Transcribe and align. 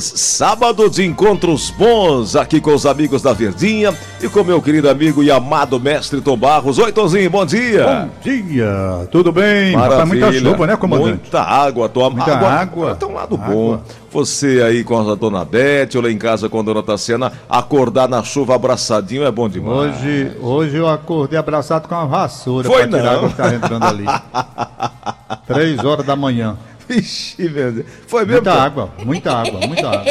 Sábado 0.00 0.88
de 0.88 1.04
encontros 1.04 1.68
bons 1.68 2.34
aqui 2.34 2.62
com 2.62 2.72
os 2.72 2.86
amigos 2.86 3.20
da 3.20 3.34
Verdinha 3.34 3.94
e 4.22 4.26
com 4.26 4.42
meu 4.42 4.62
querido 4.62 4.88
amigo 4.88 5.22
e 5.22 5.30
amado 5.30 5.78
mestre 5.78 6.22
Tom 6.22 6.34
Barros. 6.34 6.78
Oi, 6.78 6.90
Tonzinho, 6.90 7.28
bom 7.28 7.44
dia. 7.44 7.84
Bom 7.84 8.10
dia, 8.22 9.06
tudo 9.10 9.30
bem? 9.30 9.76
Maravilha. 9.76 10.06
muita 10.06 10.32
chuva, 10.32 10.66
né, 10.66 10.76
comandante? 10.76 11.20
Muita 11.20 11.42
água, 11.42 11.90
Tom. 11.90 12.08
Muita 12.08 12.32
água. 12.34 12.48
água. 12.48 12.94
Tem 12.94 13.06
um 13.06 13.12
lado 13.12 13.34
Água. 13.34 13.54
bom. 13.54 13.82
Você 14.10 14.62
aí 14.66 14.82
com 14.82 14.98
a 14.98 15.14
dona 15.14 15.44
Beth, 15.44 15.90
eu 15.92 16.00
lá 16.00 16.10
em 16.10 16.16
casa 16.16 16.48
com 16.48 16.60
a 16.60 16.62
dona 16.62 16.82
Tassiana, 16.82 17.30
acordar 17.46 18.08
na 18.08 18.22
chuva 18.22 18.54
abraçadinho 18.54 19.26
é 19.26 19.30
bom 19.30 19.46
demais. 19.46 19.94
Hoje, 19.94 20.32
hoje 20.40 20.76
eu 20.78 20.88
acordei 20.88 21.38
abraçado 21.38 21.86
com 21.86 21.94
uma 21.94 22.06
vassoura 22.06 22.66
Foi 22.66 22.88
pra 22.88 22.98
tirar 22.98 23.10
a 23.10 23.14
água 23.16 23.28
que 23.28 23.36
tá 23.36 23.54
entrando 23.54 23.84
ali. 23.84 24.06
Três 25.46 25.84
horas 25.84 26.06
da 26.06 26.16
manhã. 26.16 26.56
Vixe, 26.88 27.48
meu 27.48 27.72
Deus. 27.72 27.86
Foi 28.06 28.24
mesmo? 28.24 28.42
Muita 28.42 28.62
água, 28.62 28.90
muita 29.04 29.32
água, 29.32 29.60
muita 29.66 29.88
água. 29.88 30.04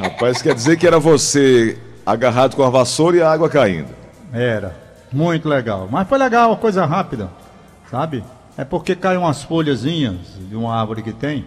Rapaz, 0.02 0.42
quer 0.42 0.54
dizer 0.54 0.76
que 0.76 0.86
era 0.86 0.98
você 0.98 1.78
agarrado 2.04 2.56
com 2.56 2.62
a 2.62 2.70
vassoura 2.70 3.16
e 3.16 3.22
a 3.22 3.30
água 3.30 3.48
caindo. 3.48 3.88
Era. 4.32 4.76
Muito 5.12 5.48
legal. 5.48 5.88
Mas 5.90 6.08
foi 6.08 6.18
legal, 6.18 6.56
coisa 6.56 6.84
rápida, 6.86 7.30
sabe? 7.90 8.24
É 8.56 8.64
porque 8.64 8.94
caem 8.94 9.18
umas 9.18 9.42
folhazinhas 9.42 10.16
de 10.48 10.54
uma 10.54 10.74
árvore 10.74 11.02
que 11.02 11.12
tem 11.12 11.44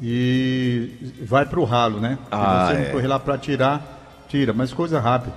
e 0.00 0.90
vai 1.22 1.46
pro 1.46 1.64
ralo, 1.64 2.00
né? 2.00 2.18
Ah, 2.30 2.68
e 2.70 2.74
você 2.74 2.80
é. 2.80 2.84
não 2.84 2.92
correr 2.92 3.06
lá 3.06 3.18
pra 3.18 3.38
tirar, 3.38 4.24
tira, 4.28 4.52
mas 4.52 4.72
coisa 4.72 5.00
rápida. 5.00 5.34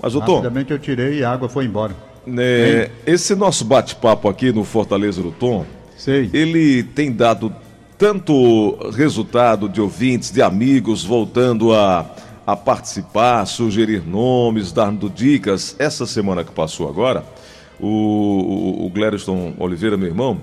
Mas, 0.00 0.14
ô 0.14 0.20
Tom, 0.20 0.36
Rapidamente 0.36 0.72
eu 0.72 0.78
tirei 0.78 1.18
e 1.18 1.24
a 1.24 1.30
água 1.30 1.48
foi 1.48 1.64
embora. 1.64 1.94
né, 2.26 2.90
esse 3.06 3.34
nosso 3.34 3.64
bate-papo 3.64 4.28
aqui 4.28 4.52
no 4.52 4.64
Fortaleza 4.64 5.22
do 5.22 5.30
Tom, 5.30 5.64
Sei. 5.96 6.28
ele 6.32 6.82
tem 6.82 7.12
dado 7.12 7.54
tanto 8.02 8.90
resultado 8.96 9.68
de 9.68 9.80
ouvintes, 9.80 10.32
de 10.32 10.42
amigos 10.42 11.04
voltando 11.04 11.72
a, 11.72 12.04
a 12.44 12.56
participar, 12.56 13.46
sugerir 13.46 14.02
nomes, 14.04 14.72
dando 14.72 15.08
dicas. 15.08 15.76
Essa 15.78 16.04
semana 16.04 16.42
que 16.42 16.50
passou 16.50 16.88
agora, 16.88 17.24
o, 17.78 17.86
o, 17.86 18.86
o 18.86 19.62
Oliveira, 19.62 19.96
meu 19.96 20.08
irmão, 20.08 20.40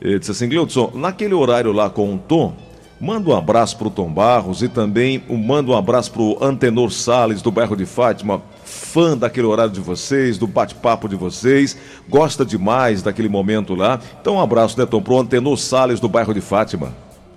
eh, 0.00 0.18
disse 0.18 0.30
assim, 0.30 0.48
Gleudson, 0.48 0.90
naquele 0.94 1.34
horário 1.34 1.70
lá 1.70 1.90
com 1.90 2.14
o 2.14 2.16
Tom, 2.16 2.54
manda 2.98 3.28
um 3.28 3.36
abraço 3.36 3.76
pro 3.76 3.90
Tom 3.90 4.10
Barros 4.10 4.62
e 4.62 4.68
também 4.70 5.22
um- 5.28 5.36
manda 5.36 5.70
um 5.70 5.76
abraço 5.76 6.10
pro 6.12 6.42
Antenor 6.42 6.90
Salles, 6.90 7.42
do 7.42 7.50
bairro 7.50 7.76
de 7.76 7.84
Fátima, 7.84 8.40
fã 8.72 9.16
daquele 9.16 9.46
horário 9.46 9.72
de 9.72 9.80
vocês, 9.80 10.38
do 10.38 10.46
bate-papo 10.46 11.08
de 11.08 11.14
vocês, 11.14 11.76
gosta 12.08 12.44
demais 12.44 13.02
daquele 13.02 13.28
momento 13.28 13.74
lá. 13.74 14.00
Então 14.20 14.36
um 14.36 14.40
abraço, 14.40 14.78
né, 14.78 14.86
Tom, 14.86 15.02
pro 15.02 15.18
Antenor 15.18 15.56
Salles, 15.56 16.00
do 16.00 16.08
bairro 16.08 16.32
de 16.34 16.40
Fátima. 16.40 16.94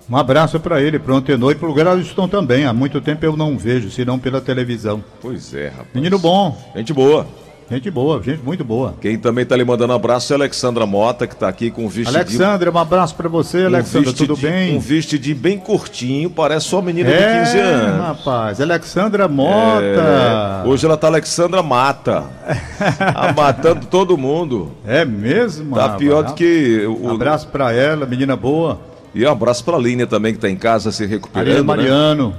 Um 0.08 0.16
abraço 0.16 0.58
para 0.60 0.80
ele, 0.80 0.98
pro 0.98 1.16
Antenor 1.16 1.52
e 1.52 1.56
pro 1.56 1.74
Gladstone 1.74 2.30
também. 2.30 2.64
Há 2.64 2.72
muito 2.72 3.00
tempo 3.00 3.24
eu 3.24 3.36
não 3.36 3.58
vejo, 3.58 3.90
senão 3.90 4.18
pela 4.18 4.40
televisão. 4.40 5.02
Pois 5.20 5.52
é, 5.52 5.68
rapaz. 5.68 5.88
Menino 5.94 6.18
bom, 6.18 6.56
Gente 6.74 6.92
boa. 6.92 7.26
Gente 7.70 7.90
boa, 7.90 8.22
gente 8.22 8.42
muito 8.42 8.64
boa. 8.64 8.94
Quem 9.00 9.18
também 9.18 9.44
tá 9.44 9.56
lhe 9.56 9.64
mandando 9.64 9.92
abraço 9.92 10.32
é 10.32 10.36
a 10.36 10.38
Alexandra 10.38 10.86
Mota, 10.86 11.26
que 11.26 11.34
tá 11.34 11.48
aqui 11.48 11.70
com 11.70 11.84
um 11.84 11.88
vestidinho. 11.88 12.16
Alexandra, 12.16 12.70
um 12.70 12.78
abraço 12.78 13.14
para 13.14 13.28
você, 13.28 13.64
um 13.64 13.66
Alexandra, 13.66 14.12
tudo 14.12 14.36
bem? 14.36 14.76
Um 14.76 14.80
vestidinho 14.80 15.36
bem 15.36 15.58
curtinho, 15.58 16.30
parece 16.30 16.66
só 16.66 16.80
menina 16.80 17.10
de 17.10 17.16
é, 17.16 17.44
15 17.44 17.58
anos. 17.58 18.06
rapaz, 18.06 18.60
Alexandra 18.60 19.24
É, 19.24 19.28
Mota. 19.28 20.62
hoje 20.68 20.86
ela 20.86 20.96
tá 20.96 21.06
Alexandra 21.08 21.62
Mata. 21.62 22.24
Tá 22.98 23.32
matando 23.36 23.86
todo 23.86 24.16
mundo. 24.18 24.70
É, 24.86 25.04
mesmo? 25.04 25.74
Tá 25.74 25.82
rapaz? 25.82 25.98
pior 25.98 26.22
do 26.22 26.34
que 26.34 26.84
o. 26.86 27.10
Abraço 27.10 27.48
para 27.48 27.72
ela, 27.72 28.04
menina 28.06 28.36
boa. 28.36 28.78
E 29.14 29.24
um 29.26 29.30
abraço 29.30 29.64
pra 29.64 29.78
Línia 29.78 30.06
também, 30.06 30.34
que 30.34 30.38
tá 30.38 30.48
em 30.48 30.56
casa 30.56 30.92
se 30.92 31.02
Maria 31.02 31.16
recuperando. 31.16 31.56
né? 31.56 31.62
Mariano. 31.62 32.34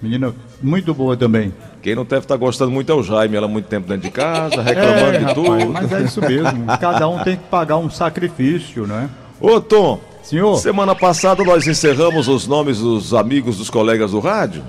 Menina 0.00 0.32
muito 0.62 0.94
boa 0.94 1.16
também. 1.16 1.52
Quem 1.82 1.94
não 1.94 2.04
deve 2.04 2.22
estar 2.24 2.36
gostando 2.36 2.70
muito 2.70 2.90
é 2.90 2.94
o 2.94 3.02
Jaime, 3.02 3.36
ela 3.36 3.46
há 3.46 3.48
muito 3.48 3.66
tempo 3.66 3.86
dentro 3.88 4.02
de 4.02 4.10
casa, 4.10 4.60
reclamando 4.62 5.06
é, 5.14 5.18
de 5.18 5.24
rapaz, 5.24 5.34
tudo. 5.34 5.72
mas 5.72 5.92
é 5.92 6.00
isso 6.02 6.20
mesmo. 6.20 6.66
Cada 6.80 7.08
um 7.08 7.18
tem 7.22 7.36
que 7.36 7.44
pagar 7.44 7.76
um 7.78 7.88
sacrifício, 7.88 8.86
né? 8.86 9.08
Ô, 9.40 9.60
Tom, 9.60 10.00
Senhor, 10.22 10.56
semana 10.58 10.94
passada 10.94 11.44
nós 11.44 11.66
encerramos 11.66 12.26
os 12.28 12.46
nomes 12.46 12.78
dos 12.80 13.14
amigos 13.14 13.56
dos 13.58 13.70
colegas 13.70 14.10
do 14.10 14.18
rádio. 14.20 14.62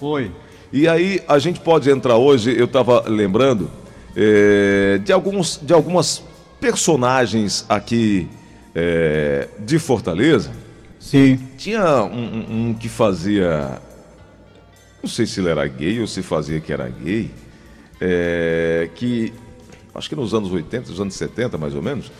foi. 0.00 0.30
E 0.72 0.88
aí 0.88 1.22
a 1.28 1.38
gente 1.38 1.60
pode 1.60 1.88
entrar 1.88 2.16
hoje, 2.16 2.54
eu 2.58 2.64
estava 2.64 3.04
lembrando, 3.06 3.70
eh, 4.16 4.98
de, 5.04 5.12
alguns, 5.12 5.60
de 5.62 5.72
algumas 5.72 6.22
personagens 6.60 7.64
aqui 7.68 8.28
eh, 8.74 9.46
de 9.60 9.78
Fortaleza. 9.78 10.50
Sim. 10.98 11.38
Tinha 11.56 12.02
um, 12.02 12.18
um- 12.50 12.68
um 12.70 12.74
que 12.74 12.88
fazia. 12.88 13.80
Não 15.06 15.10
sei 15.12 15.24
se 15.24 15.38
ele 15.38 15.50
era 15.50 15.64
gay 15.68 16.00
ou 16.00 16.06
se 16.08 16.20
fazia 16.20 16.58
que 16.58 16.72
era 16.72 16.88
gay. 16.88 17.30
eh, 18.00 18.90
que 18.96 19.32
acho 19.94 20.08
que 20.08 20.16
nos 20.16 20.34
anos 20.34 20.50
80, 20.50 20.90
nos 20.90 21.00
anos 21.00 21.14
70 21.14 21.56
mais 21.56 21.76
ou 21.76 21.80
menos. 21.80 22.10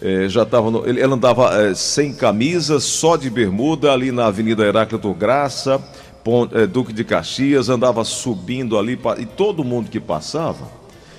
eh, 0.00 0.28
já 0.28 0.44
estava. 0.44 0.88
Ele, 0.88 1.02
andava 1.02 1.50
eh, 1.60 1.74
sem 1.74 2.14
camisa, 2.14 2.78
só 2.78 3.16
de 3.16 3.28
bermuda, 3.28 3.90
ali 3.92 4.12
na 4.12 4.26
Avenida 4.26 4.62
Heráclito 4.64 5.12
Graça, 5.14 5.80
Pon- 6.22 6.48
eh, 6.52 6.64
Duque 6.68 6.92
de 6.92 7.02
Caxias, 7.02 7.68
andava 7.68 8.04
subindo 8.04 8.78
ali, 8.78 8.96
e 9.18 9.26
todo 9.26 9.64
mundo 9.64 9.90
que 9.90 9.98
passava. 9.98 10.64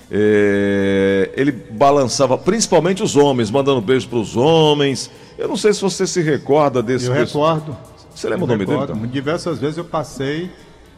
eh, 0.10 1.32
ele 1.36 1.52
balançava, 1.52 2.38
principalmente 2.38 3.04
os 3.04 3.18
homens, 3.18 3.52
mandando 3.52 3.82
beijo 3.82 4.08
para 4.08 4.20
os 4.20 4.38
homens. 4.38 5.12
Eu 5.38 5.50
não 5.50 5.58
sei 5.58 5.74
se 5.74 5.82
você 5.82 6.08
se 6.08 6.22
recorda 6.22 6.82
desse 6.82 7.08
Eu 7.08 7.14
recordo. 7.14 7.76
Você 8.16 8.28
lembra 8.30 8.44
Eu 8.44 8.46
o 8.46 8.48
nome 8.48 8.66
dele? 8.66 8.80
recordo. 8.80 8.98
Então? 8.98 9.08
Diversas 9.12 9.60
vezes 9.60 9.78
eu 9.78 9.84
passei. 9.86 10.50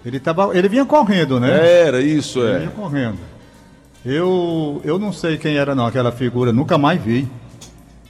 Ele, 0.06 0.20
tava, 0.20 0.58
ele 0.58 0.68
vinha 0.68 0.86
correndo, 0.86 1.40
né? 1.40 1.50
Era 1.88 2.02
isso, 2.02 2.40
Ele 2.40 2.52
é. 2.52 2.60
vinha 2.60 2.72
correndo. 2.72 3.18
Eu, 4.04 4.82
eu 4.84 4.98
não 4.98 5.14
sei 5.14 5.38
quem 5.38 5.58
era 5.58 5.76
não, 5.76 5.86
aquela 5.86 6.12
figura, 6.12 6.52
nunca 6.52 6.78
mais 6.78 7.02
vi. 7.02 7.28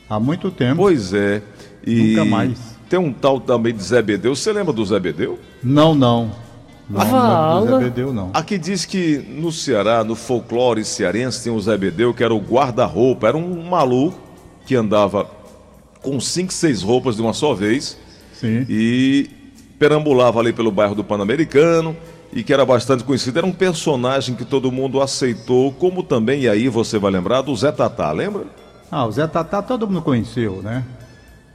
Há 0.09 0.19
muito 0.19 0.49
tempo. 0.51 0.77
Pois 0.77 1.13
é. 1.13 1.41
E 1.85 2.15
Nunca 2.15 2.25
mais. 2.25 2.59
Tem 2.89 2.99
um 2.99 3.11
tal 3.11 3.39
também 3.39 3.73
de 3.73 3.83
Zé 3.83 4.01
Bedeu. 4.01 4.35
Você 4.35 4.51
lembra 4.51 4.73
do 4.73 4.85
Zé 4.85 4.99
Bedeu? 4.99 5.39
Não, 5.63 5.95
não. 5.95 6.31
Não, 6.89 7.05
não, 7.05 7.65
Zé 7.65 7.85
Bedeu, 7.85 8.13
não. 8.13 8.29
Aqui 8.33 8.57
diz 8.57 8.83
que 8.83 9.17
no 9.17 9.51
Ceará, 9.51 10.03
no 10.03 10.15
folclore 10.15 10.83
cearense, 10.83 11.43
tem 11.43 11.53
o 11.53 11.59
Zé 11.59 11.77
Bedeu, 11.77 12.13
que 12.13 12.23
era 12.23 12.33
o 12.33 12.39
guarda-roupa. 12.39 13.27
Era 13.27 13.37
um 13.37 13.63
maluco 13.63 14.19
que 14.65 14.75
andava 14.75 15.29
com 16.01 16.19
cinco, 16.19 16.51
seis 16.51 16.81
roupas 16.81 17.15
de 17.15 17.21
uma 17.21 17.33
só 17.33 17.53
vez 17.53 17.97
Sim. 18.33 18.65
e 18.67 19.29
perambulava 19.81 20.39
ali 20.39 20.53
pelo 20.53 20.71
bairro 20.71 20.93
do 20.93 21.03
Pan-Americano 21.03 21.97
e 22.31 22.43
que 22.43 22.53
era 22.53 22.63
bastante 22.63 23.03
conhecido. 23.03 23.39
Era 23.39 23.47
um 23.47 23.51
personagem 23.51 24.35
que 24.35 24.45
todo 24.45 24.71
mundo 24.71 25.01
aceitou, 25.01 25.71
como 25.71 26.03
também, 26.03 26.41
e 26.41 26.47
aí 26.47 26.69
você 26.69 26.99
vai 26.99 27.09
lembrar, 27.09 27.41
do 27.41 27.55
Zé 27.55 27.71
Tatá, 27.71 28.11
lembra? 28.11 28.43
Ah, 28.91 29.07
o 29.07 29.11
Zé 29.11 29.25
Tatá 29.25 29.59
todo 29.59 29.87
mundo 29.87 30.03
conheceu, 30.03 30.61
né? 30.61 30.83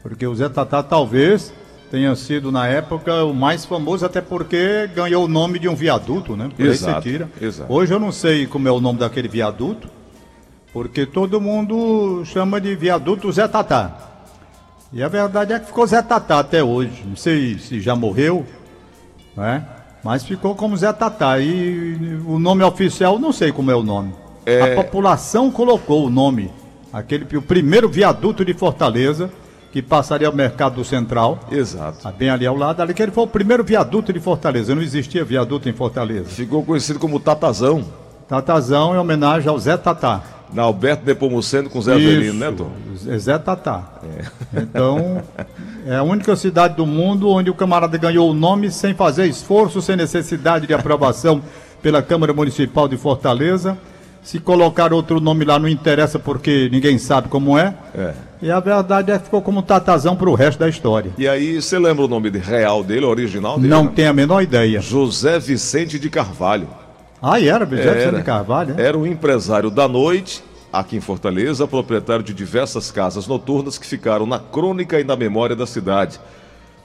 Porque 0.03 0.27
o 0.27 0.35
Zé 0.35 0.49
Tatá 0.49 0.83
talvez 0.83 1.55
tenha 1.89 2.17
sido 2.17 2.51
na 2.51 2.67
época 2.67 3.23
o 3.23 3.33
mais 3.33 3.65
famoso, 3.65 4.05
até 4.05 4.21
porque 4.21 4.89
ganhou 4.93 5.27
o 5.27 5.29
nome 5.29 5.61
de 5.61 5.69
um 5.69 5.77
viaduto, 5.77 6.37
né? 6.37 6.51
Por 6.57 6.65
aí 6.65 6.73
Exato, 6.73 7.03
se 7.05 7.09
tira. 7.09 7.29
exato. 7.41 7.73
Hoje 7.73 7.95
eu 7.95 8.01
não 8.01 8.11
sei 8.11 8.45
como 8.45 8.67
é 8.67 8.73
o 8.73 8.81
nome 8.81 8.99
daquele 8.99 9.29
viaduto, 9.29 9.89
porque 10.73 11.07
todo 11.07 11.41
mundo 11.41 12.25
chama 12.25 12.61
de 12.61 12.75
viaduto 12.75 13.31
Zé 13.31 13.47
Tatá. 13.47 14.16
E 14.93 15.03
a 15.03 15.09
verdade 15.09 15.53
é 15.53 15.59
que 15.59 15.67
ficou 15.67 15.87
Zé 15.87 16.01
Tatá 16.01 16.39
até 16.39 16.63
hoje. 16.63 17.03
Não 17.07 17.17
sei 17.17 17.59
se 17.59 17.81
já 17.81 17.95
morreu, 17.97 18.47
né? 19.37 19.65
Mas 20.03 20.25
ficou 20.25 20.55
como 20.55 20.77
Zé 20.77 20.93
Tatá. 20.93 21.39
E 21.41 22.21
o 22.27 22.39
nome 22.39 22.63
oficial, 22.63 23.19
não 23.19 23.33
sei 23.33 23.51
como 23.53 23.71
é 23.71 23.75
o 23.75 23.83
nome. 23.83 24.13
É. 24.45 24.73
A 24.73 24.75
população 24.77 25.51
colocou 25.51 26.07
o 26.07 26.11
nome. 26.11 26.51
Aquele, 26.93 27.37
o 27.37 27.43
primeiro 27.43 27.89
viaduto 27.89 28.45
de 28.45 28.55
Fortaleza, 28.55 29.29
que 29.73 29.83
passaria 29.83 30.29
ao 30.29 30.33
Mercado 30.33 30.83
Central. 30.85 31.41
Exato. 31.51 32.07
ah, 32.07 32.13
Bem 32.13 32.31
ali 32.31 32.47
ao 32.47 32.57
lado, 32.57 32.81
ali 32.81 32.95
que 32.95 33.03
ele 33.03 33.13
foi 33.13 33.25
o 33.25 33.27
primeiro 33.27 33.65
viaduto 33.65 34.13
de 34.13 34.21
Fortaleza. 34.21 34.75
Não 34.75 34.81
existia 34.81 35.25
viaduto 35.25 35.69
em 35.69 35.73
Fortaleza. 35.73 36.27
Ficou 36.31 36.65
conhecido 36.65 36.99
como 37.01 37.19
Tatazão. 37.19 37.85
Tatazão 38.29 38.95
em 38.95 38.99
homenagem 38.99 39.49
ao 39.49 39.59
Zé 39.59 39.77
Tatá. 39.77 40.23
Na 40.53 40.63
Alberto 40.63 41.05
Nepomuceno 41.05 41.69
com 41.69 41.81
Zé 41.81 41.95
Avelino, 41.95 42.35
né, 42.35 42.53
Tom? 42.57 42.71
É 43.09 43.19
Zé 43.19 43.39
Tatá. 43.39 43.83
Então, 44.57 45.23
é 45.87 45.97
a 45.97 46.03
única 46.03 46.35
cidade 46.37 46.77
do 46.77 46.87
mundo 46.87 47.29
onde 47.29 47.51
o 47.51 47.55
camarada 47.55 47.99
ganhou 47.99 48.31
o 48.31 48.35
nome 48.35 48.71
sem 48.71 48.95
fazer 48.95 49.27
esforço, 49.27 49.83
sem 49.83 49.97
necessidade 49.97 50.67
de 50.67 50.73
aprovação 50.75 51.43
pela 51.83 52.03
Câmara 52.03 52.33
Municipal 52.33 52.89
de 52.89 52.97
Fortaleza. 52.97 53.77
Se 54.23 54.41
colocar 54.41 54.93
outro 54.93 55.21
nome 55.21 55.45
lá 55.45 55.59
não 55.59 55.69
interessa 55.69 56.19
porque 56.19 56.69
ninguém 56.73 56.99
sabe 56.99 57.29
como 57.29 57.57
é. 57.57 57.75
É. 57.95 58.13
E 58.43 58.51
a 58.51 58.59
verdade 58.59 59.13
é 59.13 59.19
que 59.19 59.25
ficou 59.25 59.41
como 59.41 59.63
Tatazão 59.63 60.17
para 60.17 60.29
o 60.29 60.35
resto 60.35 60.59
da 60.59 60.69
história. 60.69 61.13
E 61.17 61.29
aí, 61.29 61.61
você 61.63 61.79
lembra 61.79 62.05
o 62.05 62.09
nome 62.09 62.29
real 62.31 62.83
dele, 62.83 63.07
o 63.07 63.09
original 63.09 63.57
dele? 63.57 63.69
Não 63.69 63.85
né? 63.85 63.93
tenho 63.95 64.11
a 64.11 64.13
menor 64.13 64.43
ideia. 64.43 64.81
José 64.81 65.39
Vicente 65.39 65.99
de 65.99 66.11
Carvalho. 66.11 66.69
Ah, 67.29 67.41
e 67.41 67.49
era 67.49 67.67
Era. 67.75 68.19
de 68.19 68.23
Carvalho? 68.23 68.77
é? 68.79 68.87
Era 68.87 68.97
um 68.97 69.05
empresário 69.05 69.69
da 69.69 69.89
noite, 69.89 70.45
aqui 70.73 70.97
em 70.97 71.01
Fortaleza, 71.01 71.67
proprietário 71.67 72.23
de 72.23 72.33
diversas 72.33 72.93
casas 72.93 73.27
noturnas 73.27 73.77
que 73.77 73.85
ficaram 73.85 74.27
na 74.27 74.39
crônica 74.39 75.01
e 75.01 75.03
na 75.03 75.17
memória 75.17 75.57
da 75.57 75.67
cidade. 75.67 76.21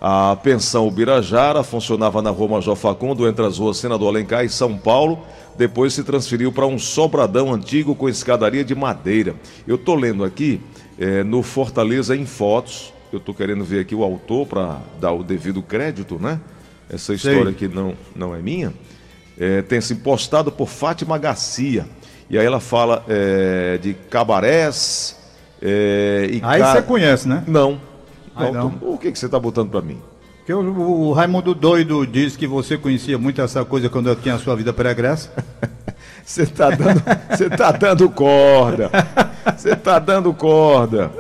A 0.01 0.35
pensão 0.35 0.87
Ubirajara 0.87 1.61
funcionava 1.61 2.23
na 2.23 2.31
rua 2.31 2.55
Major 2.55 2.75
Facundo, 2.75 3.27
entre 3.27 3.45
as 3.45 3.59
ruas 3.59 3.77
Senador 3.77 4.07
Alencar 4.07 4.43
e 4.43 4.49
São 4.49 4.75
Paulo. 4.75 5.19
Depois 5.55 5.93
se 5.93 6.03
transferiu 6.03 6.51
para 6.51 6.65
um 6.65 6.79
sobradão 6.79 7.53
antigo 7.53 7.93
com 7.93 8.09
escadaria 8.09 8.63
de 8.63 8.73
madeira. 8.73 9.35
Eu 9.67 9.75
estou 9.75 9.93
lendo 9.93 10.23
aqui 10.23 10.59
é, 10.97 11.23
no 11.23 11.43
Fortaleza 11.43 12.15
em 12.15 12.25
Fotos. 12.25 12.91
Eu 13.13 13.19
estou 13.19 13.35
querendo 13.35 13.63
ver 13.63 13.81
aqui 13.81 13.93
o 13.93 14.03
autor 14.03 14.47
para 14.47 14.79
dar 14.99 15.11
o 15.11 15.23
devido 15.23 15.61
crédito, 15.61 16.17
né? 16.19 16.39
Essa 16.89 17.13
história 17.13 17.43
Sei. 17.43 17.51
aqui 17.51 17.67
não, 17.67 17.93
não 18.15 18.33
é 18.33 18.39
minha. 18.39 18.73
É, 19.39 19.61
tem 19.61 19.81
se 19.81 19.95
postado 19.95 20.51
por 20.51 20.67
Fátima 20.67 21.17
Garcia. 21.17 21.85
E 22.29 22.37
aí 22.37 22.45
ela 22.45 22.59
fala 22.59 23.03
é, 23.07 23.77
de 23.77 23.93
cabarés. 23.93 25.17
É, 25.61 26.29
e 26.31 26.41
aí 26.43 26.61
você 26.61 26.81
conhece, 26.81 27.27
né? 27.27 27.43
Não. 27.47 27.79
não, 28.35 28.53
não. 28.53 28.77
O 28.81 28.97
que, 28.97 29.11
que 29.11 29.19
você 29.19 29.25
está 29.25 29.39
botando 29.39 29.69
para 29.69 29.81
mim? 29.81 30.01
Porque 30.37 30.53
o, 30.53 31.09
o, 31.09 31.13
Raimundo 31.13 31.53
Doido 31.53 32.05
diz 32.05 32.35
que 32.35 32.47
você 32.47 32.77
conhecia 32.77 33.17
muito 33.17 33.41
essa 33.41 33.63
coisa 33.63 33.89
quando 33.89 34.09
eu 34.09 34.15
tinha 34.15 34.35
a 34.35 34.39
sua 34.39 34.55
vida 34.55 34.73
pregressa. 34.73 35.31
Você 36.23 36.43
está 36.43 36.69
dando, 36.69 37.01
você 37.29 37.49
tá 37.49 37.71
dando 37.71 38.07
corda. 38.09 38.91
Você 39.57 39.71
está 39.71 39.99
dando 39.99 40.31
corda. 40.33 41.11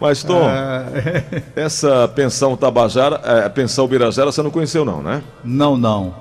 Mas, 0.00 0.22
Tom, 0.22 0.48
é... 0.48 1.42
essa 1.56 2.08
pensão 2.08 2.56
Tabajara, 2.56 3.20
é, 3.24 3.48
pensão 3.48 3.86
Birajara, 3.86 4.30
você 4.30 4.42
não 4.42 4.50
conheceu 4.50 4.84
não, 4.84 5.00
né? 5.00 5.22
Não, 5.42 5.76
não. 5.76 6.14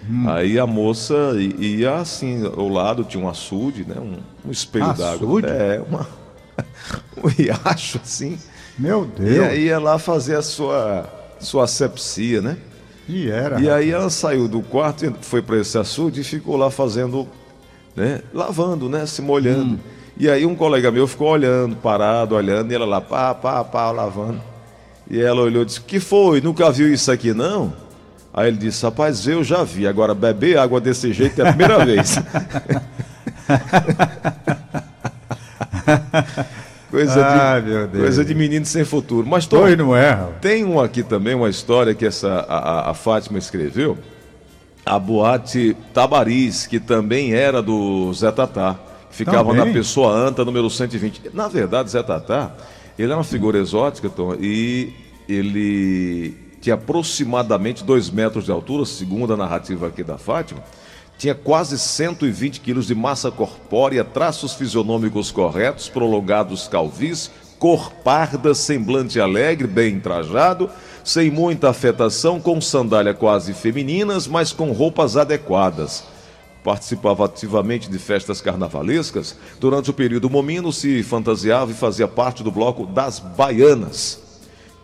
hum. 0.08 0.28
aí 0.28 0.58
a 0.58 0.66
moça 0.66 1.14
ia 1.58 1.96
assim, 1.96 2.44
ao 2.44 2.68
lado 2.68 3.04
tinha 3.04 3.22
um 3.22 3.28
açude, 3.28 3.84
né, 3.84 3.96
um, 3.98 4.16
um 4.48 4.50
espelho 4.50 4.92
d'água. 4.94 5.40
É, 5.46 5.80
uma, 5.80 6.06
um 7.22 7.28
riacho 7.28 8.00
assim. 8.02 8.38
Meu 8.78 9.04
Deus. 9.04 9.36
E 9.36 9.40
aí 9.40 9.64
ia 9.66 9.78
lá 9.78 9.98
fazer 9.98 10.36
a 10.36 10.42
sua, 10.42 11.08
sua 11.38 11.64
asepsia, 11.64 12.40
né? 12.40 12.56
E 13.08 13.30
era. 13.30 13.60
E 13.60 13.70
aí 13.70 13.90
ela 13.90 14.10
saiu 14.10 14.48
do 14.48 14.60
quarto, 14.60 15.14
foi 15.22 15.40
para 15.40 15.58
esse 15.58 15.78
açude 15.78 16.20
e 16.20 16.24
ficou 16.24 16.56
lá 16.56 16.70
fazendo, 16.70 17.26
né? 17.94 18.20
Lavando, 18.34 18.88
né? 18.88 19.06
Se 19.06 19.22
molhando. 19.22 19.74
Hum. 19.74 19.78
E 20.18 20.28
aí 20.28 20.44
um 20.44 20.54
colega 20.54 20.90
meu 20.90 21.06
ficou 21.06 21.28
olhando, 21.28 21.76
parado, 21.76 22.34
olhando, 22.34 22.72
e 22.72 22.74
ela 22.74 22.86
lá, 22.86 23.00
pá, 23.00 23.34
pá, 23.34 23.62
pá, 23.62 23.90
lavando. 23.90 24.40
E 25.08 25.20
ela 25.20 25.40
olhou 25.42 25.62
e 25.62 25.66
disse: 25.66 25.80
Que 25.80 26.00
foi? 26.00 26.40
Nunca 26.40 26.70
viu 26.70 26.92
isso 26.92 27.10
aqui, 27.12 27.32
não? 27.32 27.72
Aí 28.36 28.48
ele 28.48 28.58
disse: 28.58 28.84
Rapaz, 28.84 29.26
eu 29.26 29.42
já 29.42 29.64
vi, 29.64 29.86
agora 29.86 30.14
beber 30.14 30.58
água 30.58 30.78
desse 30.78 31.10
jeito 31.10 31.40
é 31.40 31.48
a 31.48 31.52
primeira 31.54 31.82
vez. 31.86 32.16
Coisa, 36.90 37.26
ah, 37.26 37.60
de, 37.60 37.98
coisa 37.98 38.24
de 38.24 38.34
menino 38.34 38.64
sem 38.64 38.82
futuro. 38.84 39.26
Mas 39.28 39.46
Tom, 39.46 39.58
Foi, 39.58 39.76
não 39.76 39.94
é? 39.94 40.16
Tem 40.40 40.64
um 40.64 40.80
aqui 40.80 41.02
também, 41.02 41.34
uma 41.34 41.50
história 41.50 41.94
que 41.94 42.06
essa, 42.06 42.46
a, 42.48 42.90
a 42.90 42.94
Fátima 42.94 43.38
escreveu. 43.38 43.98
A 44.84 44.98
boate 44.98 45.76
Tabariz, 45.92 46.66
que 46.66 46.80
também 46.80 47.34
era 47.34 47.60
do 47.60 48.10
Zé 48.14 48.32
Tatá. 48.32 48.76
Ficava 49.10 49.50
também? 49.50 49.66
na 49.66 49.72
Pessoa 49.72 50.10
Anta, 50.10 50.42
número 50.42 50.70
120. 50.70 51.32
Na 51.34 51.48
verdade, 51.48 51.90
Zé 51.90 52.02
Tatá, 52.02 52.52
ele 52.98 53.12
é 53.12 53.14
uma 53.14 53.24
figura 53.24 53.58
exótica, 53.58 54.08
Tom, 54.08 54.34
e 54.40 54.94
ele 55.28 56.45
tinha 56.66 56.74
aproximadamente 56.74 57.84
dois 57.84 58.10
metros 58.10 58.46
de 58.46 58.50
altura, 58.50 58.84
segundo 58.84 59.32
a 59.32 59.36
narrativa 59.36 59.86
aqui 59.86 60.02
da 60.02 60.18
Fátima 60.18 60.64
tinha 61.16 61.34
quase 61.34 61.78
120 61.78 62.60
quilos 62.60 62.88
de 62.88 62.94
massa 62.94 63.30
corpórea, 63.30 64.04
traços 64.04 64.52
fisionômicos 64.52 65.30
corretos, 65.30 65.88
prolongados 65.88 66.68
calvície, 66.68 67.30
cor 67.58 67.90
parda, 68.04 68.52
semblante 68.52 69.18
alegre, 69.18 69.66
bem 69.66 69.98
trajado, 69.98 70.68
sem 71.02 71.30
muita 71.30 71.70
afetação, 71.70 72.38
com 72.38 72.60
sandália 72.60 73.14
quase 73.14 73.54
femininas, 73.54 74.26
mas 74.26 74.52
com 74.52 74.72
roupas 74.72 75.16
adequadas. 75.16 76.04
Participava 76.62 77.24
ativamente 77.24 77.88
de 77.88 77.98
festas 77.98 78.42
carnavalescas. 78.42 79.36
Durante 79.58 79.88
o 79.88 79.94
período 79.94 80.28
momino, 80.28 80.70
se 80.70 81.02
fantasiava 81.02 81.70
e 81.70 81.74
fazia 81.74 82.08
parte 82.08 82.42
do 82.42 82.50
bloco 82.50 82.84
das 82.84 83.20
Baianas. 83.20 84.25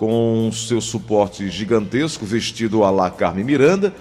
Com 0.03 0.51
seu 0.51 0.81
suporte 0.81 1.49
gigantesco, 1.49 2.27
vestido 2.27 2.83
a 2.83 2.91
la 2.91 3.09
Carmen 3.09 3.45
Miranda, 3.45 3.95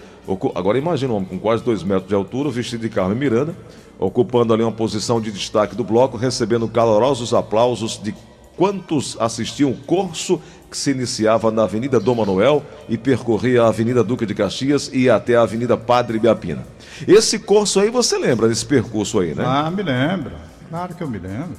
Agora 0.55 0.75
imagina 0.79 1.13
um 1.13 1.17
homem 1.17 1.29
com 1.29 1.37
quase 1.37 1.63
dois 1.63 1.83
metros 1.83 2.07
de 2.07 2.15
altura, 2.15 2.49
vestido 2.49 2.81
de 2.81 2.89
Carmen 2.89 3.15
Miranda, 3.15 3.55
ocupando 3.99 4.51
ali 4.51 4.63
uma 4.63 4.71
posição 4.71 5.21
de 5.21 5.31
destaque 5.31 5.75
do 5.75 5.83
bloco, 5.83 6.17
recebendo 6.17 6.67
calorosos 6.67 7.35
aplausos 7.35 8.01
de 8.01 8.15
quantos 8.57 9.15
assistiam 9.19 9.69
o 9.69 9.77
curso 9.77 10.41
que 10.71 10.75
se 10.75 10.89
iniciava 10.89 11.51
na 11.51 11.65
Avenida 11.65 11.99
Dom 11.99 12.15
Manuel 12.15 12.63
e 12.89 12.97
percorria 12.97 13.61
a 13.61 13.67
Avenida 13.67 14.03
Duque 14.03 14.25
de 14.25 14.33
Caxias 14.33 14.89
e 14.91 15.07
até 15.07 15.35
a 15.35 15.43
Avenida 15.43 15.77
Padre 15.77 16.17
Biapina. 16.17 16.65
Esse 17.07 17.37
curso 17.37 17.79
aí 17.79 17.91
você 17.91 18.17
lembra 18.17 18.47
desse 18.47 18.65
percurso 18.65 19.19
aí, 19.19 19.35
né? 19.35 19.43
Ah, 19.45 19.69
me 19.69 19.83
lembro. 19.83 20.31
Claro 20.67 20.95
que 20.95 21.03
eu 21.03 21.07
me 21.07 21.19
lembro. 21.19 21.57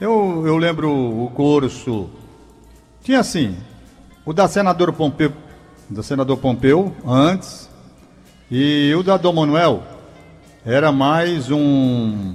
Eu, 0.00 0.44
eu 0.46 0.56
lembro 0.56 0.88
o 0.88 1.32
curso. 1.34 2.08
Tinha 3.04 3.20
assim, 3.20 3.54
o 4.24 4.32
da 4.32 4.48
senadora 4.48 4.90
Pompeu 4.90 5.30
do 5.90 6.02
senador 6.02 6.38
Pompeu 6.38 6.96
antes. 7.06 7.68
E 8.50 8.94
o 8.98 9.02
da 9.02 9.18
Dom 9.18 9.34
Manuel 9.34 9.82
era 10.64 10.90
mais 10.90 11.50
um, 11.50 12.34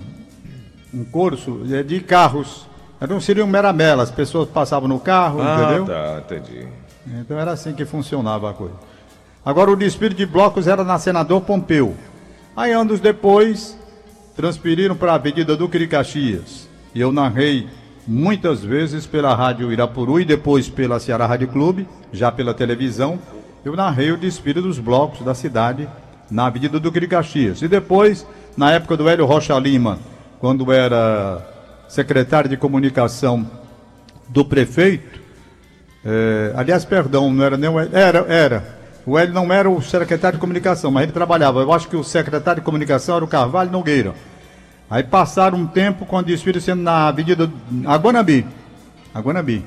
um 0.94 1.04
curso 1.06 1.64
de 1.84 2.00
carros. 2.02 2.68
Não 3.10 3.20
seria 3.20 3.44
um 3.44 3.48
meramela, 3.48 4.04
as 4.04 4.12
pessoas 4.12 4.48
passavam 4.48 4.88
no 4.88 5.00
carro, 5.00 5.42
ah, 5.42 5.56
entendeu? 5.56 5.86
tá, 5.88 6.22
entendi. 6.24 6.68
Então 7.20 7.40
era 7.40 7.54
assim 7.54 7.74
que 7.74 7.84
funcionava 7.84 8.52
a 8.52 8.54
coisa. 8.54 8.76
Agora 9.44 9.72
o 9.72 9.76
desfile 9.76 10.14
de 10.14 10.26
blocos 10.28 10.68
era 10.68 10.84
na 10.84 11.00
Senador 11.00 11.42
Pompeu. 11.42 11.96
Aí 12.56 12.74
anos 12.74 13.00
depois, 13.00 13.76
transferiram 14.36 14.96
para 14.96 15.14
a 15.14 15.16
Avenida 15.16 15.58
Duque 15.58 15.80
de 15.80 15.88
Caxias. 15.88 16.70
E 16.94 17.02
eu 17.02 17.12
narrei 17.12 17.68
muitas 18.10 18.64
vezes 18.64 19.06
pela 19.06 19.36
Rádio 19.36 19.72
Irapuru 19.72 20.20
e 20.20 20.26
depois 20.26 20.68
pela 20.68 21.00
Ceará 21.00 21.28
Rádio 21.28 21.48
Clube, 21.48 21.88
já 22.12 22.32
pela 22.32 22.56
televisão. 22.56 23.20
Eu 23.64 23.76
narrei 23.76 24.12
o 24.12 24.18
desfile 24.18 24.62
dos 24.62 24.80
blocos 24.80 25.24
da 25.24 25.36
cidade 25.36 25.88
na 26.32 26.48
Avenida 26.48 26.80
do 26.80 26.92
Caxias. 27.08 27.62
E 27.62 27.68
depois, 27.68 28.26
na 28.58 28.72
época 28.72 28.98
do 28.98 29.08
Hélio 29.08 29.28
Rocha 29.28 29.58
Lima, 29.60 30.00
quando 30.40 30.72
era 30.72 31.46
secretário 31.88 32.50
de 32.50 32.58
comunicação 32.58 33.46
do 34.28 34.44
prefeito, 34.44 35.20
é, 36.04 36.52
aliás, 36.56 36.84
perdão, 36.84 37.32
não 37.32 37.44
era 37.44 37.58
nem 37.58 37.70
o 37.70 37.80
Hélio, 37.80 37.96
era, 37.96 38.20
era. 38.28 38.80
O 39.06 39.20
Hélio 39.20 39.36
não 39.36 39.54
era 39.54 39.70
o 39.70 39.84
secretário 39.84 40.38
de 40.38 40.42
comunicação, 40.42 40.90
mas 40.90 41.04
ele 41.04 41.12
trabalhava. 41.12 41.60
Eu 41.60 41.72
acho 41.72 41.88
que 41.88 41.96
o 41.96 42.04
secretário 42.04 42.62
de 42.62 42.66
comunicação 42.66 43.18
era 43.18 43.26
o 43.26 43.28
Carvalho 43.28 43.70
Nogueira. 43.70 44.16
Aí 44.90 45.04
passaram 45.04 45.58
um 45.58 45.68
tempo 45.68 46.06
com 46.06 46.18
o 46.18 46.24
desfile 46.24 46.60
sendo 46.60 46.82
na 46.82 47.08
Avenida 47.08 47.50
Aguanabi. 47.86 48.46
Aguanabi. 49.14 49.64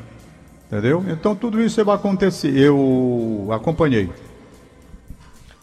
Entendeu? 0.66 1.04
Então 1.08 1.34
tudo 1.34 1.62
isso 1.62 1.84
vai 1.84 1.94
acontecer. 1.94 2.56
Eu 2.56 3.48
acompanhei. 3.52 4.10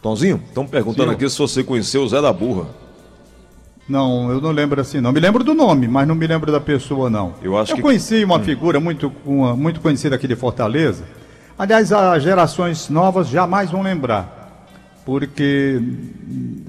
Tonzinho, 0.00 0.42
estão 0.48 0.66
perguntando 0.66 1.10
Sim. 1.10 1.14
aqui 1.14 1.28
se 1.28 1.38
você 1.38 1.62
conheceu 1.62 2.02
o 2.02 2.08
Zé 2.08 2.22
da 2.22 2.32
Burra. 2.32 2.66
Não, 3.86 4.30
eu 4.30 4.40
não 4.40 4.52
lembro 4.52 4.80
assim, 4.80 5.00
não. 5.00 5.12
Me 5.12 5.20
lembro 5.20 5.42
do 5.42 5.52
nome, 5.52 5.88
mas 5.88 6.06
não 6.06 6.14
me 6.14 6.26
lembro 6.26 6.52
da 6.52 6.60
pessoa, 6.60 7.10
não. 7.10 7.34
Eu 7.42 7.58
acho 7.58 7.72
eu 7.72 7.76
que... 7.76 7.82
conheci 7.82 8.24
uma 8.24 8.36
hum. 8.36 8.44
figura 8.44 8.78
muito, 8.78 9.12
uma, 9.26 9.54
muito 9.56 9.80
conhecida 9.80 10.14
aqui 10.14 10.28
de 10.28 10.36
Fortaleza. 10.36 11.04
Aliás, 11.58 11.92
as 11.92 12.22
gerações 12.22 12.88
novas 12.88 13.28
jamais 13.28 13.70
vão 13.70 13.82
lembrar, 13.82 14.64
porque 15.04 15.82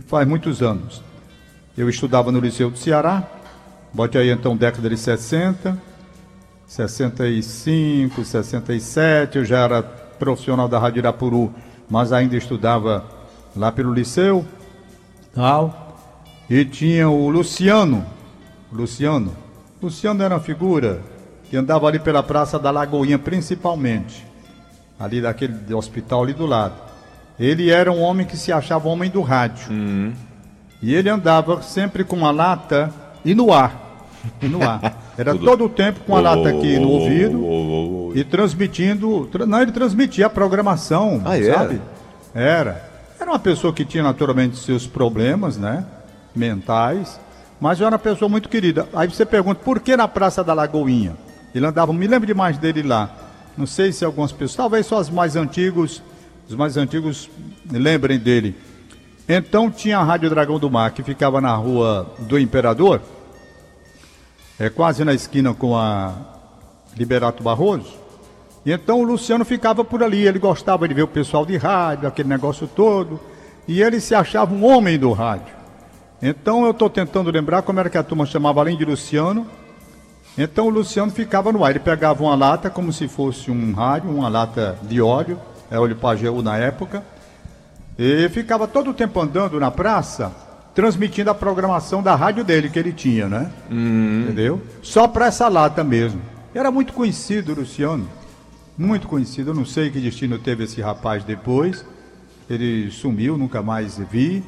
faz 0.08 0.28
muitos 0.28 0.62
anos. 0.62 1.02
Eu 1.82 1.90
estudava 1.90 2.32
no 2.32 2.40
Liceu 2.40 2.70
do 2.70 2.78
Ceará, 2.78 3.24
bote 3.92 4.16
aí 4.16 4.30
então 4.30 4.56
década 4.56 4.88
de 4.88 4.96
60, 4.96 5.76
65, 6.68 8.24
67, 8.24 9.40
eu 9.40 9.44
já 9.44 9.62
era 9.62 9.82
profissional 9.82 10.68
da 10.68 10.78
Rádio 10.78 11.00
Irapuru, 11.00 11.52
mas 11.90 12.14
ainda 12.14 12.38
estudava 12.38 13.04
lá 13.56 13.72
pelo 13.72 13.92
Liceu, 13.92 14.46
tal. 15.34 15.98
E 16.48 16.64
tinha 16.64 17.10
o 17.10 17.28
Luciano. 17.30 18.06
Luciano. 18.72 19.36
Luciano 19.82 20.22
era 20.22 20.36
uma 20.36 20.40
figura 20.40 21.02
que 21.50 21.58
andava 21.58 21.88
ali 21.88 21.98
pela 21.98 22.22
Praça 22.22 22.60
da 22.60 22.70
Lagoinha, 22.70 23.18
principalmente. 23.18 24.24
Ali 25.00 25.20
daquele 25.20 25.74
hospital 25.74 26.26
ali 26.26 26.34
do 26.34 26.46
lado. 26.46 26.76
Ele 27.40 27.72
era 27.72 27.92
um 27.92 28.04
homem 28.04 28.28
que 28.28 28.38
se 28.38 28.52
achava 28.52 28.88
homem 28.88 29.10
do 29.10 29.22
rádio. 29.22 29.72
Uhum. 29.72 30.14
E 30.82 30.94
ele 30.94 31.10
andava 31.10 31.62
sempre 31.62 32.04
com 32.04 32.16
uma 32.16 32.32
lata 32.32 32.92
e 33.24 33.36
no 33.36 33.54
ar. 33.54 34.08
E 34.42 34.48
no 34.48 34.62
ar. 34.68 35.14
Era 35.18 35.34
todo 35.38 35.66
o 35.66 35.70
tempo 35.70 36.02
com 36.02 36.16
a 36.16 36.22
lata 36.22 36.50
aqui 36.50 36.80
no 36.80 36.90
ouvido 36.90 38.12
e 38.16 38.24
transmitindo. 38.24 39.30
Não, 39.48 39.62
ele 39.62 39.72
transmitia 39.72 40.26
a 40.26 40.30
programação, 40.30 41.22
ah, 41.24 41.32
sabe? 41.54 41.82
Era. 42.34 42.50
era. 42.60 42.92
Era 43.20 43.32
uma 43.32 43.40
pessoa 43.40 43.72
que 43.72 43.86
tinha 43.86 44.04
naturalmente 44.04 44.58
seus 44.58 44.88
problemas, 44.88 45.56
né? 45.56 45.86
mentais, 46.36 47.20
mas 47.60 47.80
era 47.80 47.90
uma 47.90 48.00
pessoa 48.00 48.28
muito 48.28 48.50
querida. 48.50 48.88
Aí 48.94 49.08
você 49.08 49.26
pergunta, 49.26 49.62
por 49.64 49.80
que 49.80 49.96
na 49.96 50.08
Praça 50.08 50.44
da 50.44 50.54
Lagoinha? 50.54 51.16
Ele 51.54 51.66
andava, 51.66 51.94
me 51.94 52.08
lembro 52.08 52.26
demais 52.26 52.58
dele 52.58 52.82
lá. 52.82 53.10
Não 53.58 53.66
sei 53.66 53.92
se 53.92 54.06
algumas 54.06 54.32
pessoas, 54.32 54.56
talvez 54.56 54.86
só 54.86 55.00
os 55.00 55.10
mais 55.10 55.36
antigos, 55.36 56.02
os 56.48 56.56
mais 56.56 56.78
antigos 56.78 57.30
lembrem 57.70 58.18
dele. 58.18 58.56
Então 59.34 59.72
tinha 59.72 59.98
a 59.98 60.04
Rádio 60.04 60.30
Dragão 60.30 60.60
do 60.60 60.70
Mar, 60.70 60.92
que 60.92 61.02
ficava 61.02 61.40
na 61.40 61.56
rua 61.56 62.06
do 62.20 62.38
Imperador, 62.38 63.02
é 64.60 64.70
quase 64.70 65.06
na 65.06 65.14
esquina 65.14 65.54
com 65.54 65.78
a 65.78 66.14
Liberato 66.98 67.42
Barroso. 67.42 67.94
E 68.66 68.74
então 68.74 69.00
o 69.00 69.04
Luciano 69.06 69.46
ficava 69.46 69.86
por 69.86 70.04
ali, 70.04 70.28
ele 70.28 70.38
gostava 70.38 70.86
de 70.86 70.94
ver 70.94 71.04
o 71.04 71.08
pessoal 71.08 71.46
de 71.46 71.56
rádio, 71.56 72.10
aquele 72.10 72.28
negócio 72.28 72.68
todo, 72.68 73.22
e 73.66 73.82
ele 73.82 74.02
se 74.02 74.14
achava 74.14 74.54
um 74.54 74.66
homem 74.66 75.00
do 75.00 75.14
rádio. 75.14 75.56
Então 76.22 76.66
eu 76.66 76.72
estou 76.72 76.90
tentando 76.90 77.32
lembrar 77.32 77.62
como 77.62 77.80
era 77.80 77.90
que 77.90 77.98
a 77.98 78.04
turma 78.04 78.26
chamava 78.26 78.60
além 78.60 78.76
de 78.76 78.84
Luciano. 78.84 79.48
Então 80.38 80.68
o 80.68 80.70
Luciano 80.70 81.10
ficava 81.10 81.54
no 81.54 81.64
ar, 81.64 81.70
ele 81.70 81.80
pegava 81.80 82.22
uma 82.22 82.36
lata 82.36 82.70
como 82.70 82.92
se 82.92 83.08
fosse 83.08 83.50
um 83.50 83.72
rádio, 83.72 84.10
uma 84.10 84.28
lata 84.28 84.78
de 84.82 85.02
óleo, 85.02 85.40
é 85.72 85.80
óleo 85.80 85.96
Pajeú 85.96 86.42
na 86.42 86.58
época, 86.58 87.02
e 88.04 88.28
ficava 88.30 88.68
todo 88.68 88.90
o 88.90 88.94
tempo 88.96 89.22
andando 89.22 89.60
na 89.60 89.70
praça, 89.70 90.32
transmitindo 90.74 91.30
a 91.30 91.36
programação 91.36 92.02
da 92.02 92.16
rádio 92.16 92.44
dele 92.44 92.68
que 92.68 92.80
ele 92.80 92.92
tinha, 92.92 93.30
né? 93.30 93.52
Uhum. 93.70 94.24
Entendeu? 94.24 94.62
Só 94.82 95.08
para 95.08 95.28
essa 95.28 95.48
lata 95.48 95.84
mesmo. 95.84 96.20
Era 96.52 96.72
muito 96.72 96.94
conhecido 96.94 97.52
o 97.52 97.56
Luciano, 97.58 98.08
muito 98.76 99.08
conhecido. 99.08 99.52
Eu 99.52 99.54
não 99.54 99.66
sei 99.66 99.92
que 99.92 100.00
destino 100.00 100.40
teve 100.40 100.64
esse 100.64 100.82
rapaz 100.82 101.24
depois. 101.24 101.86
Ele 102.50 102.90
sumiu, 102.90 103.38
nunca 103.38 103.62
mais 103.62 104.00
vi. 104.00 104.44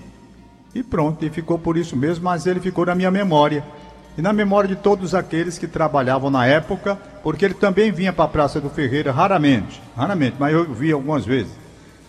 E 0.74 0.82
pronto, 0.82 1.24
e 1.24 1.30
ficou 1.30 1.60
por 1.60 1.78
isso 1.78 1.96
mesmo, 1.96 2.24
mas 2.24 2.48
ele 2.48 2.60
ficou 2.60 2.88
na 2.88 2.96
minha 2.96 3.12
memória. 3.12 3.64
E 4.18 4.22
na 4.24 4.34
memória 4.34 4.68
de 4.68 4.78
todos 4.78 5.14
aqueles 5.14 5.60
que 5.60 5.68
trabalhavam 5.68 6.32
na 6.32 6.44
época, 6.48 6.96
porque 7.22 7.46
ele 7.46 7.54
também 7.54 7.92
vinha 7.92 8.12
para 8.12 8.26
a 8.26 8.30
Praça 8.30 8.60
do 8.60 8.72
Ferreira 8.72 9.12
raramente, 9.12 9.80
raramente, 9.96 10.38
mas 10.40 10.54
eu 10.54 10.74
vi 10.74 10.92
algumas 10.92 11.24
vezes. 11.24 11.52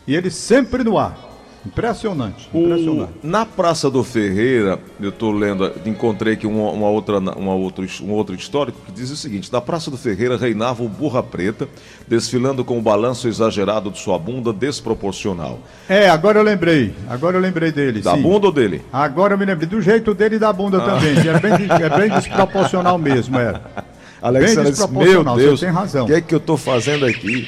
E 0.07 0.15
ele 0.15 0.31
sempre 0.31 0.83
no 0.83 0.97
ar. 0.97 1.34
Impressionante, 1.67 2.49
impressionante. 2.53 3.13
O, 3.23 3.27
na 3.27 3.47
Praça 3.47 3.91
do 3.91 4.05
Ferreira, 4.05 4.79
eu 5.01 5.09
estou 5.09 5.33
lendo, 5.33 5.73
encontrei 5.87 6.35
aqui 6.35 6.47
uma, 6.47 6.71
uma, 6.71 6.89
outra, 6.89 7.19
uma 7.19 7.55
outro, 7.55 7.87
um 8.03 8.11
outro 8.11 8.35
histórico 8.35 8.79
que 8.85 8.93
diz 8.93 9.11
o 9.11 9.17
seguinte: 9.17 9.51
na 9.53 9.61
Praça 9.61 9.91
do 9.91 9.97
Ferreira 9.97 10.37
reinava 10.37 10.83
o 10.83 10.89
Burra 10.89 11.23
Preta, 11.23 11.67
desfilando 12.07 12.65
com 12.65 12.79
o 12.79 12.83
balanço 12.83 13.29
exagerado 13.29 13.91
de 13.91 13.99
sua 13.99 14.19
bunda 14.19 14.53
desproporcional. 14.53 15.59
É, 15.89 16.09
agora 16.09 16.39
eu 16.39 16.43
lembrei, 16.43 16.95
agora 17.09 17.37
eu 17.37 17.41
lembrei 17.41 17.73
dele. 17.73 18.03
Da 18.03 18.15
sim. 18.15 18.23
bunda 18.23 18.47
ou 18.47 18.53
dele? 18.53 18.83
Agora 18.93 19.35
eu 19.35 19.39
me 19.39 19.47
lembrei, 19.47 19.69
do 19.69 19.81
jeito 19.81 20.13
dele 20.15 20.37
e 20.37 20.39
da 20.39 20.53
bunda 20.53 20.79
ah. 20.79 20.85
também, 20.85 21.13
é 21.17 21.41
bem, 21.41 21.69
é 21.71 21.99
bem 21.99 22.11
desproporcional 22.11 22.99
mesmo, 22.99 23.39
era. 23.39 23.63
Alexandre, 24.21 24.73
meu 24.91 25.23
Deus, 25.23 25.61
você 25.61 25.67
tem 25.67 25.75
razão. 25.75 26.05
O 26.05 26.07
que 26.09 26.15
é 26.15 26.21
que 26.21 26.35
eu 26.35 26.39
estou 26.39 26.57
fazendo 26.57 27.05
aqui? 27.05 27.47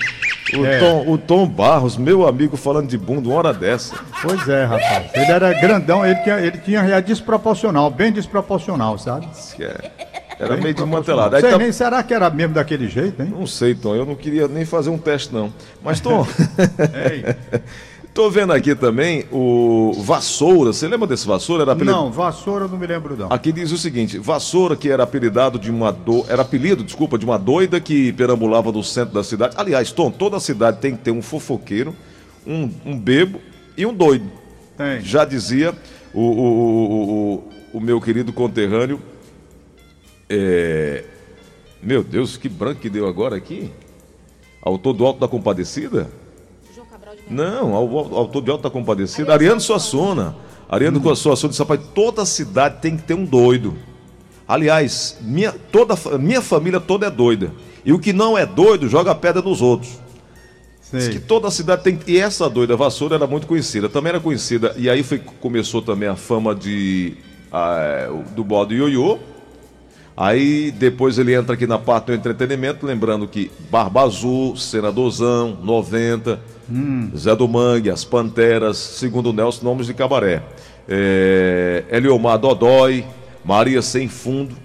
O, 0.55 0.65
é. 0.65 0.79
Tom, 0.79 1.11
o 1.11 1.19
Tom 1.19 1.47
Barros, 1.47 1.97
meu 1.97 2.26
amigo, 2.26 2.57
falando 2.57 2.88
de 2.88 2.97
bunda 2.97 3.29
uma 3.29 3.37
hora 3.37 3.53
dessa. 3.53 3.97
Pois 4.23 4.49
é, 4.49 4.65
rapaz. 4.65 5.11
Ele 5.15 5.31
era 5.31 5.53
grandão, 5.55 6.07
ele 6.07 6.17
tinha, 6.23 6.38
ele 6.38 6.59
tinha 6.59 6.81
é 6.81 7.00
desproporcional, 7.00 7.91
bem 7.91 8.12
desproporcional, 8.12 8.97
sabe? 8.99 9.29
É. 9.59 9.91
Era 10.38 10.55
bem 10.55 10.65
meio 10.65 10.75
desmantelado. 10.75 11.41
Sei, 11.41 11.50
tá... 11.50 11.59
nem, 11.59 11.73
será 11.73 12.03
que 12.03 12.12
era 12.12 12.29
mesmo 12.29 12.55
daquele 12.55 12.88
jeito, 12.88 13.23
hein? 13.23 13.33
Não 13.35 13.47
sei, 13.47 13.75
Tom. 13.75 13.95
Eu 13.95 14.05
não 14.05 14.15
queria 14.15 14.47
nem 14.47 14.65
fazer 14.67 14.91
um 14.91 14.99
teste, 14.99 15.33
não. 15.33 15.53
Mas, 15.83 15.99
Tom. 15.99 16.26
Tô 18.16 18.30
vendo 18.30 18.50
aqui 18.54 18.75
também 18.75 19.26
o 19.30 19.92
Vassoura. 19.92 20.73
Você 20.73 20.88
lembra 20.88 21.06
desse 21.06 21.26
Vassoura? 21.26 21.64
Era 21.64 21.73
apelido... 21.73 21.94
Não, 21.94 22.11
Vassoura 22.11 22.66
não 22.66 22.78
me 22.78 22.87
lembro 22.87 23.14
não. 23.14 23.30
Aqui 23.30 23.52
diz 23.52 23.70
o 23.73 23.76
seguinte: 23.76 24.16
Vassoura, 24.16 24.75
que 24.75 24.88
era 24.88 25.02
apelidado 25.02 25.58
de 25.58 25.70
uma 25.70 25.92
do... 25.92 26.25
era 26.26 26.40
apelido, 26.40 26.82
desculpa, 26.82 27.18
de 27.18 27.26
uma 27.26 27.38
doida 27.38 27.78
que 27.78 28.14
perambulava 28.14 28.73
no 28.73 28.82
centro 28.82 29.12
da 29.12 29.23
cidade. 29.23 29.54
Aliás, 29.58 29.92
Tom, 29.92 30.11
toda 30.11 30.40
cidade 30.40 30.78
tem 30.78 30.96
que 30.96 31.02
ter 31.02 31.11
um 31.11 31.20
fofoqueiro, 31.20 31.94
um, 32.46 32.70
um 32.87 32.99
bebo 32.99 33.38
e 33.76 33.85
um 33.85 33.92
doido. 33.92 34.32
Tem. 34.78 35.02
Já 35.02 35.26
dizia 35.26 35.75
o, 36.14 36.23
o, 36.23 37.35
o, 37.35 37.44
o 37.75 37.80
meu 37.82 38.00
querido 38.00 38.32
conterrâneo. 38.32 38.99
É... 40.26 41.04
Meu 41.82 42.02
Deus, 42.02 42.38
que 42.38 42.49
branco 42.49 42.80
que 42.80 42.88
deu 42.88 43.06
agora 43.06 43.37
aqui. 43.37 43.70
Autor 44.62 44.94
do 44.94 45.04
Alto 45.04 45.20
da 45.20 45.28
Compadecida? 45.28 46.08
Não, 47.28 47.75
autor 47.75 48.42
de 48.42 48.50
Alta 48.50 48.71
Compadecida, 48.71 49.33
Ariano 49.33 49.61
Suassuna. 49.61 50.37
Ariano 50.68 50.99
hum. 50.99 51.14
Suassuna 51.14 51.50
disse, 51.50 51.62
rapaz, 51.62 51.80
toda 51.95 52.25
cidade 52.25 52.80
tem 52.80 52.97
que 52.97 53.02
ter 53.02 53.14
um 53.14 53.25
doido. 53.25 53.75
Aliás, 54.47 55.18
minha, 55.21 55.52
toda, 55.73 55.97
minha 56.18 56.40
família 56.40 56.78
toda 56.78 57.06
é 57.06 57.11
doida. 57.11 57.52
E 57.85 57.92
o 57.92 57.99
que 57.99 58.12
não 58.12 58.38
é 58.38 58.47
doido, 58.47 58.88
joga 58.88 59.11
a 59.11 59.14
pedra 59.14 59.42
nos 59.42 59.61
outros. 59.61 59.99
Diz 60.92 61.09
que 61.09 61.18
toda 61.18 61.49
a 61.49 61.50
cidade 61.50 61.83
tem. 61.83 61.99
E 62.06 62.16
essa 62.16 62.49
doida 62.49 62.76
vassoura 62.76 63.16
era 63.16 63.26
muito 63.26 63.47
conhecida. 63.47 63.88
Também 63.88 64.11
era 64.11 64.21
conhecida. 64.21 64.73
E 64.76 64.88
aí 64.88 65.02
foi, 65.02 65.18
começou 65.18 65.83
também 65.83 66.09
a 66.09 66.14
fama 66.14 66.54
de, 66.54 67.14
a, 67.50 68.09
do 68.35 68.45
bode 68.45 68.76
ioiô. 68.76 69.18
Aí 70.16 70.71
depois 70.71 71.18
ele 71.18 71.35
entra 71.35 71.54
aqui 71.54 71.66
na 71.66 71.78
parte 71.78 72.06
do 72.06 72.14
entretenimento, 72.14 72.87
lembrando 72.87 73.26
que 73.26 73.50
Barba 73.68 74.02
Azul, 74.02 74.56
Senadorzão, 74.56 75.59
90 75.62 76.40
Hum. 76.70 77.11
Zé 77.16 77.35
do 77.35 77.46
Mangue, 77.46 77.90
As 77.90 78.04
Panteras, 78.04 78.76
segundo 78.76 79.32
Nelson, 79.32 79.64
nomes 79.64 79.87
de 79.87 79.94
cabaré. 79.94 80.42
É, 80.88 81.85
Eliomar 81.90 82.38
Dodói, 82.38 83.04
Maria 83.44 83.82
Sem 83.82 84.08
Fundo, 84.08 84.56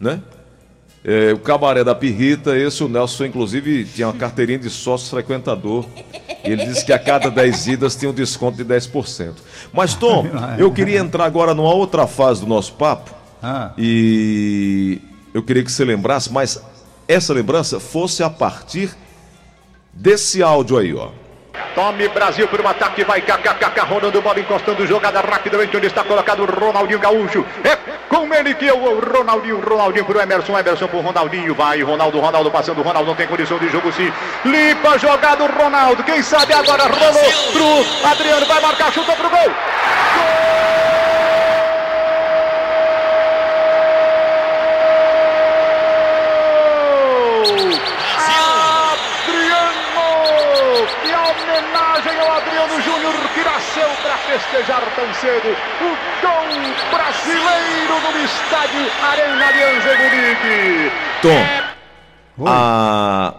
né? 0.00 0.20
É, 1.04 1.32
o 1.32 1.38
Cabaré 1.38 1.82
da 1.82 1.96
Pirrita, 1.96 2.56
esse 2.56 2.84
o 2.84 2.88
Nelson, 2.88 3.24
inclusive, 3.24 3.84
tinha 3.84 4.06
uma 4.06 4.12
carteirinha 4.12 4.58
de 4.58 4.70
sócio 4.70 5.10
frequentador. 5.10 5.84
E 6.44 6.50
ele 6.50 6.64
disse 6.64 6.84
que 6.84 6.92
a 6.92 6.98
cada 6.98 7.28
10 7.28 7.66
idas 7.66 7.96
tinha 7.96 8.10
um 8.10 8.14
desconto 8.14 8.56
de 8.56 8.64
10%. 8.64 9.34
Mas, 9.72 9.94
Tom, 9.94 10.26
eu 10.58 10.70
queria 10.70 11.00
entrar 11.00 11.24
agora 11.24 11.54
numa 11.54 11.72
outra 11.74 12.06
fase 12.06 12.40
do 12.40 12.46
nosso 12.46 12.74
papo. 12.74 13.12
Ah. 13.42 13.72
E 13.76 15.00
eu 15.34 15.42
queria 15.42 15.64
que 15.64 15.72
você 15.72 15.84
lembrasse, 15.84 16.32
mas 16.32 16.62
essa 17.08 17.32
lembrança 17.32 17.80
fosse 17.80 18.22
a 18.22 18.30
partir 18.30 18.90
desse 19.92 20.40
áudio 20.40 20.78
aí, 20.78 20.94
ó. 20.94 21.10
Tome 21.74 22.08
Brasil 22.08 22.48
por 22.48 22.60
um 22.60 22.68
ataque, 22.68 23.04
vai 23.04 23.20
KKK, 23.20 23.80
rodando 23.88 24.20
bola, 24.22 24.40
encostando 24.40 24.86
jogada 24.86 25.20
rapidamente, 25.20 25.76
onde 25.76 25.86
está 25.86 26.02
colocado 26.02 26.42
o 26.42 26.46
Ronaldinho 26.46 26.98
Gaúcho. 26.98 27.44
É 27.64 27.76
com 28.08 28.32
ele 28.32 28.54
que 28.54 28.70
o 28.70 29.00
Ronaldinho, 29.00 29.60
Ronaldinho 29.60 30.04
pro 30.04 30.20
Emerson, 30.20 30.58
Emerson 30.58 30.86
pro 30.86 31.00
Ronaldinho, 31.00 31.54
vai 31.54 31.82
Ronaldo, 31.82 32.20
Ronaldo 32.20 32.50
passando, 32.50 32.82
Ronaldo 32.82 33.08
não 33.08 33.16
tem 33.16 33.26
condição 33.26 33.58
de 33.58 33.68
jogo 33.68 33.92
sim. 33.92 34.12
Limpa 34.44 34.98
jogado 34.98 35.46
Ronaldo, 35.46 36.02
quem 36.04 36.22
sabe 36.22 36.52
agora 36.52 36.84
rolou 36.84 37.32
pro 37.52 38.10
Adriano, 38.10 38.46
vai 38.46 38.60
marcar, 38.60 38.92
chuta 38.92 39.12
pro. 39.12 39.28
Gol! 39.28 39.52
homenagem 51.52 52.18
ao 52.20 52.32
Adriano 52.32 52.80
Júnior 52.80 53.14
que 53.34 53.44
nasceu 53.44 53.88
para 54.02 54.16
festejar 54.38 54.82
tão 54.96 55.12
cedo 55.14 55.48
o 55.48 56.22
gol 56.22 56.90
brasileiro 56.90 58.00
no 58.00 58.24
estádio 58.24 58.90
Arena 59.02 59.46
Allianz 59.46 59.84
Munique. 59.84 60.92
Tom, 61.20 62.46
a, 62.46 63.34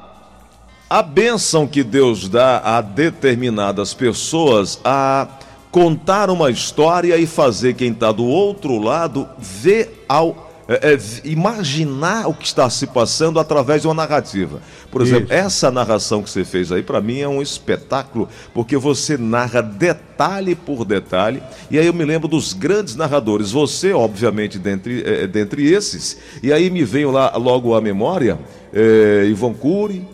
a 0.88 1.02
bênção 1.02 1.66
que 1.66 1.84
Deus 1.84 2.30
dá 2.30 2.60
a 2.64 2.82
determinadas 2.82 3.94
pessoas 3.96 4.80
a 4.86 5.28
contar 5.72 6.30
uma 6.30 6.52
história 6.52 7.18
e 7.18 7.26
fazer 7.26 7.74
quem 7.74 7.92
está 7.92 8.12
do 8.12 8.26
outro 8.26 8.78
lado 8.78 9.28
ver 9.40 10.06
ao 10.08 10.53
é, 10.82 10.94
é, 10.94 11.00
imaginar 11.24 12.28
o 12.28 12.34
que 12.34 12.46
está 12.46 12.70
se 12.70 12.88
passando 12.88 13.40
através 13.40 13.82
de 13.82 13.88
uma 13.88 13.94
narrativa. 13.94 14.62
Por 14.92 15.02
exemplo, 15.02 15.26
Isso. 15.26 15.34
essa 15.34 15.72
narração 15.72 16.22
que 16.22 16.30
você 16.30 16.44
fez 16.44 16.72
aí, 16.72 16.84
para 16.84 17.02
mim, 17.02 17.20
é 17.20 17.28
um 17.28 17.42
espetáculo, 17.42 18.30
porque 18.54 18.78
você 18.78 19.18
narra 19.18 19.62
detalhe 19.62 20.56
por 20.56 20.86
detalhe, 20.86 21.42
e 21.70 21.80
aí 21.80 21.86
eu 21.86 21.94
me 21.94 22.06
lembro 22.06 22.28
dos 22.28 22.54
grandes 22.54 22.96
narradores, 22.96 23.52
você, 23.52 23.94
obviamente, 23.94 24.58
dentre, 24.60 25.04
é, 25.06 25.28
dentre 25.28 25.72
esses, 25.72 26.18
e 26.42 26.52
aí 26.54 26.70
me 26.70 26.84
veio 26.84 27.12
lá 27.12 27.36
logo 27.38 27.76
à 27.76 27.82
memória 27.82 28.40
é, 28.74 29.26
Ivan 29.28 29.54
Cury, 29.54 30.06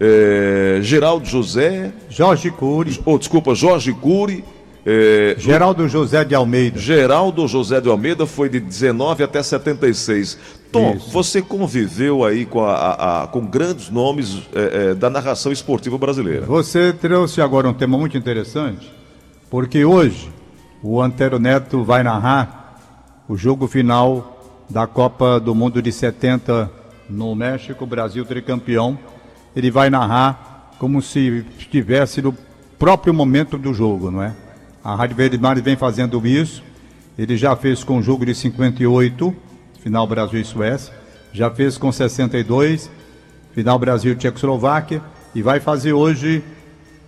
é, 0.00 0.78
Geraldo 0.82 1.26
José. 1.26 1.92
Jorge 2.08 2.50
Cury. 2.50 3.00
Oh, 3.04 3.18
desculpa, 3.18 3.54
Jorge 3.54 3.92
Cury. 3.92 4.44
É, 4.88 5.34
Geraldo 5.36 5.88
José 5.88 6.24
de 6.24 6.32
Almeida. 6.32 6.78
Geraldo 6.78 7.48
José 7.48 7.80
de 7.80 7.88
Almeida 7.88 8.24
foi 8.24 8.48
de 8.48 8.60
19 8.60 9.24
até 9.24 9.42
76. 9.42 10.38
Tom, 10.70 10.94
Isso. 10.94 11.10
você 11.10 11.42
conviveu 11.42 12.24
aí 12.24 12.46
com, 12.46 12.64
a, 12.64 12.72
a, 12.72 13.24
a, 13.24 13.26
com 13.26 13.44
grandes 13.44 13.90
nomes 13.90 14.42
é, 14.54 14.90
é, 14.90 14.94
da 14.94 15.10
narração 15.10 15.50
esportiva 15.50 15.98
brasileira. 15.98 16.46
Você 16.46 16.92
trouxe 16.92 17.40
agora 17.40 17.68
um 17.68 17.74
tema 17.74 17.98
muito 17.98 18.16
interessante, 18.16 18.92
porque 19.50 19.84
hoje 19.84 20.30
o 20.80 21.02
Antero 21.02 21.40
Neto 21.40 21.82
vai 21.82 22.04
narrar 22.04 23.24
o 23.28 23.36
jogo 23.36 23.66
final 23.66 24.38
da 24.70 24.86
Copa 24.86 25.40
do 25.40 25.52
Mundo 25.52 25.82
de 25.82 25.90
70 25.90 26.70
no 27.10 27.34
México, 27.34 27.84
Brasil 27.84 28.24
tricampeão. 28.24 28.96
Ele 29.56 29.68
vai 29.68 29.90
narrar 29.90 30.70
como 30.78 31.02
se 31.02 31.44
estivesse 31.58 32.22
no 32.22 32.32
próprio 32.78 33.12
momento 33.12 33.58
do 33.58 33.74
jogo, 33.74 34.12
não 34.12 34.22
é? 34.22 34.45
A 34.86 34.94
Rádio 34.94 35.16
Verde 35.16 35.36
Mares 35.36 35.64
vem 35.64 35.74
fazendo 35.74 36.24
isso. 36.24 36.62
Ele 37.18 37.36
já 37.36 37.56
fez 37.56 37.82
com 37.82 37.98
o 37.98 38.02
jogo 38.02 38.24
de 38.24 38.32
58, 38.32 39.34
final 39.80 40.06
Brasil 40.06 40.40
e 40.40 40.44
Suécia. 40.44 40.94
Já 41.32 41.50
fez 41.50 41.76
com 41.76 41.90
62, 41.90 42.88
final 43.52 43.80
Brasil 43.80 44.12
e 44.12 44.14
Tchecoslováquia. 44.14 45.02
E 45.34 45.42
vai 45.42 45.58
fazer 45.58 45.92
hoje 45.92 46.40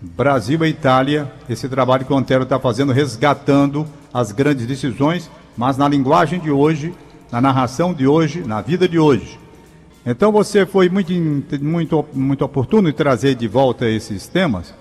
Brasil 0.00 0.64
e 0.64 0.70
Itália. 0.70 1.30
Esse 1.48 1.68
trabalho 1.68 2.04
que 2.04 2.12
o 2.12 2.16
Antero 2.16 2.42
está 2.42 2.58
fazendo, 2.58 2.90
resgatando 2.90 3.86
as 4.12 4.32
grandes 4.32 4.66
decisões, 4.66 5.30
mas 5.56 5.76
na 5.76 5.86
linguagem 5.86 6.40
de 6.40 6.50
hoje, 6.50 6.92
na 7.30 7.40
narração 7.40 7.94
de 7.94 8.08
hoje, 8.08 8.40
na 8.40 8.60
vida 8.60 8.88
de 8.88 8.98
hoje. 8.98 9.38
Então 10.04 10.32
você 10.32 10.66
foi 10.66 10.88
muito, 10.88 11.12
muito, 11.62 12.04
muito 12.12 12.44
oportuno 12.44 12.88
em 12.88 12.92
trazer 12.92 13.36
de 13.36 13.46
volta 13.46 13.88
esses 13.88 14.26
temas 14.26 14.74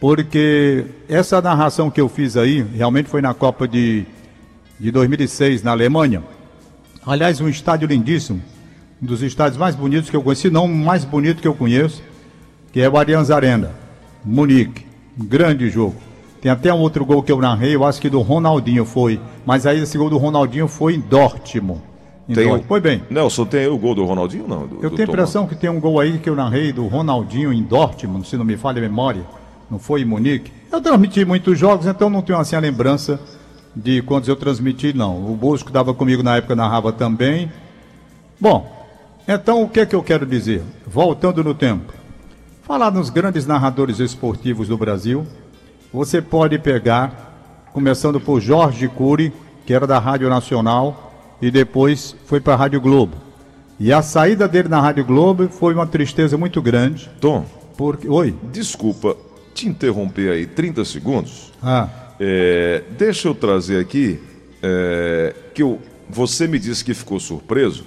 porque 0.00 0.84
essa 1.08 1.40
narração 1.40 1.90
que 1.90 2.00
eu 2.00 2.08
fiz 2.08 2.36
aí 2.36 2.62
realmente 2.62 3.08
foi 3.08 3.22
na 3.22 3.32
Copa 3.32 3.66
de, 3.66 4.04
de 4.78 4.90
2006 4.90 5.62
na 5.62 5.70
Alemanha. 5.70 6.22
Aliás, 7.06 7.40
um 7.40 7.48
estádio 7.48 7.88
lindíssimo, 7.88 8.42
um 9.02 9.06
dos 9.06 9.22
estádios 9.22 9.56
mais 9.56 9.74
bonitos 9.74 10.10
que 10.10 10.16
eu 10.16 10.22
conheci, 10.22 10.50
não 10.50 10.66
o 10.66 10.68
mais 10.68 11.04
bonito 11.04 11.40
que 11.40 11.48
eu 11.48 11.54
conheço, 11.54 12.02
que 12.72 12.80
é 12.80 12.88
o 12.88 12.96
Allianz 12.96 13.30
Arena, 13.30 13.72
Munique. 14.24 14.84
Grande 15.16 15.70
jogo. 15.70 15.94
Tem 16.42 16.52
até 16.52 16.72
um 16.72 16.78
outro 16.78 17.04
gol 17.04 17.22
que 17.22 17.32
eu 17.32 17.40
narrei, 17.40 17.74
eu 17.74 17.84
acho 17.84 18.00
que 18.00 18.10
do 18.10 18.20
Ronaldinho 18.20 18.84
foi, 18.84 19.18
mas 19.46 19.64
aí 19.64 19.80
esse 19.80 19.96
gol 19.96 20.10
do 20.10 20.18
Ronaldinho 20.18 20.68
foi 20.68 20.94
em 20.94 21.00
Dortmund. 21.00 21.80
Em 22.28 22.34
tem 22.34 22.44
Dortmund. 22.44 22.68
Foi 22.68 22.80
bem. 22.80 23.02
Nelson, 23.08 23.46
tem 23.46 23.66
o 23.66 23.78
gol 23.78 23.94
do 23.94 24.04
Ronaldinho 24.04 24.46
não? 24.46 24.66
Do, 24.66 24.76
eu 24.82 24.90
do 24.90 24.96
tenho 24.96 25.08
a 25.08 25.12
impressão 25.12 25.46
que 25.46 25.54
tem 25.54 25.70
um 25.70 25.80
gol 25.80 25.98
aí 25.98 26.18
que 26.18 26.28
eu 26.28 26.36
narrei 26.36 26.70
do 26.70 26.86
Ronaldinho 26.86 27.50
em 27.50 27.62
Dortmund, 27.62 28.28
se 28.28 28.36
não 28.36 28.44
me 28.44 28.58
falha 28.58 28.78
a 28.78 28.82
memória 28.82 29.24
não 29.70 29.78
foi 29.78 30.02
em 30.02 30.04
Munique? 30.04 30.52
Eu 30.70 30.80
transmiti 30.80 31.24
muitos 31.24 31.58
jogos, 31.58 31.86
então 31.86 32.08
não 32.08 32.22
tenho 32.22 32.38
assim 32.38 32.56
a 32.56 32.60
lembrança 32.60 33.20
de 33.74 34.00
quantos 34.02 34.28
eu 34.28 34.36
transmiti, 34.36 34.92
não. 34.92 35.30
O 35.30 35.36
Bosco 35.36 35.68
estava 35.68 35.92
comigo 35.92 36.22
na 36.22 36.36
época, 36.36 36.56
narrava 36.56 36.92
também. 36.92 37.50
Bom, 38.40 38.70
então 39.28 39.62
o 39.62 39.68
que 39.68 39.80
é 39.80 39.86
que 39.86 39.94
eu 39.94 40.02
quero 40.02 40.24
dizer? 40.24 40.62
Voltando 40.86 41.44
no 41.44 41.54
tempo. 41.54 41.92
Falar 42.62 42.90
nos 42.90 43.10
grandes 43.10 43.46
narradores 43.46 44.00
esportivos 44.00 44.68
do 44.68 44.76
Brasil, 44.76 45.26
você 45.92 46.20
pode 46.20 46.58
pegar, 46.58 47.68
começando 47.72 48.20
por 48.20 48.40
Jorge 48.40 48.88
Cury, 48.88 49.32
que 49.64 49.74
era 49.74 49.86
da 49.86 49.98
Rádio 49.98 50.28
Nacional, 50.28 51.12
e 51.40 51.50
depois 51.50 52.16
foi 52.26 52.40
para 52.40 52.54
a 52.54 52.56
Rádio 52.56 52.80
Globo. 52.80 53.16
E 53.78 53.92
a 53.92 54.00
saída 54.00 54.48
dele 54.48 54.68
na 54.68 54.80
Rádio 54.80 55.04
Globo 55.04 55.48
foi 55.48 55.74
uma 55.74 55.86
tristeza 55.86 56.38
muito 56.38 56.62
grande. 56.62 57.10
Tom. 57.20 57.44
Porque... 57.76 58.08
Oi. 58.08 58.34
Desculpa, 58.50 59.16
te 59.56 59.66
interromper 59.66 60.30
aí 60.30 60.46
30 60.46 60.84
segundos. 60.84 61.52
Ah. 61.62 61.88
É, 62.20 62.84
deixa 62.96 63.28
eu 63.28 63.34
trazer 63.34 63.80
aqui 63.80 64.20
é, 64.62 65.34
que 65.54 65.62
eu, 65.62 65.80
você 66.08 66.46
me 66.46 66.58
disse 66.58 66.84
que 66.84 66.92
ficou 66.92 67.18
surpreso. 67.18 67.84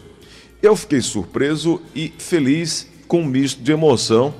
Eu 0.61 0.75
fiquei 0.75 1.01
surpreso 1.01 1.81
e 1.95 2.11
feliz 2.17 2.87
com 3.07 3.21
um 3.21 3.25
misto 3.25 3.61
de 3.61 3.71
emoção 3.71 4.33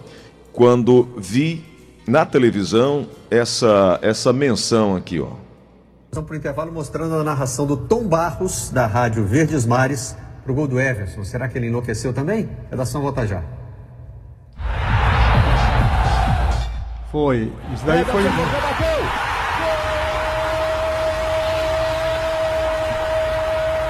quando 0.51 1.07
vi 1.17 1.63
na 2.05 2.25
televisão 2.25 3.07
essa, 3.29 3.99
essa 4.01 4.33
menção 4.33 4.95
aqui, 4.95 5.19
ó. 5.19 5.33
Estamos 6.07 6.27
para 6.27 6.33
o 6.33 6.37
intervalo 6.37 6.71
mostrando 6.71 7.13
a 7.13 7.23
narração 7.23 7.67
do 7.67 7.77
Tom 7.77 8.07
Barros, 8.07 8.71
da 8.71 8.87
Rádio 8.87 9.23
Verdes 9.23 9.63
Mares, 9.63 10.17
para 10.43 10.51
o 10.51 10.55
gol 10.55 10.67
do 10.67 10.79
Everson. 10.79 11.23
Será 11.23 11.47
que 11.47 11.55
ele 11.55 11.67
enlouqueceu 11.67 12.11
também? 12.11 12.49
Redação 12.71 12.99
volta 12.99 13.27
já. 13.27 13.43
Foi. 17.11 17.51
Isso 17.73 17.85
daí 17.85 18.05
foi. 18.05 18.21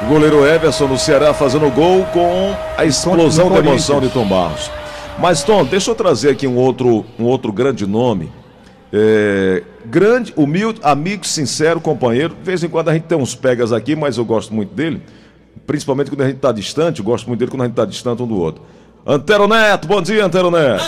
O 0.02 0.06
goleiro 0.08 0.46
Everson 0.46 0.88
no 0.88 0.98
Ceará 0.98 1.34
fazendo 1.34 1.70
gol 1.70 2.06
com 2.14 2.56
a 2.78 2.86
explosão 2.86 3.52
de 3.52 3.58
emoção 3.58 4.00
de 4.00 4.10
Tom 4.10 4.26
Barros. 4.26 4.72
Mas, 5.20 5.44
Tom, 5.44 5.66
deixa 5.66 5.92
eu 5.92 5.96
trazer 5.96 6.30
aqui 6.30 6.48
um 6.48 6.56
outro, 6.56 7.06
um 7.20 7.26
outro 7.26 7.52
grande 7.52 7.86
nome. 7.86 8.32
É, 8.92 9.64
grande, 9.86 10.34
humilde, 10.38 10.80
amigo, 10.82 11.28
sincero, 11.28 11.82
companheiro. 11.82 12.34
De 12.34 12.44
vez 12.44 12.64
em 12.64 12.70
quando 12.70 12.88
a 12.88 12.94
gente 12.94 13.04
tem 13.04 13.18
uns 13.18 13.36
pegas 13.36 13.74
aqui, 13.74 13.98
mas 13.98 14.18
eu 14.18 14.24
gosto 14.24 14.54
muito 14.54 14.74
dele. 14.74 15.02
Principalmente 15.68 16.10
quando 16.10 16.22
a 16.22 16.26
gente 16.28 16.38
está 16.38 16.54
distante, 16.54 17.00
eu 17.00 17.06
gosto 17.06 17.28
muito 17.28 17.40
dele 17.40 17.52
quando 17.52 17.64
a 17.64 17.66
gente 17.66 17.74
está 17.74 17.86
distante 17.86 18.24
um 18.24 18.28
do 18.28 18.40
outro. 18.40 18.64
Antero 19.06 19.48
Neto, 19.48 19.88
bom 19.88 20.02
dia, 20.02 20.26
Antero 20.26 20.50
Neto. 20.50 20.84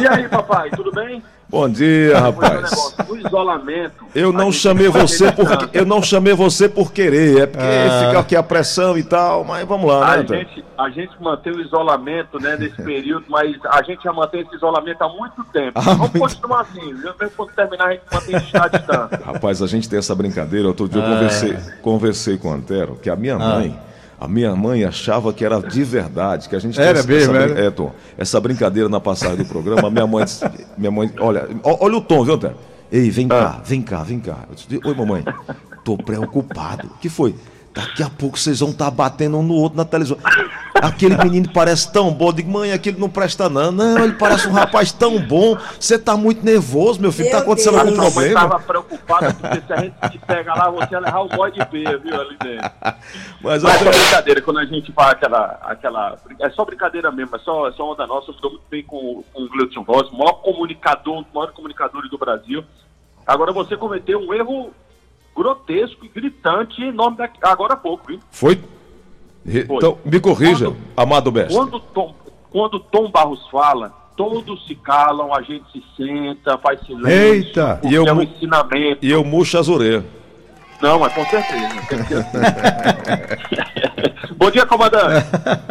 E 0.00 0.08
aí, 0.08 0.28
papai, 0.28 0.70
tudo 0.70 0.90
bem? 0.92 1.22
Bom 1.48 1.68
dia, 1.68 2.18
rapaz. 2.18 2.96
O 3.08 3.16
isolamento. 3.16 4.04
Eu 4.14 4.32
não 4.32 4.50
chamei 4.50 4.88
você 4.88 5.30
por 5.30 5.46
eu 5.72 5.86
não 5.86 6.02
chamei 6.02 6.34
você 6.34 6.68
por 6.68 6.92
querer, 6.92 7.42
é 7.42 7.46
porque 7.46 7.64
ah. 7.64 8.06
fica 8.06 8.18
aqui 8.18 8.36
a 8.36 8.42
pressão 8.42 8.98
e 8.98 9.04
tal, 9.04 9.44
mas 9.44 9.66
vamos 9.66 9.88
lá, 9.88 10.16
né? 10.16 10.24
A 10.28 10.34
gente, 10.34 10.64
a 10.76 10.90
gente 10.90 11.22
mantém 11.22 11.52
o 11.52 11.60
isolamento, 11.60 12.40
né, 12.40 12.56
nesse 12.56 12.82
período, 12.82 13.26
mas 13.28 13.56
a 13.64 13.80
gente 13.82 14.02
já 14.02 14.12
mantém 14.12 14.40
esse 14.40 14.56
isolamento 14.56 15.02
há 15.02 15.08
muito 15.08 15.44
tempo. 15.52 15.78
Ah, 15.78 15.82
vamos 15.82 15.98
muito... 15.98 16.18
continuar 16.18 16.62
assim, 16.62 16.92
mesmo 16.92 17.30
quando 17.36 17.52
terminar 17.52 17.86
a 17.86 17.92
gente 17.92 18.02
mantém 18.12 18.34
a 18.34 18.68
distância. 18.68 19.20
Rapaz, 19.24 19.62
a 19.62 19.66
gente 19.68 19.88
tem 19.88 19.98
essa 20.00 20.14
brincadeira, 20.16 20.66
outro 20.66 20.88
dia 20.88 21.00
eu 21.00 21.08
conversei, 21.08 21.56
conversei 21.80 22.38
com 22.38 22.48
o 22.48 22.52
Antero, 22.52 22.98
que 23.00 23.08
a 23.08 23.14
minha 23.14 23.36
ah. 23.36 23.38
mãe 23.38 23.85
a 24.18 24.26
minha 24.26 24.54
mãe 24.56 24.84
achava 24.84 25.32
que 25.32 25.44
era 25.44 25.60
de 25.60 25.84
verdade, 25.84 26.48
que 26.48 26.56
a 26.56 26.58
gente 26.58 26.80
era 26.80 27.02
mesmo, 27.02 27.36
essa, 27.36 27.60
é, 27.60 27.70
Tom, 27.70 27.92
essa 28.16 28.40
brincadeira 28.40 28.88
na 28.88 28.98
passagem 28.98 29.36
do 29.36 29.44
programa. 29.44 29.90
Minha 29.90 30.06
mãe, 30.06 30.24
minha 30.76 30.90
mãe, 30.90 31.12
olha, 31.18 31.48
olha 31.62 31.96
o 31.96 32.00
tom, 32.00 32.24
viu, 32.24 32.38
Tom? 32.38 32.52
Ei, 32.90 33.10
vem 33.10 33.28
cá, 33.28 33.60
vem 33.64 33.82
cá, 33.82 34.02
vem 34.02 34.20
cá. 34.20 34.38
Disse, 34.54 34.80
Oi, 34.82 34.94
mamãe. 34.94 35.24
Tô 35.84 35.96
preocupado. 35.96 36.88
O 36.88 36.98
que 36.98 37.08
foi? 37.08 37.34
Daqui 37.76 38.02
a 38.02 38.08
pouco 38.08 38.38
vocês 38.38 38.60
vão 38.60 38.70
estar 38.70 38.86
tá 38.86 38.90
batendo 38.90 39.36
um 39.36 39.42
no 39.42 39.52
outro 39.52 39.76
na 39.76 39.84
televisão. 39.84 40.16
Aquele 40.80 41.14
menino 41.18 41.46
parece 41.52 41.92
tão 41.92 42.10
bom. 42.10 42.28
Eu 42.28 42.32
digo, 42.32 42.50
mãe, 42.50 42.72
aquele 42.72 42.98
não 42.98 43.10
presta 43.10 43.50
não. 43.50 43.70
Não, 43.70 43.98
ele 43.98 44.14
parece 44.14 44.48
um 44.48 44.52
rapaz 44.52 44.92
tão 44.92 45.20
bom. 45.20 45.58
Você 45.78 45.98
tá 45.98 46.16
muito 46.16 46.42
nervoso, 46.42 46.98
meu 46.98 47.12
filho. 47.12 47.30
Tá 47.30 47.36
meu 47.36 47.44
tá 47.44 47.44
acontecendo 47.44 47.78
algum 47.78 47.94
problema? 47.94 48.40
Eu 48.40 48.46
estava 48.46 48.60
preocupada 48.60 49.34
porque 49.34 49.60
se 49.66 49.72
a 49.74 49.76
gente 49.76 49.94
se 50.10 50.18
pega 50.20 50.54
lá, 50.54 50.70
você 50.70 50.94
ia 50.94 51.00
levar 51.00 51.20
o 51.20 51.28
bode 51.28 51.58
de 51.58 51.64
B, 51.66 51.98
viu, 51.98 52.18
ali 52.18 52.36
dentro. 52.42 52.70
Mas, 53.42 53.62
Mas 53.62 53.82
é 53.82 53.90
brincadeira, 53.90 54.40
quando 54.40 54.58
a 54.58 54.64
gente 54.64 54.90
faz 54.92 55.10
aquela, 55.10 55.58
aquela... 55.62 56.16
É 56.40 56.48
só 56.50 56.64
brincadeira 56.64 57.12
mesmo, 57.12 57.36
é 57.36 57.38
só, 57.40 57.68
é 57.68 57.72
só 57.72 57.92
onda 57.92 58.06
nossa. 58.06 58.30
Eu 58.30 58.34
estou 58.34 58.52
muito 58.52 58.64
bem 58.70 58.82
com, 58.84 59.22
com 59.34 59.42
o 59.42 59.48
Gleudson 59.50 59.82
Ross, 59.82 60.08
o 60.10 60.16
maior 60.16 60.40
comunicador, 60.40 61.18
um 61.18 61.22
dos 61.22 61.32
maiores 61.34 61.54
comunicadores 61.54 62.10
do 62.10 62.16
Brasil. 62.16 62.64
Agora 63.26 63.52
você 63.52 63.76
cometeu 63.76 64.18
um 64.18 64.32
erro 64.32 64.72
grotesco 65.36 66.04
e 66.04 66.08
gritante 66.08 66.82
em 66.82 66.92
nome 66.92 67.16
da... 67.16 67.28
agora 67.42 67.74
há 67.74 67.76
pouco, 67.76 68.08
viu? 68.08 68.18
Foi? 68.30 68.58
Foi. 69.44 69.76
Então, 69.76 69.98
me 70.04 70.18
corrija, 70.18 70.66
quando, 70.66 70.78
amado 70.96 71.30
mestre. 71.30 71.54
Quando 71.54 71.78
Tom, 71.78 72.14
quando 72.50 72.80
Tom 72.80 73.10
Barros 73.10 73.46
fala, 73.48 73.92
todos 74.16 74.66
se 74.66 74.74
calam, 74.74 75.32
a 75.32 75.42
gente 75.42 75.64
se 75.70 75.84
senta, 75.96 76.58
faz 76.58 76.80
silêncio. 76.80 77.10
Eita! 77.10 77.80
E 77.84 77.94
eu, 77.94 78.06
é 78.06 78.12
um 78.12 78.22
ensinamento. 78.22 79.04
E 79.04 79.10
eu 79.10 79.22
murcho 79.22 79.58
as 79.58 79.68
orelhas. 79.68 80.04
Não, 80.80 80.98
mas 80.98 81.12
com 81.12 81.24
certeza. 81.26 81.76
Bom 84.36 84.50
dia, 84.50 84.66
comandante. 84.66 85.26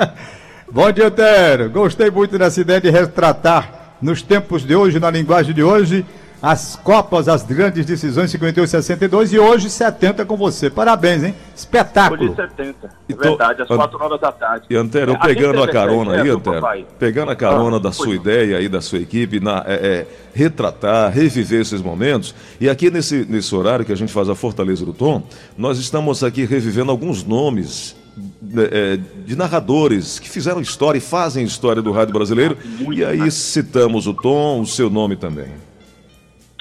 Bom 0.71 0.91
dia, 0.91 1.11
Tero. 1.11 1.69
Gostei 1.69 2.09
muito 2.09 2.37
dessa 2.37 2.61
ideia 2.61 2.81
de 2.81 2.89
retratar 2.89 3.95
nos 4.01 4.21
tempos 4.21 4.65
de 4.65 4.75
hoje, 4.75 4.99
na 4.99 5.09
linguagem 5.09 5.53
de 5.53 5.63
hoje, 5.63 6.05
as 6.41 6.75
Copas, 6.75 7.27
as 7.27 7.43
grandes 7.43 7.85
decisões 7.85 8.29
58 8.31 8.69
62 8.69 9.33
e 9.33 9.39
hoje 9.39 9.69
70 9.69 10.25
com 10.25 10.35
você. 10.37 10.69
Parabéns, 10.69 11.23
hein? 11.23 11.35
Espetáculo. 11.55 12.23
Hoje 12.23 12.35
70, 12.35 12.87
é 12.87 12.89
então, 13.09 13.37
verdade, 13.37 13.61
às 13.61 13.67
4 13.67 14.03
horas 14.03 14.21
da 14.21 14.31
tarde. 14.31 14.65
E 14.69 14.75
Antero, 14.75 15.13
é, 15.13 15.17
pegando 15.17 15.61
a, 15.61 15.65
a 15.65 15.71
carona 15.71 16.21
aí, 16.21 16.29
Antero, 16.29 16.61
pegando 16.99 17.31
a 17.31 17.35
carona 17.35 17.77
ah, 17.77 17.79
da 17.79 17.91
sua 17.91 18.13
ideia 18.13 18.57
aí, 18.57 18.69
da 18.69 18.81
sua 18.81 18.99
equipe, 18.99 19.39
na, 19.39 19.63
é, 19.65 19.73
é, 19.73 20.07
retratar, 20.33 21.11
reviver 21.11 21.61
esses 21.61 21.81
momentos. 21.81 22.35
E 22.59 22.69
aqui 22.69 22.91
nesse, 22.91 23.25
nesse 23.25 23.53
horário 23.55 23.85
que 23.85 23.91
a 23.91 23.97
gente 23.97 24.11
faz 24.11 24.29
a 24.29 24.35
Fortaleza 24.35 24.85
do 24.85 24.93
Tom, 24.93 25.23
nós 25.57 25.79
estamos 25.79 26.23
aqui 26.23 26.45
revivendo 26.45 26.91
alguns 26.91 27.23
nomes 27.23 27.95
né, 28.41 28.67
é, 28.71 28.99
de 29.25 29.35
narradores 29.35 30.19
que 30.19 30.29
fizeram 30.29 30.61
história 30.61 30.97
e 30.97 31.01
fazem 31.01 31.43
história 31.43 31.81
do 31.81 31.91
rádio 31.91 32.13
brasileiro. 32.13 32.57
e 32.91 33.03
aí 33.03 33.29
citamos 33.31 34.07
o 34.07 34.13
Tom, 34.13 34.61
o 34.61 34.65
seu 34.65 34.89
nome 34.89 35.15
também. 35.15 35.47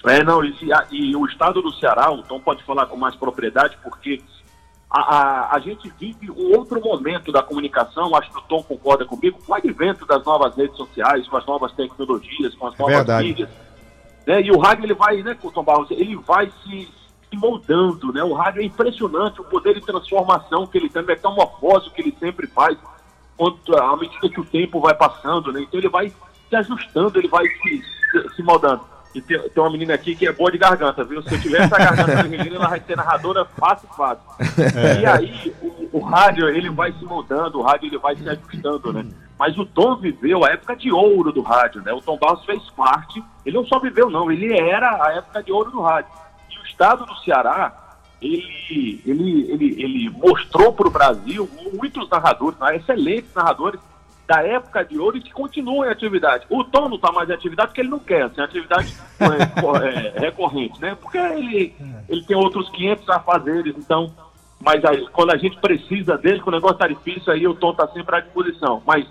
É, 0.05 0.23
não, 0.23 0.45
e, 0.45 0.55
e, 0.90 1.17
o 1.17 1.25
estado 1.25 1.62
do 1.62 1.73
Ceará, 1.73 2.11
o 2.11 2.23
Tom 2.23 2.38
pode 2.38 2.62
falar 2.64 2.87
com 2.87 2.97
mais 2.97 3.14
propriedade, 3.14 3.79
porque 3.83 4.21
a, 4.90 5.01
a, 5.01 5.57
a, 5.57 5.59
gente 5.61 5.90
vive 5.99 6.31
um 6.31 6.57
outro 6.57 6.79
momento 6.81 7.33
da 7.33 7.43
comunicação, 7.43 8.14
acho 8.14 8.31
que 8.31 8.38
o 8.38 8.43
Tom 8.43 8.62
concorda 8.62 9.07
comigo, 9.07 9.38
com 9.45 9.53
o 9.53 9.55
advento 9.55 10.05
das 10.05 10.23
novas 10.25 10.55
redes 10.55 10.77
sociais, 10.77 11.27
com 11.27 11.37
as 11.38 11.47
novas 11.47 11.73
tecnologias, 11.73 12.55
com 12.55 12.67
as 12.67 12.77
novas 12.77 12.97
Verdade. 12.97 13.27
mídias. 13.27 13.49
Né? 14.27 14.43
E 14.43 14.51
o 14.51 14.59
rádio, 14.59 14.85
ele 14.85 14.95
vai, 14.95 15.23
né, 15.23 15.35
Tom 15.35 15.64
Barros, 15.64 15.90
ele 15.90 16.17
vai 16.17 16.53
se, 16.62 16.88
se, 17.31 17.37
moldando, 17.37 18.12
né? 18.12 18.23
O 18.23 18.35
rádio 18.35 18.61
é 18.61 18.64
impressionante, 18.64 19.40
o 19.40 19.45
poder 19.45 19.75
de 19.75 19.81
transformação 19.81 20.67
que 20.67 20.77
ele 20.77 20.90
tem, 20.90 21.03
é 21.03 21.05
metamorfose 21.05 21.90
que 21.90 22.03
ele 22.03 22.14
sempre 22.21 22.47
faz, 22.47 22.77
quanto, 23.37 23.75
à 23.77 23.97
medida 23.97 24.29
que 24.29 24.40
o 24.40 24.45
tempo 24.45 24.81
vai 24.81 24.95
passando, 24.95 25.51
né? 25.51 25.62
Então 25.62 25.81
ele 25.81 25.88
vai 25.88 26.11
se 26.11 26.57
ajustando, 26.57 27.19
ele 27.19 27.29
vai 27.29 27.45
se, 27.47 27.83
se, 27.83 28.37
se 28.37 28.43
moldando. 28.43 28.93
E 29.14 29.22
tem, 29.22 29.38
tem, 29.38 29.62
uma 29.62 29.70
menina 29.70 29.94
aqui 29.94 30.16
que 30.16 30.27
é 30.27 30.33
boa 30.33 30.50
de 30.50 30.59
garganta, 30.59 31.05
viu? 31.05 31.22
Se 31.22 31.35
eu 31.35 31.40
tivesse 31.40 31.72
a 31.72 31.79
garganta 31.79 32.16
da 32.16 32.22
Regina, 32.22 32.57
ela 32.57 32.68
vai 32.68 32.81
ser 32.81 32.96
narradora 32.96 33.44
fácil, 33.44 33.88
fácil. 33.96 34.24
É. 34.77 35.00
E 35.00 35.07
aí, 35.07 35.55
o, 35.62 35.98
o, 35.98 36.00
rádio, 36.00 36.48
ele 36.48 36.68
vai 36.68 36.92
se 36.92 37.05
moldando, 37.05 37.61
o 37.61 37.62
rádio 37.62 37.87
ele 37.87 37.98
vai 37.98 38.16
se 38.16 38.29
ajustando, 38.29 38.92
né? 38.92 39.07
Mas 39.38 39.57
o 39.57 39.64
Tom 39.64 39.96
viveu 39.96 40.44
a 40.44 40.50
época 40.50 40.74
de 40.74 40.90
ouro 40.90 41.33
do 41.33 41.42
rádio, 41.42 41.81
né? 41.83 41.92
O 41.92 42.00
Tom 42.00 42.18
Barros 42.18 42.44
fez 42.44 42.62
parte, 42.70 43.22
ele 43.46 43.57
não 43.57 43.64
só 43.66 43.79
viveu, 43.79 44.11
não, 44.11 44.31
ele 44.31 44.53
era 44.59 45.05
a 45.05 45.12
época 45.12 45.42
de 45.42 45.53
ouro 45.53 45.70
do 45.70 45.81
rádio. 45.81 46.11
E 46.50 46.59
o 46.59 46.64
estado 46.64 47.07
do 47.07 47.14
Ceará, 47.18 47.72
ele, 48.20 49.03
ele, 49.07 49.50
ele, 49.50 49.83
ele 49.83 50.11
mostrou 50.11 50.72
para 50.72 50.88
o 50.88 50.90
Brasil 50.90 51.48
muitos 51.72 52.09
narradores, 52.09 52.59
né? 52.59 52.77
excelentes 52.77 53.33
narradores, 53.35 53.81
da 54.26 54.42
época 54.42 54.84
de 54.84 54.98
ouro 54.98 55.16
e 55.16 55.20
que 55.20 55.32
continuam 55.32 55.84
em 55.84 55.90
atividade. 55.90 56.46
O 56.48 56.64
Tom 56.64 56.88
não 56.88 56.96
está 56.96 57.12
mais 57.12 57.28
em 57.28 57.34
atividade 57.34 57.68
porque 57.68 57.80
ele 57.82 57.90
não 57.90 57.98
quer, 57.98 58.22
assim, 58.22 58.40
atividade 58.40 58.94
é, 59.20 60.16
é, 60.16 60.20
recorrente, 60.20 60.80
né? 60.80 60.96
Porque 61.00 61.18
ele, 61.18 61.74
ele 62.08 62.24
tem 62.24 62.37
outros 62.37 62.68
500 62.70 63.08
a 63.10 63.20
fazer, 63.20 63.66
então. 63.66 64.12
Mas 64.60 64.82
aí, 64.84 65.06
quando 65.08 65.30
a 65.30 65.37
gente 65.37 65.58
precisa 65.58 66.16
dele, 66.16 66.40
quando 66.40 66.54
o 66.54 66.58
negócio 66.58 66.76
está 66.76 66.88
difícil, 66.88 67.32
aí 67.32 67.46
o 67.46 67.54
Tom 67.54 67.72
está 67.72 67.87
sempre 67.88 68.16
à 68.16 68.20
disposição. 68.20 68.82
Mas 68.87 69.06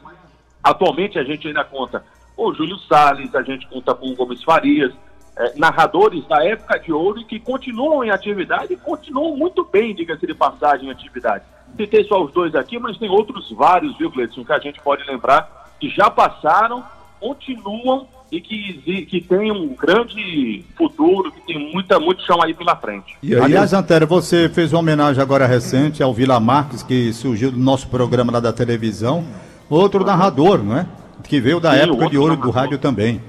atualmente 0.63 1.19
a 1.19 1.23
gente 1.23 1.47
ainda 1.47 1.63
conta 1.63 2.03
o 2.35 2.53
Júlio 2.53 2.77
Salles, 2.79 3.35
a 3.35 3.43
gente 3.43 3.67
conta 3.67 3.93
com 3.93 4.07
o 4.07 4.15
Gomes 4.15 4.43
Farias, 4.43 4.91
é, 5.35 5.53
narradores 5.55 6.25
da 6.27 6.43
época 6.43 6.79
de 6.79 6.91
ouro 6.91 7.19
e 7.19 7.25
que 7.25 7.39
continuam 7.39 8.03
em 8.03 8.09
atividade 8.09 8.73
e 8.73 8.77
continuam 8.77 9.35
muito 9.35 9.63
bem, 9.63 9.93
diga-se 9.93 10.25
de 10.25 10.33
passagem, 10.33 10.87
em 10.87 10.91
atividade. 10.91 11.43
Citei 11.75 12.03
só 12.05 12.23
os 12.23 12.31
dois 12.31 12.53
aqui, 12.55 12.77
mas 12.77 12.97
tem 12.97 13.09
outros 13.09 13.51
vários, 13.51 13.97
viu, 13.97 14.11
Gleison, 14.11 14.43
que 14.43 14.53
a 14.53 14.59
gente 14.59 14.79
pode 14.81 15.03
lembrar 15.05 15.63
que 15.79 15.89
já 15.89 16.09
passaram, 16.09 16.83
continuam 17.19 18.07
e 18.31 18.39
que, 18.41 19.05
que 19.05 19.21
tem 19.21 19.51
um 19.51 19.75
grande 19.75 20.63
futuro, 20.75 21.31
que 21.31 21.41
tem 21.41 21.71
muita, 21.71 21.99
muito 21.99 22.23
chão 22.23 22.41
aí 22.41 22.53
pela 22.53 22.75
frente. 22.75 23.15
E 23.21 23.35
aí, 23.35 23.41
Aliás, 23.41 23.73
Antero, 23.73 24.07
você 24.07 24.49
fez 24.49 24.71
uma 24.71 24.79
homenagem 24.79 25.21
agora 25.21 25.45
recente 25.45 26.01
ao 26.01 26.13
Vila 26.13 26.39
Marques, 26.39 26.81
que 26.81 27.11
surgiu 27.13 27.51
do 27.51 27.59
nosso 27.59 27.87
programa 27.89 28.31
lá 28.31 28.39
da 28.39 28.53
televisão. 28.53 29.23
Outro 29.69 30.03
narrador, 30.03 30.63
não 30.63 30.77
é? 30.77 30.87
Que 31.23 31.39
veio 31.39 31.59
da 31.59 31.73
Sim, 31.73 31.79
época 31.79 32.09
de 32.09 32.17
ouro 32.17 32.31
narrador. 32.31 32.51
do 32.51 32.57
rádio 32.57 32.77
também. 32.79 33.21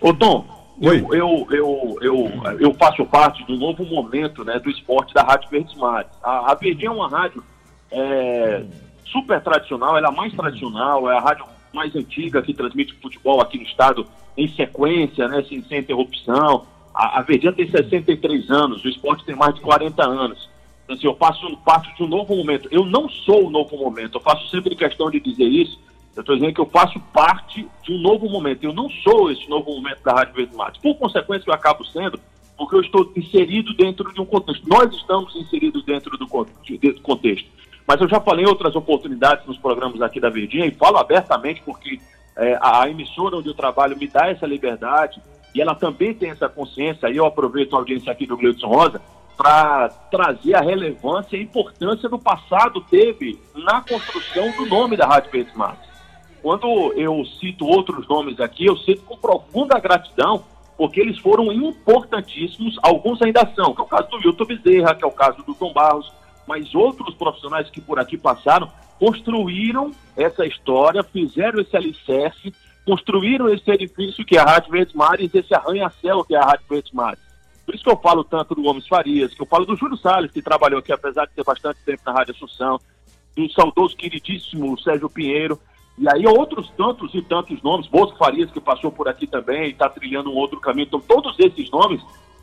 Ô, 0.00 0.12
Tom, 0.12 0.44
eu, 0.80 1.14
eu, 1.14 1.46
eu, 1.50 1.98
eu, 2.00 2.58
eu 2.58 2.74
faço 2.74 3.04
parte 3.04 3.44
do 3.46 3.56
novo 3.56 3.84
momento 3.84 4.44
né, 4.44 4.58
do 4.58 4.68
esporte 4.70 5.14
da 5.14 5.22
Rádio 5.22 5.48
Verdes 5.50 5.76
Mares. 5.76 6.10
A, 6.22 6.50
a 6.50 6.54
Verdinha 6.56 6.88
é 6.88 6.92
uma 6.92 7.08
rádio 7.08 7.44
é, 7.92 8.64
super 9.06 9.40
tradicional, 9.40 9.96
ela 9.96 10.08
é 10.08 10.10
a 10.10 10.12
mais 10.12 10.32
tradicional, 10.32 11.10
é 11.10 11.16
a 11.16 11.20
rádio 11.20 11.44
mais 11.72 11.94
antiga 11.94 12.42
que 12.42 12.54
transmite 12.54 12.94
futebol 12.94 13.40
aqui 13.40 13.58
no 13.58 13.64
estado 13.64 14.06
em 14.36 14.48
sequência, 14.48 15.28
né, 15.28 15.44
sem, 15.48 15.62
sem 15.62 15.78
interrupção. 15.78 16.66
A, 16.94 17.20
a 17.20 17.22
Verdinha 17.22 17.52
tem 17.52 17.70
63 17.70 18.50
anos, 18.50 18.84
o 18.84 18.88
esporte 18.88 19.24
tem 19.24 19.34
mais 19.34 19.54
de 19.54 19.60
40 19.60 20.02
anos. 20.04 20.50
Então, 20.84 20.96
assim, 20.96 21.06
eu 21.06 21.14
faço 21.14 21.56
parte 21.58 21.94
de 21.96 22.02
um 22.02 22.08
novo 22.08 22.34
momento. 22.34 22.68
Eu 22.70 22.84
não 22.84 23.08
sou 23.08 23.46
o 23.46 23.50
novo 23.50 23.76
momento, 23.76 24.16
eu 24.16 24.20
faço 24.20 24.48
sempre 24.48 24.74
questão 24.74 25.10
de 25.10 25.20
dizer 25.20 25.44
isso. 25.44 25.78
Eu 26.14 26.20
estou 26.20 26.34
dizendo 26.34 26.52
que 26.52 26.60
eu 26.60 26.66
faço 26.66 27.00
parte 27.12 27.66
de 27.82 27.92
um 27.92 27.98
novo 27.98 28.28
momento. 28.28 28.64
Eu 28.64 28.72
não 28.74 28.90
sou 28.90 29.30
esse 29.30 29.48
novo 29.48 29.70
momento 29.70 30.02
da 30.02 30.12
Rádio 30.12 30.34
Verde 30.34 30.54
Matos. 30.54 30.80
Por 30.80 30.94
consequência, 30.96 31.48
eu 31.48 31.54
acabo 31.54 31.84
sendo, 31.86 32.20
porque 32.56 32.76
eu 32.76 32.82
estou 32.82 33.10
inserido 33.16 33.72
dentro 33.74 34.12
de 34.12 34.20
um 34.20 34.26
contexto. 34.26 34.68
Nós 34.68 34.94
estamos 34.94 35.34
inseridos 35.34 35.82
dentro 35.84 36.18
do 36.18 36.28
contexto. 36.28 37.48
Mas 37.86 38.00
eu 38.00 38.08
já 38.08 38.20
falei 38.20 38.44
em 38.44 38.48
outras 38.48 38.74
oportunidades 38.76 39.46
nos 39.46 39.58
programas 39.58 40.00
aqui 40.00 40.20
da 40.20 40.30
Verdinha 40.30 40.66
e 40.66 40.70
falo 40.70 40.98
abertamente 40.98 41.62
porque 41.62 42.00
é, 42.36 42.54
a, 42.60 42.82
a, 42.82 42.90
emissora 42.90 43.36
onde 43.36 43.48
eu 43.48 43.54
trabalho 43.54 43.96
me 43.96 44.06
dá 44.06 44.28
essa 44.28 44.46
liberdade 44.46 45.20
e 45.54 45.60
ela 45.60 45.74
também 45.74 46.14
tem 46.14 46.30
essa 46.30 46.48
consciência. 46.48 47.10
E 47.10 47.16
eu 47.16 47.26
aproveito 47.26 47.74
a 47.74 47.78
audiência 47.78 48.12
aqui 48.12 48.26
do 48.26 48.36
Gleudson 48.36 48.68
Rosa 48.68 49.00
para 49.36 49.88
trazer 50.10 50.54
a 50.54 50.60
relevância 50.60 51.36
e 51.36 51.40
a 51.40 51.42
importância 51.42 52.08
do 52.08 52.18
passado 52.18 52.80
teve 52.82 53.40
na 53.54 53.80
construção 53.80 54.50
do 54.52 54.66
nome 54.66 54.96
da 54.96 55.06
Rádio 55.06 55.32
Verdes 55.32 55.54
Matos. 55.54 55.90
Quando 56.42 56.92
eu 56.94 57.24
cito 57.40 57.66
outros 57.66 58.06
nomes 58.08 58.40
aqui, 58.40 58.66
eu 58.66 58.76
cito 58.78 59.02
com 59.02 59.16
profunda 59.16 59.78
gratidão, 59.78 60.44
porque 60.76 61.00
eles 61.00 61.18
foram 61.18 61.52
importantíssimos, 61.52 62.76
alguns 62.82 63.22
ainda 63.22 63.48
são, 63.54 63.72
que 63.74 63.80
é 63.80 63.84
o 63.84 63.86
caso 63.86 64.08
do 64.10 64.18
Milton 64.18 64.44
Bezerra, 64.44 64.94
que 64.94 65.04
é 65.04 65.06
o 65.06 65.12
caso 65.12 65.42
do 65.44 65.54
Tom 65.54 65.72
Barros, 65.72 66.12
mas 66.52 66.74
outros 66.74 67.14
profissionais 67.14 67.70
que 67.70 67.80
por 67.80 67.98
aqui 67.98 68.18
passaram 68.18 68.70
construíram 68.98 69.90
essa 70.14 70.44
história, 70.44 71.02
fizeram 71.02 71.58
esse 71.62 71.74
alicerce, 71.74 72.54
construíram 72.84 73.48
esse 73.48 73.70
edifício 73.70 74.22
que 74.22 74.36
é 74.36 74.40
a 74.40 74.44
Rádio 74.44 74.70
Verdes 74.70 74.94
Mares, 74.94 75.34
esse 75.34 75.54
arranha-céu 75.54 76.22
que 76.22 76.34
é 76.34 76.38
a 76.38 76.44
Rádio 76.44 76.66
Verdes 76.68 76.92
Mares. 76.92 77.22
Por 77.64 77.74
isso 77.74 77.82
que 77.82 77.90
eu 77.90 77.96
falo 77.96 78.22
tanto 78.22 78.54
do 78.54 78.62
Gomes 78.62 78.86
Farias, 78.86 79.32
que 79.32 79.40
eu 79.40 79.46
falo 79.46 79.64
do 79.64 79.74
Júlio 79.76 79.96
Salles, 79.96 80.30
que 80.30 80.42
trabalhou 80.42 80.78
aqui, 80.78 80.92
apesar 80.92 81.24
de 81.24 81.32
ter 81.32 81.42
bastante 81.42 81.78
tempo 81.86 82.02
na 82.04 82.12
Rádio 82.12 82.34
Assunção, 82.34 82.78
do 83.34 83.50
saudoso, 83.50 83.96
queridíssimo 83.96 84.78
Sérgio 84.78 85.08
Pinheiro, 85.08 85.58
e 85.96 86.06
aí 86.06 86.26
outros 86.26 86.70
tantos 86.76 87.14
e 87.14 87.22
tantos 87.22 87.62
nomes, 87.62 87.86
Bosco 87.86 88.18
Farias, 88.18 88.50
que 88.50 88.60
passou 88.60 88.92
por 88.92 89.08
aqui 89.08 89.26
também 89.26 89.70
está 89.70 89.88
trilhando 89.88 90.30
um 90.30 90.36
outro 90.36 90.60
caminho. 90.60 90.86
Então, 90.86 91.00
todos 91.00 91.34
esses 91.38 91.70
nomes 91.70 92.02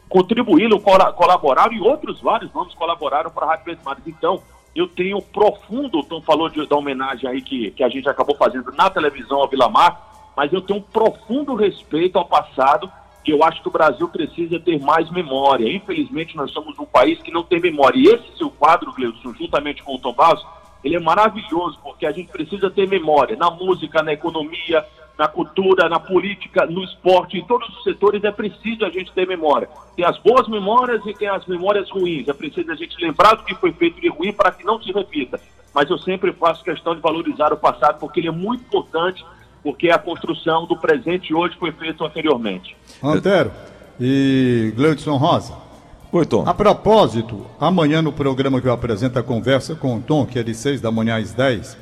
contribuíram, 0.10 0.80
colaboraram 0.80 1.72
e 1.72 1.80
outros 1.80 2.19
vários 2.19 2.52
nomes 2.52 2.74
colaboraram 2.74 3.30
para 3.30 3.45
a 3.45 3.50
Rádio 3.52 3.65
Verdes 3.65 4.08
Então, 4.08 4.41
eu 4.76 4.88
tenho 4.88 5.22
profundo, 5.22 6.04
Tom 6.04 6.22
falou 6.22 6.50
de, 6.50 6.65
da 6.67 6.76
homenagem 6.76 7.30
aí 7.30 7.41
que, 7.41 7.72
que 7.72 7.84
a 7.84 7.89
gente 7.89 8.10
acabou 8.10 8.36
fazendo 8.36 8.72
na 8.72 8.89
televisão 8.89 9.39
ao 9.39 9.48
Vila 9.48 9.69
Mar, 9.69 10.32
mas 10.36 10.52
eu 10.52 10.62
tenho 10.62 10.80
um 10.80 10.82
profundo 10.82 11.54
respeito 11.56 12.17
ao 12.17 12.26
passado 12.26 12.91
que 13.24 13.32
eu 13.32 13.43
acho 13.43 13.62
que 13.62 13.67
o 13.67 13.72
Brasil 13.72 14.08
precisa 14.08 14.60
ter 14.60 14.80
mais 14.80 15.10
memória. 15.12 15.72
Infelizmente, 15.72 16.36
nós 16.36 16.52
somos 16.52 16.80
um 16.80 16.86
país 16.86 17.22
que 17.22 17.32
não 17.32 17.43
tem 17.43 17.60
memória. 17.60 18.00
E 18.00 18.08
esse 18.08 18.38
seu 18.38 18.50
quadro, 18.50 18.93
Gleudson, 18.93 19.34
juntamente 19.34 19.84
com 19.84 19.95
o 19.95 20.00
Tom 20.00 20.13
Barros, 20.13 20.45
ele 20.83 20.95
é 20.95 20.99
maravilhoso, 20.99 21.79
porque 21.83 22.05
a 22.05 22.11
gente 22.11 22.31
precisa 22.31 22.69
ter 22.69 22.87
memória 22.87 23.35
na 23.35 23.49
música, 23.49 24.01
na 24.01 24.13
economia, 24.13 24.85
na 25.19 25.27
cultura, 25.27 25.89
na 25.89 25.99
política, 25.99 26.65
no 26.65 26.81
esporte, 26.81 27.37
em 27.37 27.45
todos 27.45 27.67
os 27.77 27.83
setores 27.83 28.23
é 28.23 28.31
preciso 28.31 28.85
a 28.85 28.89
gente 28.89 29.11
ter 29.11 29.27
memória. 29.27 29.67
Tem 29.93 30.05
as 30.05 30.17
boas 30.19 30.47
memórias 30.47 31.05
e 31.05 31.13
tem 31.13 31.27
as 31.27 31.45
memórias 31.45 31.89
ruins. 31.89 32.25
É 32.29 32.33
preciso 32.33 32.71
a 32.71 32.75
gente 32.75 32.95
lembrar 33.01 33.35
do 33.35 33.43
que 33.43 33.53
foi 33.55 33.73
feito 33.73 33.99
de 33.99 34.07
ruim 34.07 34.31
para 34.31 34.51
que 34.51 34.63
não 34.63 34.81
se 34.81 34.93
repita. 34.93 35.37
Mas 35.73 35.89
eu 35.89 35.97
sempre 35.97 36.31
faço 36.31 36.63
questão 36.63 36.95
de 36.95 37.01
valorizar 37.01 37.51
o 37.51 37.57
passado 37.57 37.99
porque 37.99 38.21
ele 38.21 38.29
é 38.29 38.31
muito 38.31 38.63
importante, 38.63 39.25
porque 39.61 39.89
a 39.89 39.99
construção 39.99 40.65
do 40.65 40.77
presente 40.77 41.33
hoje 41.33 41.57
foi 41.59 41.73
feita 41.73 42.05
anteriormente. 42.05 42.77
Antero 43.03 43.51
e 43.99 44.71
Gleudson 44.73 45.17
Rosa. 45.17 45.68
Oi, 46.12 46.26
Tom. 46.26 46.43
A 46.48 46.56
propósito, 46.56 47.45
amanhã 47.60 48.02
no 48.02 48.12
programa 48.12 48.60
que 48.60 48.67
eu 48.67 48.74
apresento 48.74 49.19
a 49.19 49.24
conversa 49.24 49.76
com 49.76 49.95
o 49.95 50.02
Tom, 50.02 50.26
que 50.26 50.39
é 50.39 50.43
de 50.43 50.56
6 50.56 50.82
da 50.82 50.91
manhã 50.91 51.19
às 51.19 51.34
10, 51.34 51.78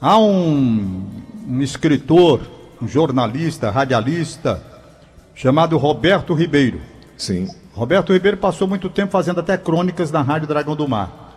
há 0.00 0.18
um, 0.18 1.06
um 1.46 1.60
escritor, 1.60 2.40
um 2.80 2.88
jornalista, 2.88 3.70
radialista, 3.70 4.62
chamado 5.34 5.76
Roberto 5.76 6.32
Ribeiro. 6.32 6.80
Sim. 7.14 7.46
Roberto 7.74 8.14
Ribeiro 8.14 8.38
passou 8.38 8.66
muito 8.66 8.88
tempo 8.88 9.12
fazendo 9.12 9.40
até 9.40 9.58
crônicas 9.58 10.10
na 10.10 10.22
Rádio 10.22 10.48
Dragão 10.48 10.74
do 10.74 10.88
Mar. 10.88 11.34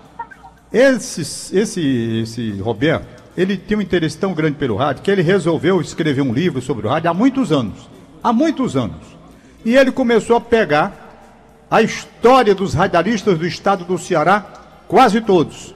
Esse, 0.72 1.22
esse, 1.54 2.22
esse 2.24 2.52
Roberto, 2.62 3.06
ele 3.36 3.58
tem 3.58 3.78
um 3.78 3.82
interesse 3.82 4.18
tão 4.18 4.34
grande 4.34 4.56
pelo 4.56 4.78
rádio 4.78 5.04
que 5.04 5.12
ele 5.12 5.22
resolveu 5.22 5.82
escrever 5.82 6.22
um 6.22 6.32
livro 6.32 6.62
sobre 6.62 6.88
o 6.88 6.90
rádio 6.90 7.10
há 7.10 7.14
muitos 7.14 7.52
anos. 7.52 7.90
Há 8.24 8.32
muitos 8.32 8.78
anos. 8.78 9.02
E 9.66 9.76
ele 9.76 9.92
começou 9.92 10.38
a 10.38 10.42
pegar 10.42 11.05
a 11.76 11.82
história 11.82 12.56
dos 12.56 12.74
radialistas 12.74 13.38
do 13.38 13.46
estado 13.46 13.84
do 13.84 13.98
Ceará, 13.98 14.46
quase 14.88 15.20
todos, 15.20 15.76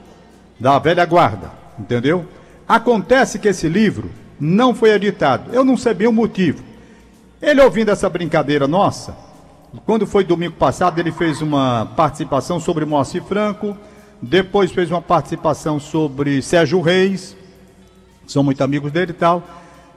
da 0.58 0.78
velha 0.78 1.04
guarda, 1.04 1.50
entendeu? 1.78 2.26
Acontece 2.66 3.38
que 3.38 3.48
esse 3.48 3.68
livro 3.68 4.10
não 4.40 4.74
foi 4.74 4.92
editado. 4.92 5.52
Eu 5.52 5.62
não 5.62 5.76
sabia 5.76 6.08
o 6.08 6.12
motivo. 6.12 6.64
Ele 7.42 7.60
ouvindo 7.60 7.90
essa 7.90 8.08
brincadeira 8.08 8.66
nossa, 8.66 9.14
quando 9.84 10.06
foi 10.06 10.24
domingo 10.24 10.54
passado, 10.54 10.98
ele 10.98 11.12
fez 11.12 11.42
uma 11.42 11.92
participação 11.94 12.58
sobre 12.58 12.86
Moacir 12.86 13.22
Franco, 13.22 13.76
depois 14.22 14.72
fez 14.72 14.90
uma 14.90 15.02
participação 15.02 15.78
sobre 15.78 16.40
Sérgio 16.40 16.80
Reis, 16.80 17.36
são 18.26 18.42
muito 18.42 18.64
amigos 18.64 18.90
dele 18.90 19.10
e 19.10 19.14
tal. 19.14 19.42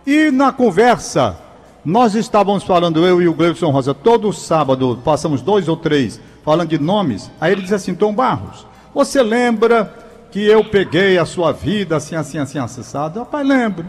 E 0.05 0.31
na 0.31 0.51
conversa 0.51 1.37
nós 1.85 2.15
estávamos 2.15 2.63
falando, 2.63 3.05
eu 3.05 3.21
e 3.21 3.27
o 3.27 3.33
Gleison 3.33 3.69
Rosa, 3.69 3.93
todo 3.93 4.31
sábado, 4.31 4.99
passamos 5.03 5.41
dois 5.41 5.67
ou 5.67 5.75
três, 5.75 6.19
falando 6.43 6.69
de 6.69 6.79
nomes. 6.79 7.29
Aí 7.41 7.51
ele 7.51 7.61
diz 7.61 7.73
assim: 7.73 7.93
Tom 7.93 8.13
Barros, 8.13 8.65
você 8.93 9.21
lembra 9.21 9.93
que 10.31 10.45
eu 10.45 10.63
peguei 10.63 11.17
a 11.17 11.25
sua 11.25 11.51
vida 11.51 11.97
assim, 11.97 12.15
assim, 12.15 12.37
assim, 12.37 12.57
acessado? 12.57 13.19
Rapaz, 13.19 13.47
lembro. 13.47 13.85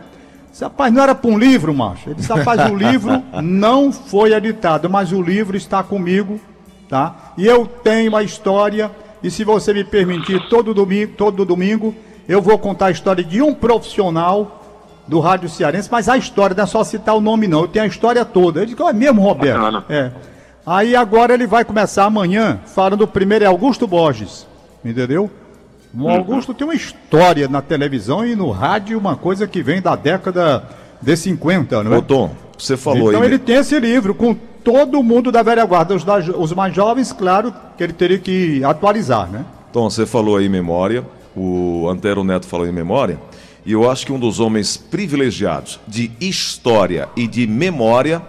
Disse, 0.50 0.62
rapaz, 0.62 0.92
não 0.92 1.02
era 1.02 1.14
para 1.14 1.30
um 1.30 1.38
livro, 1.38 1.72
macho. 1.72 2.11
Ele 2.11 2.16
disse, 2.16 2.33
rapaz, 2.33 2.70
o 2.70 2.76
livro 2.76 3.22
não 3.42 3.92
foi 3.92 4.33
editado, 4.33 4.90
mas 4.90 5.11
o 5.12 5.22
livro 5.22 5.57
está 5.57 5.83
comigo, 5.83 6.40
tá? 6.88 7.33
E 7.37 7.46
eu 7.46 7.66
tenho 7.66 8.14
a 8.14 8.22
história, 8.22 8.90
e 9.22 9.30
se 9.30 9.42
você 9.42 9.72
me 9.72 9.85
permitir, 9.85 10.48
todo 10.48 10.74
domingo, 10.74 11.14
todo 11.16 11.44
domingo, 11.44 11.94
eu 12.28 12.42
vou 12.42 12.59
contar 12.59 12.87
a 12.87 12.90
história 12.90 13.24
de 13.24 13.40
um 13.40 13.54
profissional 13.54 14.63
do 15.07 15.21
Rádio 15.21 15.49
Cearense, 15.49 15.88
mas 15.90 16.09
a 16.09 16.17
história, 16.17 16.57
não 16.57 16.64
é 16.64 16.67
só 16.67 16.83
citar 16.83 17.14
o 17.14 17.21
nome, 17.21 17.47
não. 17.47 17.62
Eu 17.62 17.69
tenho 17.69 17.85
a 17.85 17.88
história 17.88 18.25
toda. 18.25 18.61
Eu 18.61 18.67
digo, 18.67 18.88
é 18.88 18.93
mesmo, 18.93 19.21
Roberto? 19.21 19.59
Bacana. 19.59 19.85
É. 19.88 20.11
Aí 20.67 20.97
agora 20.97 21.35
ele 21.35 21.47
vai 21.47 21.64
começar 21.64 22.05
amanhã 22.05 22.59
falando 22.67 23.03
o 23.03 23.07
primeiro 23.07 23.45
é 23.45 23.49
Augusto 23.49 23.87
Borges. 23.87 24.47
Entendeu? 24.83 25.31
O 25.95 26.03
uhum. 26.03 26.11
Augusto 26.11 26.51
uhum. 26.51 26.55
tem 26.55 26.67
uma 26.67 26.75
história 26.75 27.47
na 27.49 27.61
televisão 27.61 28.27
e 28.27 28.35
no 28.35 28.51
rádio, 28.51 28.99
uma 28.99 29.14
coisa 29.14 29.47
que 29.47 29.62
vem 29.62 29.81
da 29.81 29.95
década 29.95 30.64
de 31.01 31.17
50, 31.17 31.83
não 31.85 31.95
é? 31.95 31.99
Ô, 31.99 32.03
Tom, 32.03 32.31
você 32.59 32.77
falou 32.77 33.11
então 33.11 33.11
aí. 33.11 33.17
Então 33.17 33.25
ele 33.25 33.38
tem 33.38 33.57
esse 33.57 33.79
livro 33.79 34.14
com 34.14 34.35
todo 34.35 35.03
mundo 35.03 35.31
da 35.31 35.43
velha 35.43 35.64
guarda. 35.67 35.95
Os, 35.95 36.03
da, 36.03 36.17
os 36.17 36.53
mais 36.53 36.75
jovens, 36.75 37.12
claro, 37.12 37.55
que 37.77 37.85
ele 37.85 37.93
teria 37.93 38.19
que 38.19 38.64
atualizar, 38.64 39.31
né? 39.31 39.45
Tom, 39.73 39.90
você 39.90 40.07
falou 40.07 40.38
aí 40.38 40.49
memória. 40.49 41.05
O 41.37 41.88
Antero 41.90 42.25
Neto 42.25 42.47
falou 42.47 42.67
em 42.67 42.73
memória. 42.73 43.19
E 43.66 43.72
eu 43.72 43.90
acho 43.90 44.05
que 44.07 44.12
um 44.12 44.18
dos 44.18 44.40
homens 44.40 44.77
privilegiados 44.77 45.81
de 45.87 46.11
história 46.20 47.09
e 47.16 47.27
de 47.27 47.46
memória 47.46 48.20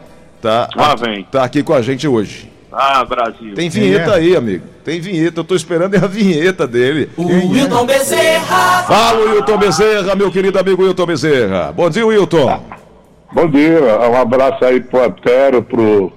tá, 0.42 0.70
ah, 0.78 0.94
aqui, 0.94 1.28
tá 1.30 1.44
aqui 1.44 1.64
com 1.64 1.74
a 1.74 1.82
gente 1.82 2.08
hoje. 2.08 2.50
Ah, 2.72 3.04
Brasil. 3.06 3.54
Tem 3.54 3.70
vinheta 3.70 4.12
é? 4.12 4.16
aí, 4.16 4.36
amigo. 4.36 4.66
Tem 4.84 5.00
vinheta. 5.00 5.40
Eu 5.40 5.44
tô 5.44 5.56
esperando 5.56 5.96
a 5.96 6.08
vinheta 6.08 6.68
dele. 6.68 7.10
O 7.16 7.26
Wilton 7.26 7.86
Bezerra. 7.86 8.84
Fala, 8.84 9.32
Wilton 9.32 9.58
Bezerra, 9.58 10.16
meu 10.16 10.32
querido 10.32 10.60
amigo 10.60 10.84
Wilton 10.84 11.06
Bezerra. 11.06 11.72
Bom 11.72 11.90
dia, 11.90 12.06
Wilton. 12.06 12.62
Bom 13.32 13.50
dia. 13.50 13.80
Um 14.10 14.18
abraço 14.18 14.64
aí 14.64 14.82
pro 14.82 15.04
Antero, 15.04 15.64
pro 15.64 16.12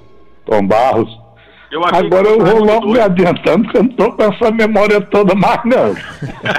Tom 0.45 0.67
Barros 0.67 1.28
eu 1.71 1.85
Agora 1.85 2.29
eu 2.29 2.39
vou 2.39 2.65
logo 2.65 2.89
me 2.89 2.99
adiantando, 2.99 3.65
porque 3.65 3.79
eu 3.79 3.83
não 3.83 3.91
estou 3.91 4.13
com 4.13 4.23
essa 4.23 4.51
memória 4.51 5.01
toda 5.01 5.35
mais, 5.35 5.61
não. 5.65 5.95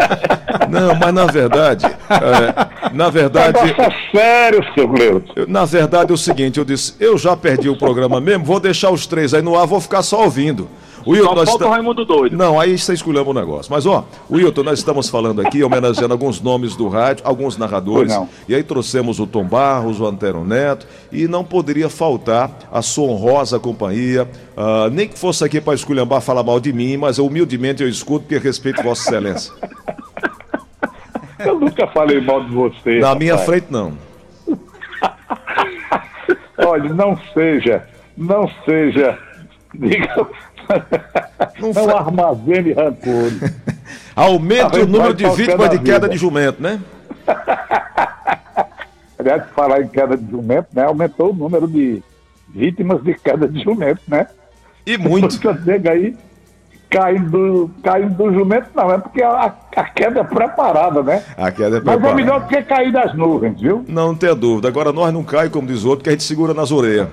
não, 0.69 0.95
mas 0.99 1.13
na 1.13 1.25
verdade. 1.25 1.85
É, 1.85 2.93
na 2.93 3.09
verdade. 3.09 3.57
É 3.57 4.17
sério, 4.17 4.63
seu 4.75 4.87
Gleuto. 4.87 5.45
Na 5.47 5.65
verdade 5.65 6.11
é 6.11 6.13
o 6.13 6.17
seguinte, 6.17 6.59
eu 6.59 6.65
disse, 6.65 6.95
eu 6.99 7.17
já 7.17 7.35
perdi 7.35 7.69
o 7.69 7.77
programa 7.77 8.21
mesmo, 8.21 8.45
vou 8.45 8.59
deixar 8.59 8.91
os 8.91 9.07
três 9.07 9.33
aí 9.33 9.41
no 9.41 9.57
ar, 9.57 9.65
vou 9.65 9.81
ficar 9.81 10.03
só 10.03 10.23
ouvindo. 10.23 10.69
Wilton, 11.09 11.35
Só 11.37 11.45
falta 11.45 11.65
o 11.65 11.69
Raimundo 11.69 12.05
doido. 12.05 12.37
Não, 12.37 12.59
aí 12.59 12.77
você 12.77 12.93
escolheu 12.93 13.27
o 13.27 13.33
negócio. 13.33 13.71
Mas, 13.71 13.85
ó, 13.85 14.05
Wilton, 14.29 14.63
nós 14.63 14.79
estamos 14.79 15.09
falando 15.09 15.41
aqui, 15.41 15.63
homenageando 15.63 16.13
alguns 16.13 16.39
nomes 16.39 16.75
do 16.75 16.87
rádio, 16.87 17.25
alguns 17.25 17.57
narradores. 17.57 18.13
E 18.47 18.53
aí 18.53 18.63
trouxemos 18.63 19.19
o 19.19 19.25
Tom 19.25 19.43
Barros, 19.43 19.99
o 19.99 20.05
Antero 20.05 20.45
Neto, 20.45 20.87
e 21.11 21.27
não 21.27 21.43
poderia 21.43 21.89
faltar 21.89 22.51
a 22.71 22.81
sua 22.81 23.07
honrosa 23.07 23.59
companhia. 23.59 24.27
Uh, 24.55 24.89
nem 24.91 25.07
que 25.07 25.17
fosse 25.17 25.43
aqui 25.43 25.59
para 25.59 25.73
esculhambar, 25.73 26.21
falar 26.21 26.43
mal 26.43 26.59
de 26.59 26.71
mim, 26.71 26.97
mas 26.97 27.17
humildemente 27.17 27.81
eu 27.81 27.89
escuto 27.89 28.25
porque 28.25 28.37
respeito 28.37 28.83
Vossa 28.83 29.09
Excelência. 29.09 29.53
Eu 31.39 31.57
nunca 31.57 31.87
falei 31.87 32.19
mal 32.19 32.43
de 32.43 32.53
você. 32.53 32.99
Na 32.99 33.07
rapaz. 33.07 33.19
minha 33.19 33.37
frente, 33.37 33.67
não. 33.69 33.93
Olha, 36.57 36.93
não 36.93 37.17
seja, 37.33 37.87
não 38.17 38.49
seja, 38.65 39.17
diga, 39.73 40.27
não, 41.59 41.73
não 41.73 41.97
armazene 41.97 42.73
rancor. 42.73 43.31
Aumente 44.15 44.79
o 44.79 44.87
número 44.87 45.13
de 45.13 45.27
vítimas 45.29 45.69
de 45.69 45.79
queda 45.79 46.09
de 46.09 46.17
jumento, 46.17 46.61
né? 46.61 46.79
Aliás, 49.17 49.43
falar 49.55 49.81
em 49.81 49.87
queda 49.87 50.15
de 50.15 50.29
jumento, 50.29 50.67
né? 50.73 50.83
Aumentou 50.83 51.31
o 51.31 51.35
número 51.35 51.67
de 51.67 52.01
vítimas 52.49 53.03
de 53.03 53.13
queda 53.15 53.47
de 53.47 53.61
jumento, 53.63 54.01
né? 54.07 54.27
E 54.85 54.97
muito. 54.97 55.35
Chega 55.63 55.91
aí 55.91 56.15
caindo, 56.89 57.69
caindo 57.83 58.15
do 58.15 58.33
jumento, 58.33 58.69
não, 58.73 58.91
é 58.91 58.97
porque 58.97 59.21
a, 59.21 59.53
a, 59.75 59.83
queda 59.83 60.21
é 60.21 60.23
preparada, 60.23 61.03
né? 61.03 61.23
A 61.37 61.51
queda 61.51 61.77
é 61.77 61.79
preparada. 61.79 61.99
Mas 62.01 62.11
é 62.11 62.15
melhor 62.15 62.41
do 62.41 62.47
que 62.47 62.61
cair 62.63 62.91
das 62.91 63.13
nuvens, 63.13 63.61
viu? 63.61 63.85
Não, 63.87 64.07
não 64.07 64.15
tenha 64.15 64.33
dúvida. 64.33 64.67
Agora 64.67 64.91
nós 64.91 65.13
não 65.13 65.23
caímos, 65.23 65.53
como 65.53 65.67
diz 65.67 65.83
o 65.83 65.89
outro, 65.89 66.03
que 66.03 66.09
a 66.09 66.13
gente 66.13 66.23
segura 66.23 66.53
nas 66.53 66.71
orelhas. 66.71 67.07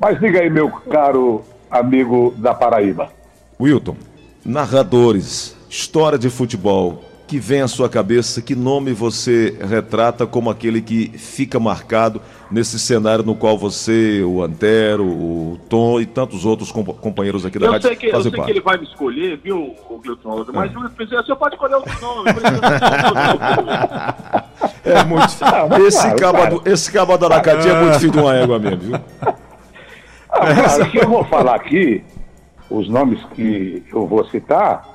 Mas 0.00 0.18
diga 0.18 0.40
aí, 0.40 0.48
meu 0.48 0.70
caro 0.70 1.44
amigo 1.70 2.34
da 2.36 2.54
Paraíba. 2.54 3.10
Wilton, 3.60 3.96
narradores, 4.44 5.56
história 5.68 6.18
de 6.18 6.30
futebol, 6.30 7.02
que 7.28 7.38
vem 7.38 7.60
à 7.60 7.68
sua 7.68 7.90
cabeça, 7.90 8.40
que 8.40 8.54
nome 8.54 8.92
você 8.94 9.54
retrata 9.60 10.26
como 10.26 10.48
aquele 10.48 10.80
que 10.80 11.10
fica 11.18 11.60
marcado 11.60 12.22
nesse 12.50 12.78
cenário 12.78 13.22
no 13.22 13.34
qual 13.34 13.58
você, 13.58 14.22
o 14.22 14.42
Antero, 14.42 15.04
o 15.04 15.60
Tom 15.68 16.00
e 16.00 16.06
tantos 16.06 16.46
outros 16.46 16.72
companheiros 16.72 17.44
aqui 17.44 17.58
da 17.58 17.66
eu 17.66 17.72
rádio 17.72 17.88
sei 17.88 17.96
que, 17.96 18.10
fazem 18.10 18.32
Eu 18.32 18.36
sei 18.36 18.44
que 18.44 18.50
ele 18.50 18.62
vai 18.62 18.78
me 18.78 18.84
escolher, 18.84 19.38
viu, 19.44 19.74
Wilton? 19.90 20.46
Mas 20.54 20.70
é. 20.70 20.74
você 20.74 21.36
pode 21.36 21.54
escolher 21.54 21.74
outro 21.74 22.00
nome. 22.00 22.30
é 24.84 25.04
muito 25.04 25.86
esse, 25.86 26.14
caba 26.14 26.46
do, 26.46 26.62
esse 26.64 26.90
caba 26.90 27.18
da 27.18 27.26
Aracati 27.26 27.68
é 27.68 27.82
muito 27.82 28.00
filho 28.00 28.12
de 28.12 28.18
uma 28.18 28.34
égua 28.34 28.58
mesmo, 28.58 28.78
viu? 28.78 28.98
Ah, 30.40 30.86
que 30.86 30.98
eu 30.98 31.08
vou 31.08 31.24
falar 31.26 31.54
aqui, 31.54 32.04
os 32.70 32.88
nomes 32.88 33.22
que 33.34 33.84
eu 33.92 34.06
vou 34.06 34.24
citar, 34.26 34.86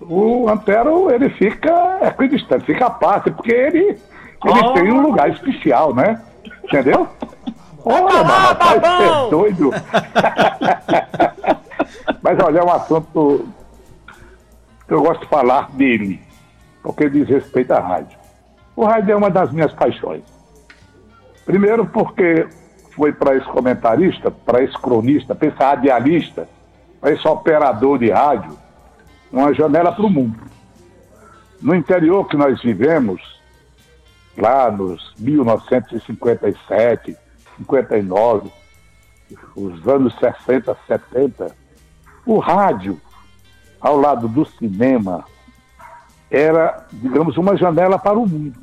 o 0.00 0.48
Antero 0.48 1.10
ele 1.10 1.28
fica 1.30 1.98
equidistante, 2.02 2.64
fica 2.64 2.86
à 2.86 2.90
parte, 2.90 3.30
porque 3.30 3.52
ele, 3.52 3.78
ele 3.78 3.98
oh. 4.44 4.72
tem 4.72 4.90
um 4.92 5.02
lugar 5.02 5.28
especial, 5.30 5.94
né? 5.94 6.20
Entendeu? 6.64 7.06
Olha, 7.84 8.24
mas 8.24 8.48
rapaz, 8.48 8.80
você 8.80 9.04
é 9.04 9.30
doido. 9.30 9.70
mas 12.22 12.38
olha, 12.44 12.58
é 12.58 12.64
um 12.64 12.72
assunto 12.72 13.48
que 14.86 14.94
eu 14.94 15.02
gosto 15.02 15.22
de 15.22 15.28
falar 15.28 15.70
dele, 15.72 16.20
porque 16.82 17.10
diz 17.10 17.28
respeito 17.28 17.72
à 17.72 17.80
rádio. 17.80 18.16
O 18.76 18.84
rádio 18.84 19.12
é 19.12 19.16
uma 19.16 19.30
das 19.30 19.50
minhas 19.52 19.72
paixões. 19.72 20.22
Primeiro 21.44 21.86
porque 21.86 22.46
foi 22.98 23.12
para 23.12 23.36
esse 23.36 23.46
comentarista, 23.46 24.28
para 24.28 24.60
esse 24.60 24.76
cronista, 24.76 25.32
para 25.32 25.46
esse 25.46 25.56
radialista, 25.56 26.48
para 27.00 27.12
esse 27.12 27.28
operador 27.28 28.00
de 28.00 28.10
rádio, 28.10 28.58
uma 29.30 29.54
janela 29.54 29.92
para 29.92 30.04
o 30.04 30.10
mundo. 30.10 30.36
No 31.62 31.76
interior 31.76 32.26
que 32.26 32.36
nós 32.36 32.60
vivemos, 32.60 33.22
lá 34.36 34.68
nos 34.68 35.14
1957, 35.16 37.16
59, 37.58 38.50
os 39.54 39.86
anos 39.86 40.12
60, 40.18 40.76
70, 40.88 41.54
o 42.26 42.40
rádio, 42.40 43.00
ao 43.80 43.96
lado 43.96 44.26
do 44.26 44.44
cinema, 44.44 45.24
era, 46.28 46.84
digamos, 46.92 47.36
uma 47.36 47.56
janela 47.56 47.96
para 47.96 48.18
o 48.18 48.26
mundo. 48.26 48.58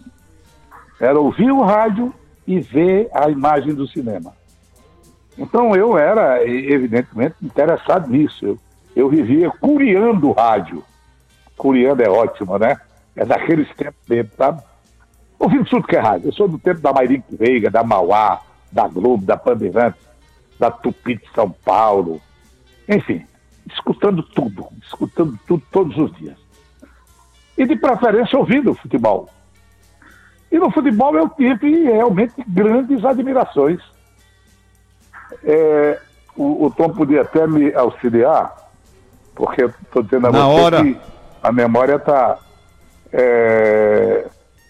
Era 0.99 1.17
ouvir 1.17 1.51
o 1.51 1.63
rádio 1.63 2.13
e 2.47 2.59
ver 2.59 3.09
a 3.13 3.29
imagem 3.29 3.73
do 3.73 3.87
cinema. 3.87 4.33
Então 5.37 5.75
eu 5.75 5.97
era, 5.97 6.47
evidentemente, 6.47 7.35
interessado 7.41 8.09
nisso. 8.09 8.45
Eu, 8.45 8.59
eu 8.95 9.09
vivia 9.09 9.51
curiando 9.51 10.29
o 10.29 10.31
rádio. 10.31 10.83
Curiando 11.57 12.03
é 12.03 12.09
ótimo, 12.09 12.57
né? 12.57 12.79
É 13.15 13.25
daqueles 13.25 13.67
tempos 13.75 13.99
mesmo, 14.07 14.31
sabe? 14.37 14.61
Ouvindo 15.39 15.65
tudo 15.65 15.87
que 15.87 15.95
é 15.95 15.99
rádio. 15.99 16.29
Eu 16.29 16.33
sou 16.33 16.47
do 16.47 16.57
tempo 16.57 16.81
da 16.81 16.93
Mairink 16.93 17.23
Veiga, 17.35 17.69
da 17.69 17.83
Mauá, 17.83 18.41
da 18.71 18.87
Globo, 18.87 19.25
da 19.25 19.35
Bandeirantes, 19.35 20.01
da 20.59 20.71
Tupi 20.71 21.15
de 21.15 21.29
São 21.33 21.49
Paulo. 21.49 22.21
Enfim, 22.87 23.25
escutando 23.69 24.23
tudo, 24.23 24.67
escutando 24.83 25.37
tudo 25.45 25.63
todos 25.71 25.97
os 25.97 26.13
dias. 26.15 26.37
E 27.57 27.65
de 27.65 27.75
preferência 27.75 28.37
ouvindo 28.37 28.71
o 28.71 28.75
futebol. 28.75 29.29
E 30.55 30.57
no 30.57 30.71
futebol 30.71 31.13
eu 31.17 31.27
tive 31.27 31.83
realmente 31.83 32.33
grandes 32.47 33.03
admirações. 33.03 33.81
É, 35.43 35.99
o, 36.33 36.67
o, 36.67 36.71
Tom 36.71 36.91
podia 36.91 37.23
até 37.23 37.45
me 37.45 37.73
auxiliar, 37.75 38.55
porque 39.35 39.63
eu 39.63 39.67
estou 39.67 40.01
dizendo 40.01 40.27
a 40.27 40.31
Na 40.31 40.47
você 40.47 40.61
hora... 40.61 40.81
que 40.81 40.97
a 41.43 41.51
memória 41.51 41.95
está. 41.95 42.37
É, 43.11 44.25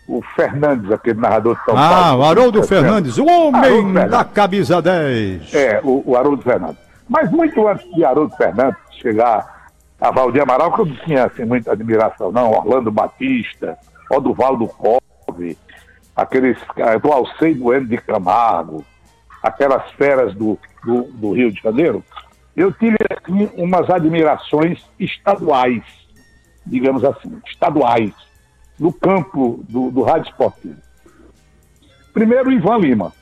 o 0.08 0.24
Fernandes, 0.36 0.92
aquele 0.92 1.20
narrador 1.20 1.56
de 1.56 1.66
São 1.66 1.78
ah, 1.78 1.90
Paulo. 1.90 2.04
Ah, 2.04 2.16
o 2.16 2.24
Haroldo 2.24 2.64
Fernandes, 2.64 3.20
o 3.20 3.26
homem 3.28 3.62
Haroldo 3.62 3.94
da 3.94 4.02
Fernandes. 4.02 4.34
camisa 4.34 4.82
10. 4.82 5.54
É, 5.54 5.82
o, 5.84 6.04
o 6.04 6.18
Haroldo 6.18 6.42
Fernandes. 6.42 6.82
Mas 7.08 7.30
muito 7.30 7.68
antes 7.68 7.88
de 7.94 8.04
Haroldo 8.04 8.36
Fernandes 8.36 8.80
chegar 9.00 9.68
a 10.02 10.10
Valdir 10.10 10.42
Amaral, 10.42 10.74
que 10.74 10.82
eu 10.82 10.86
não 10.88 10.96
tinha 10.96 11.26
assim, 11.26 11.46
muita 11.46 11.74
admiração, 11.74 12.32
não. 12.32 12.50
Orlando 12.50 12.92
Batista, 12.92 13.78
Oduvaldo 14.10 14.68
Cove, 14.68 15.56
aqueles 16.16 16.58
do 17.02 17.12
Alcei 17.12 17.54
Bueno 17.54 17.88
de 17.88 17.98
Camargo, 17.98 18.86
aquelas 19.44 19.90
feras 19.92 20.34
do, 20.34 20.58
do, 20.84 21.04
do, 21.04 21.34
Rio 21.34 21.52
de 21.52 21.62
Janeiro, 21.62 22.04
eu 22.56 22.72
tive 22.72 22.98
assim, 23.12 23.50
umas 23.58 23.90
admirações 23.90 24.84
estaduais, 25.00 25.84
digamos 26.66 27.04
assim, 27.04 27.40
estaduais, 27.46 28.14
no 28.80 28.92
campo 28.94 29.64
do, 29.68 29.92
do 29.92 30.04
rádio 30.04 30.30
esportivo. 30.30 30.78
Primeiro, 32.14 32.52
Ivan 32.52 32.78
Lima, 32.78 33.14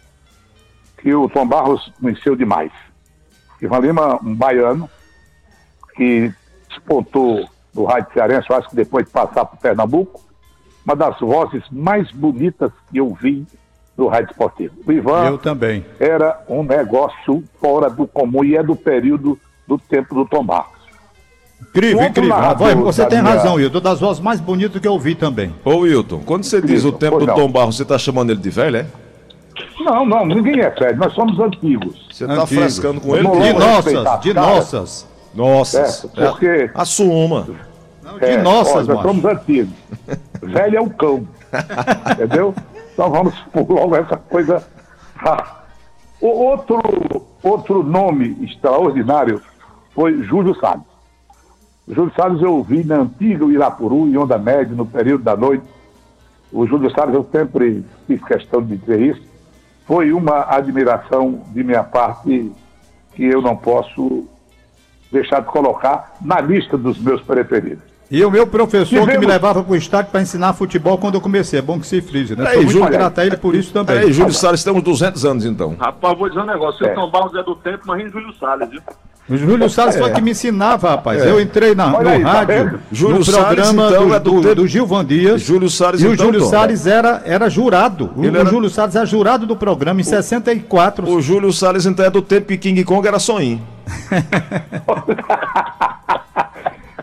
que 0.97 1.13
o 1.13 1.27
Tom 1.27 1.47
Barros 1.47 1.91
conheceu 1.99 2.35
demais. 2.35 2.71
Ivan 3.61 3.79
Lima, 3.79 4.19
um 4.23 4.35
baiano, 4.35 4.89
que 5.95 6.31
despontou 6.69 7.49
no 7.73 7.85
rádio 7.85 8.13
cearense, 8.13 8.49
eu 8.49 8.55
acho 8.55 8.69
que 8.69 8.75
depois 8.75 9.05
de 9.05 9.11
passar 9.11 9.45
para 9.45 9.57
Pernambuco, 9.57 10.22
uma 10.85 10.95
das 10.95 11.19
vozes 11.19 11.63
mais 11.71 12.11
bonitas 12.11 12.71
que 12.91 12.97
eu 12.99 13.13
vi 13.19 13.45
no 13.97 14.07
rádio 14.07 14.31
esportivo. 14.31 14.73
O 14.85 14.91
Ivan 14.91 15.25
eu 15.27 15.37
também. 15.37 15.85
era 15.99 16.41
um 16.49 16.63
negócio 16.63 17.43
fora 17.61 17.89
do 17.89 18.07
comum 18.07 18.43
e 18.43 18.55
é 18.57 18.63
do 18.63 18.75
período 18.75 19.37
do 19.67 19.77
tempo 19.77 20.13
do 20.15 20.25
Tom 20.25 20.43
Barros. 20.43 20.73
Incrível, 21.69 22.03
incrível. 22.03 22.29
narrador 22.29 22.75
você 22.77 23.05
tem 23.05 23.21
minha- 23.21 23.33
razão, 23.35 23.59
Hilton. 23.59 23.79
Das 23.79 23.99
vozes 23.99 24.21
mais 24.21 24.39
bonitas 24.39 24.81
que 24.81 24.87
eu 24.87 24.99
vi 24.99 25.15
também. 25.15 25.53
Ô 25.63 25.77
Wilton, 25.77 26.19
quando 26.25 26.43
você 26.43 26.61
diz 26.61 26.83
o 26.83 26.91
tempo 26.91 27.13
pois 27.17 27.25
do 27.25 27.27
não. 27.31 27.35
Tom 27.35 27.51
Barros, 27.51 27.77
você 27.77 27.85
tá 27.85 27.97
chamando 27.97 28.31
ele 28.31 28.39
de 28.41 28.49
velho, 28.49 28.77
é? 28.77 28.85
Não, 29.79 30.05
não, 30.05 30.25
ninguém 30.25 30.59
é 30.59 30.69
velho, 30.69 30.97
nós 30.97 31.13
somos 31.13 31.39
antigos. 31.39 32.07
Você 32.11 32.27
tá 32.27 32.33
Antigo. 32.33 32.61
frescando 32.61 32.99
com 33.01 33.15
ele? 33.15 33.27
De 33.27 33.53
nossas, 33.53 34.05
as 34.05 34.19
de 34.21 34.33
nossas. 34.33 35.07
Nossa, 35.33 36.11
É, 36.17 36.27
porque- 36.29 36.69
assuma. 36.75 37.47
Não, 38.03 38.19
de 38.19 38.25
É, 38.25 38.37
nossas, 38.41 38.87
ó, 38.89 38.93
nós 38.93 39.01
somos 39.01 39.25
antigos. 39.25 39.73
Velho 40.45 40.77
é 40.77 40.81
o 40.81 40.89
cão. 40.89 41.27
Entendeu? 42.11 42.53
Então 42.93 43.09
vamos 43.09 43.37
por 43.51 43.69
logo 43.69 43.95
essa 43.95 44.17
coisa. 44.17 44.65
Ah, 45.17 45.63
O 46.21 46.27
outro, 46.27 46.79
outro 47.41 47.83
nome 47.83 48.37
extraordinário 48.41 49.41
foi 49.93 50.23
Júlio 50.23 50.55
Salles. 50.55 50.85
Júlio 51.87 52.13
Salles 52.15 52.41
eu 52.41 52.53
ouvi 52.53 52.83
na 52.83 52.95
antiga 52.97 53.45
Irapuru, 53.45 54.07
em 54.07 54.17
Onda 54.17 54.37
Média, 54.37 54.73
no 54.75 54.85
período 54.85 55.23
da 55.23 55.35
noite. 55.35 55.65
O 56.51 56.65
Júlio 56.65 56.89
Salles, 56.91 57.15
eu 57.15 57.27
sempre 57.31 57.83
fiz 58.07 58.23
questão 58.23 58.61
de 58.61 58.77
dizer 58.77 59.01
isso, 59.01 59.21
foi 59.85 60.13
uma 60.13 60.45
admiração 60.55 61.41
de 61.49 61.63
minha 61.63 61.83
parte 61.83 62.51
que 63.13 63.25
eu 63.25 63.41
não 63.41 63.55
posso 63.57 64.25
deixar 65.11 65.41
de 65.41 65.47
colocar 65.47 66.15
na 66.21 66.39
lista 66.39 66.77
dos 66.77 66.97
meus 66.99 67.21
preferidos. 67.21 67.83
E 68.11 68.23
o 68.23 68.29
meu 68.29 68.45
professor 68.45 69.07
que 69.09 69.17
me 69.17 69.25
levava 69.25 69.63
pro 69.63 69.75
estádio 69.75 70.11
para 70.11 70.21
ensinar 70.21 70.53
futebol 70.53 70.97
quando 70.99 71.15
eu 71.15 71.21
comecei. 71.21 71.57
É 71.57 71.61
bom 71.61 71.79
que 71.79 71.87
se 71.87 71.99
frise, 72.01 72.35
né? 72.35 72.43
Peraí, 72.43 72.55
Sou 72.57 72.63
muito 72.65 72.77
Júlio- 72.77 72.91
grato 72.91 73.19
a 73.19 73.25
ele 73.25 73.37
por 73.37 73.55
isso 73.55 73.73
também. 73.73 73.95
Peraí, 73.95 74.13
Júlio 74.13 74.33
Salles, 74.33 74.63
temos 74.63 74.83
200 74.83 75.25
anos 75.25 75.45
então. 75.45 75.75
Rapaz, 75.79 76.15
vou 76.17 76.29
dizer 76.29 76.41
um 76.41 76.45
negócio. 76.45 76.85
Se 76.85 76.91
É. 76.91 76.99
o 76.99 77.09
Barros 77.09 77.33
é 77.35 77.41
do 77.41 77.55
tempo, 77.55 77.79
imagina 77.85 78.09
Júlio 78.11 78.33
Salles, 78.39 78.69
viu? 78.69 78.81
O 79.29 79.37
Júlio 79.37 79.69
Salles 79.69 79.95
foi 79.95 80.11
que 80.11 80.21
me 80.21 80.31
ensinava, 80.31 80.89
rapaz. 80.91 81.25
Eu 81.25 81.39
entrei 81.41 81.73
na, 81.73 81.95
Olha 81.95 82.03
no 82.03 82.09
aí, 82.09 82.21
tá 82.23 82.31
rádio, 82.33 82.55
vendo? 82.65 82.79
Júlio 82.91 83.17
no 83.19 83.23
Salles, 83.25 83.45
programa 83.47 83.87
então, 83.87 84.07
do, 84.09 84.13
é 84.15 84.19
do 84.19 84.55
do, 84.55 84.67
Gilvan 84.67 85.05
Dias. 85.05 85.41
Júlio 85.41 85.69
Salles, 85.69 86.01
E 86.01 86.07
o 86.07 86.13
então, 86.13 86.25
Júlio 86.25 86.41
Tom. 86.41 86.49
Salles 86.49 86.85
era, 86.85 87.21
era 87.25 87.49
jurado. 87.49 88.11
O, 88.17 88.25
Ele 88.25 88.37
o 88.37 88.41
era- 88.41 88.49
Júlio 88.49 88.69
Salles 88.69 88.95
era 88.97 89.05
jurado 89.05 89.47
do 89.47 89.55
programa 89.55 90.01
em 90.01 90.03
64. 90.03 91.09
O 91.09 91.21
Júlio 91.21 91.53
Salles 91.53 91.85
então 91.85 92.05
é 92.05 92.09
do 92.09 92.21
tempo 92.21 92.47
que 92.47 92.57
King 92.57 92.83
Kong 92.83 93.07
era 93.07 93.17
soninho. 93.17 93.61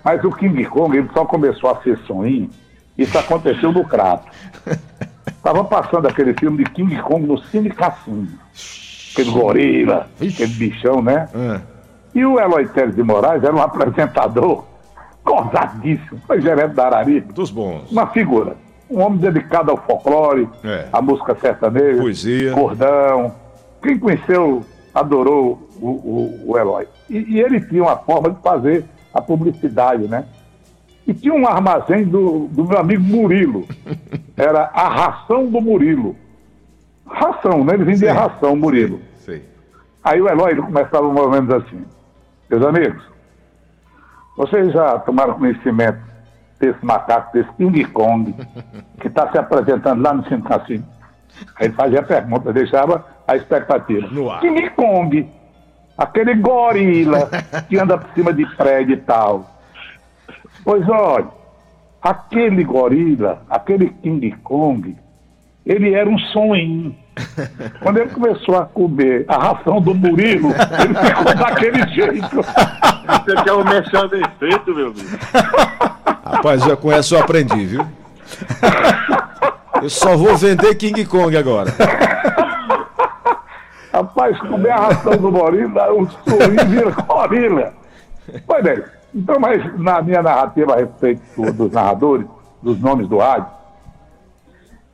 Mas 0.04 0.22
o 0.24 0.30
King 0.30 0.64
Kong 0.66 0.96
ele 0.96 1.08
só 1.12 1.24
começou 1.24 1.70
a 1.70 1.82
ser 1.82 1.98
soninho. 2.06 2.50
Isso 2.96 3.16
aconteceu 3.18 3.72
no 3.72 3.84
Crato. 3.84 4.26
Estava 5.26 5.64
passando 5.64 6.06
aquele 6.06 6.34
filme 6.34 6.58
de 6.64 6.70
King 6.70 7.00
Kong 7.02 7.26
no 7.26 7.38
Cine 7.44 7.70
Cassino. 7.70 8.28
Aquele 9.12 9.30
gorila, 9.30 10.06
aquele 10.16 10.46
bichão, 10.54 11.02
né? 11.02 11.28
É. 11.34 11.60
E 12.14 12.24
o 12.24 12.38
Eloy 12.40 12.66
Teles 12.68 12.94
de 12.96 13.02
Moraes 13.02 13.42
era 13.42 13.54
um 13.54 13.60
apresentador 13.62 14.64
gozadíssimo. 15.24 16.20
Foi 16.26 16.40
gerente 16.40 16.74
da 16.74 16.86
Arari. 16.86 17.20
Dos 17.20 17.50
bons. 17.50 17.90
Uma 17.90 18.06
figura. 18.08 18.56
Um 18.90 19.00
homem 19.02 19.18
dedicado 19.18 19.70
ao 19.70 19.76
folclore, 19.76 20.48
É. 20.64 20.88
à 20.92 21.00
música 21.00 21.36
sertaneja, 21.40 22.00
Poesia. 22.00 22.52
cordão. 22.52 23.32
Quem 23.82 23.98
conheceu 23.98 24.64
adorou 24.94 25.68
o, 25.80 25.86
o, 25.88 26.44
o 26.48 26.58
Eloy. 26.58 26.86
E, 27.08 27.18
e 27.36 27.40
ele 27.40 27.60
tinha 27.60 27.82
uma 27.84 27.96
forma 27.96 28.30
de 28.30 28.42
fazer 28.42 28.84
a 29.12 29.20
publicidade, 29.20 30.08
né? 30.08 30.24
E 31.06 31.14
tinha 31.14 31.34
um 31.34 31.46
armazém 31.46 32.04
do, 32.04 32.46
do 32.48 32.64
meu 32.64 32.78
amigo 32.78 33.02
Murilo. 33.02 33.66
Era 34.36 34.70
a 34.72 34.88
ração 34.88 35.46
do 35.46 35.60
Murilo. 35.60 36.16
Ração, 37.06 37.64
né? 37.64 37.74
Ele 37.74 37.84
vendia 37.84 38.12
Sim. 38.12 38.18
ração, 38.18 38.56
Murilo. 38.56 39.00
Sei. 39.16 39.44
Aí 40.04 40.20
o 40.20 40.28
Eloy 40.28 40.54
começava 40.56 41.08
mais 41.08 41.26
ou 41.26 41.30
menos 41.30 41.50
assim. 41.50 41.84
Meus 42.48 42.64
amigos, 42.64 43.02
vocês 44.36 44.72
já 44.72 44.98
tomaram 45.00 45.34
conhecimento 45.34 46.00
desse 46.58 46.84
macaco, 46.84 47.32
desse 47.32 47.50
King 47.54 47.84
Kong, 47.86 48.34
que 49.00 49.08
está 49.08 49.30
se 49.30 49.38
apresentando 49.38 50.02
lá 50.02 50.14
no 50.14 50.22
Centro 50.28 50.48
Cassino? 50.48 50.86
Aí 51.56 51.66
ele 51.66 51.74
fazia 51.74 52.00
a 52.00 52.02
pergunta, 52.02 52.52
deixava 52.52 53.04
a 53.26 53.36
expectativa. 53.36 54.06
No 54.08 54.30
ar. 54.30 54.40
King 54.40 54.70
Kong, 54.70 55.28
aquele 56.00 56.34
gorila 56.34 57.28
que 57.68 57.78
anda 57.78 57.98
por 57.98 58.10
cima 58.14 58.32
de 58.32 58.46
prédio 58.56 58.94
e 58.94 58.96
tal. 58.96 59.50
Pois 60.64 60.88
olha, 60.88 61.26
aquele 62.02 62.64
gorila, 62.64 63.42
aquele 63.50 63.90
King 64.02 64.30
Kong, 64.42 64.96
ele 65.66 65.92
era 65.92 66.08
um 66.08 66.18
sonho. 66.18 66.96
Quando 67.82 67.98
ele 67.98 68.08
começou 68.08 68.56
a 68.56 68.64
comer 68.64 69.26
a 69.28 69.36
ração 69.36 69.78
do 69.78 69.94
Murilo, 69.94 70.50
ele 70.82 70.94
ficou 70.94 71.34
daquele 71.34 71.86
jeito. 71.88 72.36
Você 72.36 73.42
quer 73.44 73.52
o 73.52 73.64
mexer 73.64 74.08
bem 74.08 74.22
feito, 74.38 74.74
meu 74.74 74.86
amigo. 74.86 75.18
Rapaz, 76.24 76.62
já 76.62 76.76
com 76.76 76.90
essa 76.90 77.14
eu 77.14 77.20
aprendi, 77.20 77.66
viu? 77.66 77.86
Eu 79.82 79.90
só 79.90 80.16
vou 80.16 80.34
vender 80.36 80.74
King 80.76 81.04
Kong 81.04 81.36
agora. 81.36 81.70
Rapaz, 84.20 84.38
comer 84.40 84.70
a 84.70 84.76
ração 84.76 85.16
do 85.16 85.30
gorila, 85.32 85.92
o 85.94 86.06
sorriso 86.06 86.66
vira 86.68 86.90
gorila. 86.90 87.72
Pois 88.46 88.62
bem, 88.62 88.82
então, 89.14 89.40
mas 89.40 89.78
na 89.80 90.02
minha 90.02 90.22
narrativa 90.22 90.74
a 90.74 90.76
respeito 90.76 91.22
do- 91.36 91.52
dos 91.54 91.72
narradores, 91.72 92.26
dos 92.62 92.78
nomes 92.78 93.08
do 93.08 93.16
rádio, 93.16 93.46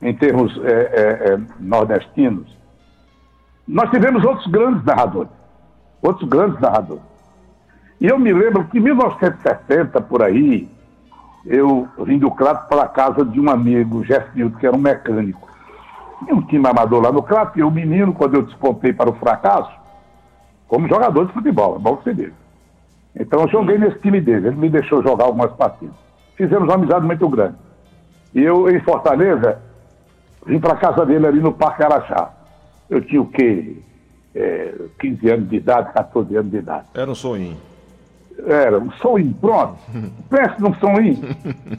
em 0.01 0.13
termos 0.13 0.57
é, 0.63 0.69
é, 0.71 1.33
é, 1.33 1.39
nordestinos, 1.59 2.47
nós 3.67 3.89
tivemos 3.89 4.23
outros 4.23 4.47
grandes 4.47 4.83
narradores. 4.85 5.31
Outros 6.01 6.29
grandes 6.29 6.59
narradores. 6.61 7.03
E 7.99 8.07
eu 8.07 8.17
me 8.17 8.31
lembro 8.31 8.63
que 8.65 8.77
em 8.77 8.81
1970, 8.81 9.99
por 9.99 10.21
aí, 10.23 10.69
eu 11.45 11.85
vim 11.99 12.17
do 12.17 12.31
Crato 12.31 12.69
para 12.69 12.83
a 12.83 12.87
casa 12.87 13.25
de 13.25 13.41
um 13.41 13.49
amigo, 13.49 14.05
Gessildo, 14.05 14.57
que 14.57 14.65
era 14.65 14.75
um 14.75 14.79
mecânico. 14.79 15.46
Tinha 16.19 16.35
um 16.35 16.41
time 16.41 16.67
amador 16.67 17.01
lá 17.01 17.11
no 17.11 17.21
Crato, 17.21 17.57
e 17.59 17.63
o 17.63 17.71
menino, 17.71 18.13
quando 18.13 18.35
eu 18.35 18.41
despontei 18.41 18.91
para 18.93 19.09
o 19.09 19.13
fracasso, 19.13 19.71
como 20.67 20.87
jogador 20.87 21.27
de 21.27 21.33
futebol, 21.33 21.75
é 21.75 21.79
bom 21.79 21.97
que 21.97 22.03
você 22.03 22.13
diga. 22.13 22.33
Então 23.19 23.41
eu 23.41 23.47
joguei 23.47 23.77
nesse 23.77 23.99
time 23.99 24.21
dele, 24.21 24.47
ele 24.47 24.55
me 24.55 24.69
deixou 24.69 25.01
jogar 25.01 25.25
algumas 25.25 25.51
partidas. 25.53 25.95
Fizemos 26.35 26.67
uma 26.67 26.75
amizade 26.75 27.05
muito 27.05 27.27
grande. 27.29 27.55
E 28.33 28.43
eu, 28.43 28.69
em 28.69 28.79
Fortaleza, 28.81 29.59
vim 30.45 30.59
para 30.59 30.73
a 30.73 30.77
casa 30.77 31.05
dele 31.05 31.25
ali 31.25 31.39
no 31.39 31.53
Parque 31.53 31.83
Araxá. 31.83 32.31
Eu 32.89 33.01
tinha 33.01 33.21
o 33.21 33.27
quê? 33.27 33.77
É, 34.35 34.73
15 34.99 35.29
anos 35.29 35.49
de 35.49 35.55
idade, 35.55 35.91
14 35.93 36.35
anos 36.35 36.51
de 36.51 36.57
idade. 36.57 36.85
Era 36.93 37.09
um 37.09 37.15
sonho. 37.15 37.57
Era 38.45 38.77
um 38.77 38.91
sonho, 38.91 39.33
pronto. 39.41 39.77
Pense 40.29 40.61
num 40.61 40.73
sonho. 40.75 41.17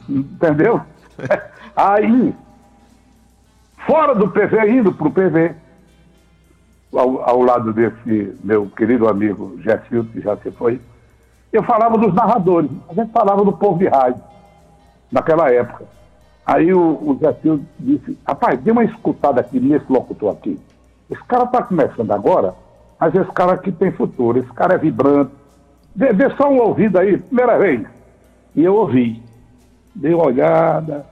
Entendeu? 0.09 0.81
Aí, 1.75 2.35
fora 3.85 4.15
do 4.15 4.29
PV, 4.29 4.69
indo 4.69 4.93
para 4.93 5.07
o 5.07 5.11
PV, 5.11 5.55
ao, 6.93 7.21
ao, 7.21 7.41
lado 7.41 7.71
desse 7.73 8.37
meu 8.43 8.67
querido 8.67 9.07
amigo 9.07 9.59
Gessildo, 9.61 10.11
que 10.11 10.21
já 10.21 10.35
se 10.37 10.51
foi, 10.51 10.81
eu 11.51 11.63
falava 11.63 11.97
dos 11.97 12.13
narradores. 12.13 12.71
A 12.89 12.93
gente 12.93 13.11
falava 13.11 13.43
do 13.43 13.53
povo 13.53 13.77
de 13.77 13.87
rádio, 13.87 14.21
naquela 15.11 15.51
época. 15.51 15.85
Aí 16.45 16.73
o, 16.73 16.79
o 16.79 17.17
Gessildo 17.21 17.65
disse, 17.79 18.17
rapaz, 18.25 18.59
dê 18.59 18.71
uma 18.71 18.83
escutada 18.83 19.39
aqui 19.39 19.59
nesse 19.59 19.85
locutor 19.91 20.33
aqui. 20.33 20.59
Esse 21.09 21.23
cara 21.25 21.43
está 21.43 21.63
começando 21.63 22.11
agora, 22.11 22.53
mas 22.99 23.13
esse 23.13 23.31
cara 23.31 23.53
aqui 23.53 23.71
tem 23.71 23.91
futuro, 23.91 24.39
esse 24.39 24.51
cara 24.53 24.75
é 24.75 24.77
vibrante, 24.77 25.31
dê 25.95 26.29
só 26.37 26.49
um 26.49 26.59
ouvido 26.59 26.97
aí, 26.97 27.17
primeira 27.17 27.57
vez. 27.57 27.87
E 28.55 28.63
eu 28.63 28.75
ouvi. 28.75 29.21
Dei 29.95 30.13
uma 30.13 30.25
olhada. 30.25 31.05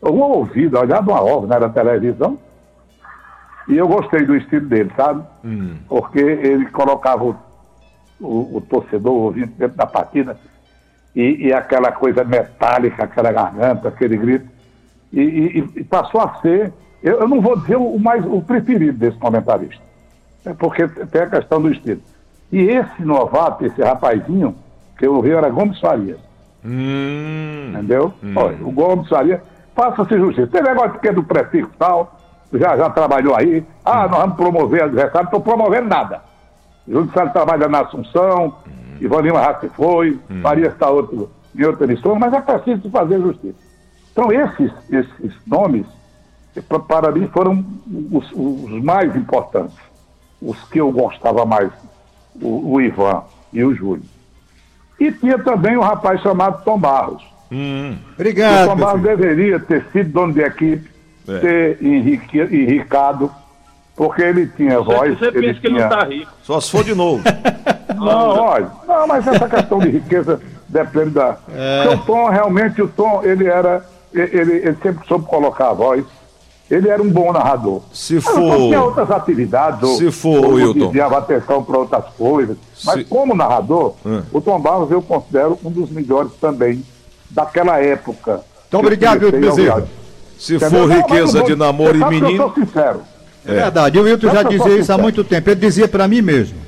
Uma 0.00 0.26
ouvida, 0.26 0.80
olhada 0.80 1.10
uma 1.10 1.22
obra, 1.22 1.48
né, 1.48 1.60
da 1.60 1.68
televisão. 1.68 2.38
E 3.68 3.76
eu 3.76 3.86
gostei 3.86 4.24
do 4.24 4.34
estilo 4.36 4.66
dele, 4.66 4.90
sabe? 4.96 5.22
Hum. 5.44 5.76
Porque 5.88 6.18
ele 6.18 6.66
colocava 6.70 7.24
o, 7.24 7.36
o, 8.20 8.56
o, 8.56 8.60
torcedor 8.62 9.12
ouvindo 9.12 9.52
dentro 9.58 9.76
da 9.76 9.86
partida 9.86 10.38
e, 11.14 11.48
e, 11.48 11.52
aquela 11.52 11.92
coisa 11.92 12.24
metálica, 12.24 13.04
aquela 13.04 13.30
garganta, 13.30 13.88
aquele 13.88 14.16
grito. 14.16 14.48
E, 15.12 15.20
e, 15.20 15.80
e 15.80 15.84
passou 15.84 16.20
a 16.20 16.34
ser, 16.40 16.72
eu, 17.02 17.20
eu, 17.20 17.28
não 17.28 17.40
vou 17.40 17.58
dizer 17.58 17.76
o 17.76 17.98
mais 17.98 18.24
o 18.24 18.40
preferido 18.40 18.98
desse 18.98 19.18
comentarista. 19.18 19.82
É 20.44 20.54
porque 20.54 20.88
tem 20.88 21.22
a 21.22 21.30
questão 21.30 21.60
do 21.60 21.70
estilo. 21.70 22.00
E 22.50 22.60
esse 22.60 23.02
novato, 23.02 23.66
esse 23.66 23.82
rapazinho, 23.82 24.54
que 24.98 25.06
eu 25.06 25.20
vi 25.20 25.30
era 25.30 25.50
Gomes 25.50 25.78
Farias. 25.78 26.18
Hum, 26.64 27.72
Entendeu? 27.72 28.12
Hum. 28.22 28.32
Olha, 28.34 28.56
o 28.64 28.72
Gomes 28.72 29.08
Farias, 29.08 29.40
faça-se 29.78 30.18
justiça. 30.18 30.48
Tem 30.48 30.62
negócio 30.62 30.98
que 30.98 31.08
é 31.08 31.12
do 31.12 31.22
prefixo 31.22 31.70
tal, 31.78 32.18
já, 32.52 32.76
já 32.76 32.90
trabalhou 32.90 33.36
aí. 33.36 33.64
Ah, 33.84 34.08
nós 34.08 34.20
vamos 34.22 34.36
promover 34.36 34.82
adversário, 34.82 35.30
não 35.30 35.38
estou 35.38 35.40
promovendo 35.40 35.88
nada. 35.88 36.20
Judiciário 36.88 37.32
trabalha 37.32 37.68
na 37.68 37.82
Assunção, 37.82 38.56
hum. 38.66 38.96
Ivan 39.00 39.24
já 39.24 39.60
se 39.60 39.68
foi, 39.68 40.18
hum. 40.28 40.40
Farias 40.42 40.72
está 40.72 40.90
outro, 40.90 41.30
em 41.54 41.64
outra 41.64 41.84
emissora, 41.84 42.18
mas 42.18 42.32
é 42.32 42.40
preciso 42.40 42.90
fazer 42.90 43.20
justiça. 43.20 43.58
Então, 44.10 44.32
esses, 44.32 44.72
esses 44.90 45.46
nomes, 45.46 45.86
para 46.88 47.12
mim, 47.12 47.28
foram 47.28 47.64
os, 48.10 48.32
os 48.32 48.82
mais 48.82 49.14
importantes, 49.14 49.78
os 50.42 50.60
que 50.70 50.80
eu 50.80 50.90
gostava 50.90 51.44
mais 51.44 51.70
o, 52.42 52.72
o 52.74 52.80
Ivan 52.80 53.22
e 53.52 53.62
o 53.62 53.72
Júlio. 53.72 54.02
E 54.98 55.12
tinha 55.12 55.38
também 55.38 55.76
um 55.76 55.82
rapaz 55.82 56.20
chamado 56.20 56.64
Tom 56.64 56.78
Barros. 56.78 57.37
Hum, 57.50 57.96
obrigado. 58.14 58.66
O 58.66 58.68
Tom 58.70 58.76
Barros 58.76 59.02
deveria 59.02 59.58
ter 59.58 59.84
sido 59.92 60.10
dono 60.10 60.32
de 60.32 60.40
equipe, 60.40 60.90
é. 61.28 61.38
ter 61.38 61.82
enrique, 61.82 62.38
enricado, 62.40 63.30
porque 63.96 64.22
ele 64.22 64.46
tinha 64.48 64.80
voz. 64.80 65.18
Você 65.18 65.26
ele 65.26 65.40
pensa 65.40 65.60
que 65.60 65.66
ele 65.66 65.78
não 65.78 65.84
está 65.84 66.04
rico. 66.04 66.32
Só 66.42 66.60
se 66.60 66.70
for 66.70 66.84
de 66.84 66.94
novo. 66.94 67.22
não, 67.96 68.38
olha, 68.38 68.70
não, 68.86 69.06
mas 69.06 69.26
essa 69.26 69.48
questão 69.48 69.78
de 69.78 69.88
riqueza 69.88 70.40
depende 70.68 71.10
da. 71.10 71.38
É. 71.54 71.82
Porque 71.82 71.94
o 71.94 72.06
Tom, 72.06 72.28
realmente, 72.28 72.82
o 72.82 72.88
Tom, 72.88 73.22
ele 73.24 73.46
era. 73.46 73.84
Ele, 74.12 74.30
ele 74.30 74.76
sempre 74.82 75.06
soube 75.06 75.26
colocar 75.26 75.68
a 75.68 75.74
voz 75.74 76.04
ele 76.70 76.88
era 76.88 77.02
um 77.02 77.08
bom 77.08 77.32
narrador. 77.32 77.80
Se 77.92 78.20
for. 78.20 78.56
tinha 78.56 78.82
outras 78.82 79.10
atividades. 79.10 79.88
Se 79.96 80.10
for, 80.10 80.44
ou, 80.44 80.52
Wilton. 80.52 80.78
desviava 80.80 81.18
atenção 81.18 81.64
para 81.64 81.78
outras 81.78 82.04
coisas. 82.16 82.58
Mas 82.84 83.08
como 83.08 83.34
narrador, 83.34 83.94
hum. 84.04 84.22
o 84.32 84.40
Tom 84.40 84.60
Barros 84.60 84.90
eu 84.90 85.00
considero 85.00 85.58
um 85.64 85.70
dos 85.70 85.90
melhores 85.90 86.32
também 86.40 86.84
daquela 87.30 87.78
época. 87.78 88.40
Então, 88.66 88.80
obrigado, 88.80 89.22
Wilton 89.24 89.40
Bezerra. 89.40 89.84
Se 90.38 90.56
Entendeu? 90.56 90.88
for 90.88 90.90
riqueza 90.90 91.42
de 91.42 91.56
namoro 91.56 91.96
e 91.96 92.04
menino. 92.04 92.30
Eu 92.30 92.36
sou 92.36 92.54
sincero. 92.54 93.02
É, 93.46 93.50
é 93.50 93.54
verdade. 93.54 93.98
O 93.98 94.02
Wilton 94.02 94.30
já 94.30 94.42
dizia 94.42 94.78
isso 94.78 94.92
há 94.92 94.98
muito 94.98 95.24
tempo. 95.24 95.50
Ele 95.50 95.60
dizia 95.60 95.88
para 95.88 96.06
mim 96.06 96.22
mesmo. 96.22 96.58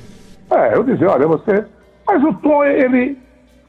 É, 0.51 0.75
eu 0.75 0.83
dizia, 0.83 1.09
olha, 1.09 1.27
você. 1.27 1.63
Mas 2.05 2.23
o 2.23 2.33
Tom, 2.33 2.63
ele. 2.63 3.17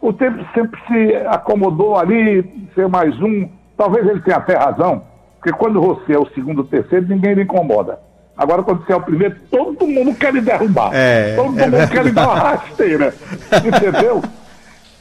O 0.00 0.12
tempo 0.12 0.44
sempre 0.52 0.80
se 0.88 1.14
acomodou 1.28 1.96
ali, 1.96 2.68
ser 2.74 2.88
mais 2.88 3.14
um. 3.20 3.48
Talvez 3.76 4.06
ele 4.06 4.20
tenha 4.20 4.38
até 4.38 4.56
razão 4.56 5.02
porque 5.42 5.58
quando 5.58 5.80
você 5.80 6.12
é 6.12 6.18
o 6.18 6.28
segundo 6.32 6.60
ou 6.60 6.64
terceiro, 6.64 7.04
ninguém 7.08 7.34
lhe 7.34 7.42
incomoda. 7.42 7.98
Agora, 8.38 8.62
quando 8.62 8.86
você 8.86 8.92
é 8.92 8.96
o 8.96 9.02
primeiro, 9.02 9.34
todo 9.50 9.88
mundo 9.88 10.14
quer 10.14 10.32
lhe 10.32 10.40
derrubar. 10.40 10.90
É, 10.94 11.34
todo 11.34 11.46
é 11.58 11.64
mundo 11.64 11.70
verdade. 11.72 11.90
quer 11.90 12.04
lhe 12.04 12.12
dar 12.12 12.28
uma 12.28 12.38
rasteira. 12.38 13.14
Entendeu? 13.50 14.22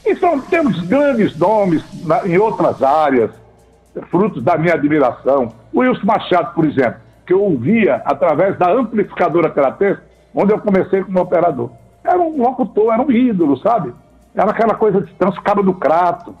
Então, 0.04 0.40
temos 0.40 0.80
grandes 0.82 1.36
nomes 1.38 1.82
na, 2.04 2.26
em 2.26 2.36
outras 2.38 2.82
áreas, 2.82 3.30
frutos 4.10 4.42
da 4.42 4.56
minha 4.56 4.74
admiração. 4.74 5.52
O 5.72 5.80
Wilson 5.80 6.06
Machado, 6.06 6.54
por 6.54 6.64
exemplo, 6.64 7.00
que 7.26 7.32
eu 7.32 7.42
ouvia 7.42 8.02
através 8.04 8.58
da 8.58 8.72
amplificadora 8.72 9.50
Crates, 9.50 9.98
onde 10.34 10.52
eu 10.52 10.58
comecei 10.58 11.02
como 11.04 11.20
operador. 11.20 11.70
Era 12.02 12.18
um 12.18 12.42
locutor, 12.42 12.92
era 12.92 13.02
um 13.02 13.10
ídolo, 13.10 13.56
sabe? 13.58 13.94
Era 14.34 14.50
aquela 14.50 14.74
coisa 14.74 15.00
de 15.00 15.12
transcaba 15.14 15.62
do 15.62 15.74
crato. 15.74 16.34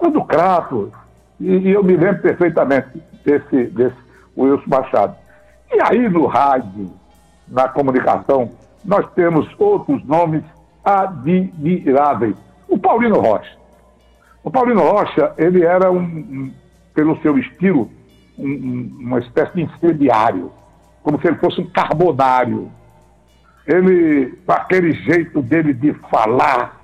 Do 0.00 0.24
crato, 0.24 0.92
e, 1.40 1.50
e 1.50 1.70
eu 1.72 1.82
me 1.82 1.96
lembro 1.96 2.22
perfeitamente 2.22 3.02
desse, 3.24 3.64
desse 3.66 3.96
Wilson 4.36 4.64
Machado. 4.66 5.16
E 5.72 5.80
aí 5.82 6.08
no 6.08 6.26
rádio, 6.26 6.90
na 7.48 7.68
comunicação, 7.68 8.50
nós 8.84 9.06
temos 9.14 9.48
outros 9.58 10.04
nomes 10.04 10.42
admiráveis. 10.84 12.36
O 12.68 12.78
Paulino 12.78 13.20
Rocha. 13.20 13.56
O 14.42 14.50
Paulino 14.50 14.80
Rocha, 14.80 15.32
ele 15.38 15.64
era 15.64 15.90
um, 15.90 15.98
um 16.00 16.54
pelo 16.94 17.20
seu 17.22 17.38
estilo, 17.38 17.90
um, 18.38 18.96
uma 19.00 19.18
espécie 19.18 19.54
de 19.54 19.62
incendiário, 19.62 20.52
como 21.02 21.20
se 21.20 21.26
ele 21.26 21.36
fosse 21.36 21.60
um 21.60 21.66
carbonário. 21.66 22.70
Ele, 23.66 24.38
aquele 24.46 24.92
jeito 24.92 25.40
dele 25.40 25.72
de 25.72 25.92
falar 26.10 26.78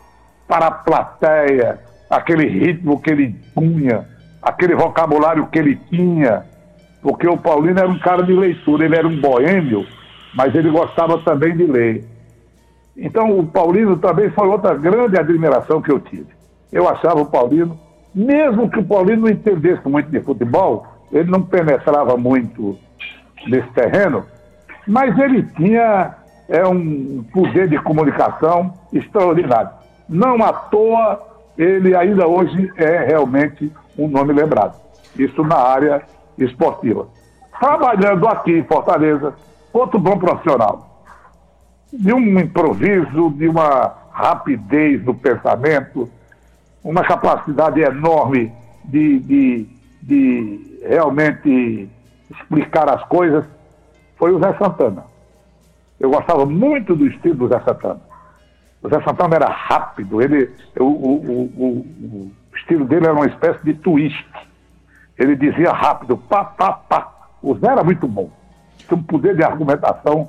para 0.49 0.67
a 0.67 0.71
plateia, 0.71 1.79
aquele 2.09 2.47
ritmo 2.49 3.01
que 3.01 3.11
ele 3.11 3.37
punha, 3.55 4.07
aquele 4.43 4.75
vocabulário 4.75 5.47
que 5.47 5.59
ele 5.59 5.77
tinha, 5.91 6.45
porque 7.03 7.29
o 7.29 7.37
Paulino 7.37 7.79
era 7.79 7.89
um 7.89 7.99
cara 7.99 8.23
de 8.23 8.33
leitura, 8.33 8.85
ele 8.85 8.97
era 8.97 9.07
um 9.07 9.21
boêmio, 9.21 9.87
mas 10.35 10.55
ele 10.55 10.71
gostava 10.71 11.19
também 11.19 11.57
de 11.57 11.65
ler. 11.65 12.05
Então 13.01 13.39
o 13.39 13.47
Paulino 13.47 13.97
também 13.97 14.31
foi 14.31 14.47
outra 14.47 14.75
grande 14.75 15.19
admiração 15.19 15.81
que 15.81 15.91
eu 15.91 15.99
tive. 15.99 16.29
Eu 16.71 16.87
achava 16.87 17.23
o 17.23 17.27
Paulino, 17.27 17.81
mesmo 18.15 18.69
que 18.69 18.79
o 18.79 18.85
Paulino 18.85 19.23
não 19.23 19.31
entendesse 19.31 19.89
muito 19.89 20.11
de 20.11 20.21
futebol, 20.21 20.87
ele 21.11 21.31
não 21.31 21.41
penetrava 21.41 22.17
muito 22.19 22.79
nesse 23.47 23.69
terreno, 23.71 24.25
mas 24.87 25.19
ele 25.19 25.43
tinha 25.57 26.15
é, 26.47 26.67
um 26.67 27.25
poder 27.33 27.69
de 27.69 27.79
comunicação 27.79 28.75
extraordinário. 28.93 29.71
Não 30.07 30.45
à 30.45 30.53
toa, 30.53 31.21
ele 31.57 31.97
ainda 31.97 32.29
hoje 32.29 32.71
é 32.77 33.03
realmente 33.05 33.73
um 33.99 34.09
nome 34.09 34.35
lembrado. 34.35 34.79
Isso 35.19 35.43
na 35.43 35.57
área 35.57 36.03
esportiva. 36.39 37.09
Trabalhando 37.59 38.29
aqui 38.29 38.59
em 38.59 38.65
Fortaleza, 38.65 39.35
outro 39.73 39.99
bom 39.99 40.19
profissional. 40.19 40.90
De 41.93 42.13
um 42.13 42.39
improviso, 42.39 43.31
de 43.31 43.49
uma 43.49 43.95
rapidez 44.13 45.05
no 45.05 45.15
pensamento, 45.15 46.09
uma 46.83 47.03
capacidade 47.03 47.81
enorme 47.81 48.53
de, 48.85 49.19
de, 49.21 49.67
de 50.03 50.81
realmente 50.87 51.89
explicar 52.31 52.89
as 52.89 53.03
coisas, 53.05 53.45
foi 54.17 54.33
o 54.33 54.39
Zé 54.39 54.53
Santana. 54.59 55.05
Eu 55.99 56.11
gostava 56.11 56.47
muito 56.47 56.95
do 56.95 57.07
estilo 57.07 57.35
do 57.35 57.49
Zé 57.49 57.61
Santana. 57.61 58.01
O 58.83 58.89
Zé 58.89 59.01
Santana 59.03 59.37
era 59.37 59.49
rápido, 59.49 60.23
ele, 60.23 60.51
o, 60.79 60.85
o, 60.85 61.51
o, 61.57 61.67
o 62.53 62.57
estilo 62.57 62.85
dele 62.87 63.07
era 63.07 63.15
uma 63.15 63.27
espécie 63.27 63.63
de 63.65 63.75
twist. 63.75 64.27
Ele 65.19 65.37
dizia 65.37 65.71
rápido, 65.71 66.17
pá, 66.17 66.45
pá, 66.45 66.73
pá. 66.73 67.13
O 67.43 67.55
Zé 67.57 67.69
era 67.69 67.85
muito 67.85 68.09
bom. 68.09 68.31
tem 68.89 68.97
um 68.97 69.03
poder 69.03 69.37
de 69.37 69.43
argumentação 69.43 70.29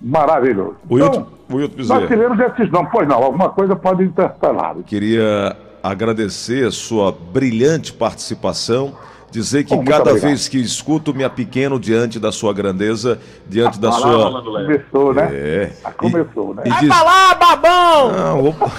maravilhoso. 0.00 0.76
O 0.88 0.98
então, 0.98 1.26
Hilton, 1.50 1.82
nós 1.84 2.06
tivemos 2.08 2.38
esses 2.38 2.70
nomes. 2.70 2.90
Pois 2.92 3.08
não, 3.08 3.22
alguma 3.22 3.48
coisa 3.50 3.74
pode 3.74 4.04
interpelar. 4.04 4.76
Queria 4.86 5.56
agradecer 5.82 6.66
a 6.66 6.70
sua 6.70 7.12
brilhante 7.12 7.92
participação 7.92 8.94
dizer 9.30 9.64
que 9.64 9.76
cada 9.84 10.14
vez 10.14 10.48
que 10.48 10.58
escuto 10.58 11.14
me 11.14 11.28
pequeno 11.28 11.78
diante 11.78 12.18
da 12.18 12.32
sua 12.32 12.52
grandeza, 12.52 13.18
diante 13.46 13.78
da 13.78 13.92
sua. 13.92 14.42
Começou, 14.42 15.14
né? 15.14 15.28
É. 15.32 15.70
Começou, 15.96 16.54
né? 16.54 16.62
E 16.64 16.68
Vai 16.68 16.80
diz... 16.80 16.88
lá, 16.88 17.34
babão! 17.34 18.12
Não, 18.12 18.48
opa. 18.48 18.72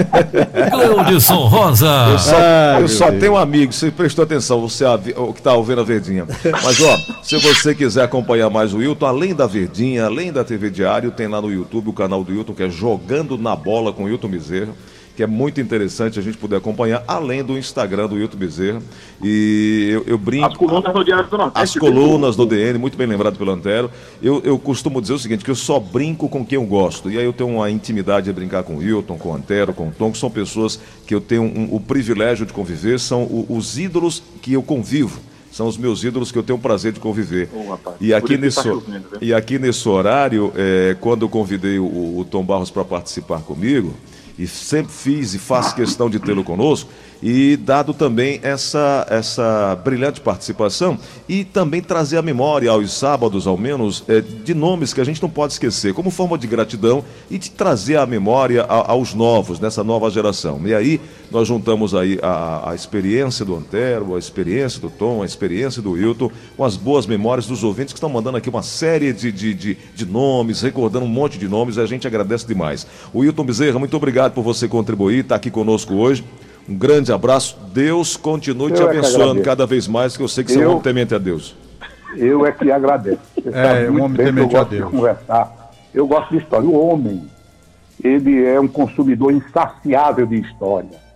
Cleudson 0.70 1.46
Rosa. 1.46 2.06
Eu 2.10 2.18
só, 2.18 2.36
ah, 2.36 2.80
eu 2.80 2.88
só 2.88 3.10
tenho 3.12 3.32
um 3.32 3.36
amigo, 3.36 3.72
você 3.72 3.90
prestou 3.90 4.24
atenção, 4.24 4.60
você 4.60 4.84
o 5.16 5.32
que 5.32 5.40
está 5.40 5.52
ouvindo 5.54 5.80
a 5.80 5.84
Verdinha. 5.84 6.26
Mas, 6.64 6.80
ó, 6.80 6.96
se 7.22 7.36
você 7.38 7.74
quiser 7.74 8.04
acompanhar 8.04 8.48
mais 8.48 8.72
o 8.72 8.78
Wilton, 8.78 9.06
além 9.06 9.34
da 9.34 9.46
Verdinha, 9.46 10.06
além 10.06 10.32
da 10.32 10.44
TV 10.44 10.70
Diário, 10.70 11.10
tem 11.10 11.26
lá 11.26 11.42
no 11.42 11.52
YouTube 11.52 11.90
o 11.90 11.92
canal 11.92 12.22
do 12.22 12.32
Wilton, 12.32 12.54
que 12.54 12.62
é 12.62 12.70
Jogando 12.70 13.36
na 13.36 13.56
Bola 13.56 13.92
com 13.92 14.04
Wilton 14.04 14.28
Bezerra 14.28 14.72
que 15.18 15.22
é 15.24 15.26
muito 15.26 15.60
interessante 15.60 16.16
a 16.16 16.22
gente 16.22 16.38
poder 16.38 16.54
acompanhar, 16.54 17.02
além 17.08 17.42
do 17.42 17.58
Instagram 17.58 18.06
do 18.06 18.16
Hilton 18.16 18.36
Bezerra. 18.36 18.80
E 19.20 19.88
eu, 19.90 20.04
eu 20.06 20.16
brinco. 20.16 20.46
As 20.46 20.56
colunas 20.56 20.94
do 20.94 21.04
Diário 21.04 21.28
do 21.28 21.36
Nordeste. 21.36 21.60
As 21.60 21.74
colunas 21.74 22.36
do 22.36 22.46
DN, 22.46 22.78
muito 22.78 22.96
bem 22.96 23.04
lembrado 23.04 23.36
pelo 23.36 23.50
Antero. 23.50 23.90
Eu, 24.22 24.40
eu 24.44 24.56
costumo 24.60 25.00
dizer 25.00 25.14
o 25.14 25.18
seguinte: 25.18 25.44
que 25.44 25.50
eu 25.50 25.56
só 25.56 25.80
brinco 25.80 26.28
com 26.28 26.46
quem 26.46 26.54
eu 26.54 26.64
gosto. 26.64 27.10
E 27.10 27.18
aí 27.18 27.24
eu 27.24 27.32
tenho 27.32 27.50
uma 27.50 27.68
intimidade 27.68 28.26
de 28.26 28.32
brincar 28.32 28.62
com 28.62 28.76
o 28.76 28.82
Hilton, 28.82 29.18
com 29.18 29.30
o 29.30 29.34
Antero, 29.34 29.74
com 29.74 29.88
o 29.88 29.90
Tom, 29.90 30.12
que 30.12 30.18
são 30.18 30.30
pessoas 30.30 30.78
que 31.04 31.12
eu 31.12 31.20
tenho 31.20 31.42
um, 31.42 31.74
o 31.74 31.80
privilégio 31.80 32.46
de 32.46 32.52
conviver, 32.52 33.00
são 33.00 33.24
o, 33.24 33.44
os 33.48 33.76
ídolos 33.76 34.22
que 34.40 34.52
eu 34.52 34.62
convivo 34.62 35.18
são 35.50 35.66
os 35.66 35.76
meus 35.76 36.04
ídolos 36.04 36.30
que 36.30 36.38
eu 36.38 36.42
tenho 36.44 36.58
o 36.58 36.62
prazer 36.62 36.92
de 36.92 37.00
conviver. 37.00 37.48
Oh, 37.52 37.76
e, 38.00 38.14
aqui 38.14 38.36
nesse, 38.36 38.62
tá 38.62 38.70
e 39.20 39.34
aqui 39.34 39.58
nesse 39.58 39.88
horário, 39.88 40.52
é, 40.54 40.96
quando 41.00 41.22
eu 41.22 41.28
convidei 41.28 41.80
o, 41.80 42.18
o 42.18 42.24
Tom 42.30 42.44
Barros 42.44 42.70
para 42.70 42.84
participar 42.84 43.40
comigo, 43.40 43.92
e 44.38 44.46
sempre 44.46 44.92
fiz 44.92 45.34
e 45.34 45.38
faço 45.38 45.74
questão 45.74 46.08
de 46.08 46.18
tê-lo 46.20 46.44
conosco, 46.44 46.90
e 47.20 47.56
dado 47.56 47.92
também 47.92 48.38
essa, 48.44 49.04
essa 49.10 49.76
brilhante 49.84 50.20
participação 50.20 50.96
e 51.28 51.44
também 51.44 51.82
trazer 51.82 52.16
a 52.16 52.22
memória 52.22 52.70
aos 52.70 52.92
sábados, 52.92 53.46
ao 53.46 53.56
menos, 53.56 54.04
é, 54.06 54.20
de 54.20 54.54
nomes 54.54 54.94
que 54.94 55.00
a 55.00 55.04
gente 55.04 55.20
não 55.20 55.28
pode 55.28 55.54
esquecer, 55.54 55.92
como 55.92 56.10
forma 56.10 56.38
de 56.38 56.46
gratidão 56.46 57.04
e 57.28 57.36
de 57.36 57.50
trazer 57.50 57.96
a 57.96 58.06
memória 58.06 58.62
a, 58.62 58.92
aos 58.92 59.14
novos, 59.14 59.58
nessa 59.58 59.82
nova 59.82 60.08
geração. 60.10 60.60
E 60.64 60.72
aí 60.72 61.00
nós 61.28 61.48
juntamos 61.48 61.94
aí 61.94 62.20
a, 62.22 62.70
a 62.70 62.74
experiência 62.74 63.44
do 63.44 63.56
Antero, 63.56 64.14
a 64.14 64.18
experiência 64.18 64.80
do 64.80 64.88
Tom, 64.88 65.22
a 65.22 65.26
experiência 65.26 65.82
do 65.82 65.92
Wilton, 65.92 66.30
com 66.56 66.64
as 66.64 66.76
boas 66.76 67.04
memórias 67.04 67.46
dos 67.46 67.64
ouvintes 67.64 67.92
que 67.92 67.98
estão 67.98 68.08
mandando 68.08 68.36
aqui 68.38 68.48
uma 68.48 68.62
série 68.62 69.12
de, 69.12 69.32
de, 69.32 69.54
de, 69.54 69.78
de 69.92 70.06
nomes, 70.06 70.62
recordando 70.62 71.04
um 71.04 71.08
monte 71.08 71.36
de 71.36 71.48
nomes, 71.48 71.76
e 71.76 71.80
a 71.80 71.86
gente 71.86 72.06
agradece 72.06 72.46
demais. 72.46 72.86
O 73.12 73.20
Wilton 73.20 73.44
Bezerra, 73.44 73.78
muito 73.78 73.96
obrigado 73.96 74.27
por 74.30 74.42
você 74.42 74.68
contribuir, 74.68 75.20
estar 75.20 75.30
tá 75.30 75.36
aqui 75.36 75.50
conosco 75.50 75.94
hoje. 75.94 76.24
Um 76.68 76.74
grande 76.74 77.12
abraço. 77.12 77.58
Deus 77.72 78.16
continue 78.16 78.70
eu 78.70 78.76
te 78.76 78.82
é 78.82 78.84
abençoando 78.84 79.40
é 79.40 79.42
cada 79.42 79.66
vez 79.66 79.88
mais, 79.88 80.16
que 80.16 80.22
eu 80.22 80.28
sei 80.28 80.44
que 80.44 80.52
você 80.52 80.62
é 80.62 80.66
um 80.66 80.72
homem 80.72 80.82
temente 80.82 81.14
a 81.14 81.18
Deus. 81.18 81.56
Eu 82.16 82.44
é 82.44 82.52
que 82.52 82.70
agradeço. 82.70 83.20
Você 83.34 83.50
é, 83.50 83.90
um 83.90 84.02
homem 84.02 84.16
temente 84.16 84.56
a 84.56 84.64
Deus. 84.64 84.90
De 84.90 84.96
conversar. 84.96 85.72
Eu 85.94 86.06
gosto 86.06 86.30
de 86.30 86.38
história. 86.38 86.68
O 86.68 86.88
homem, 86.88 87.26
ele 88.02 88.44
é 88.44 88.60
um 88.60 88.68
consumidor 88.68 89.32
insaciável 89.32 90.26
de 90.26 90.40
história. 90.40 91.08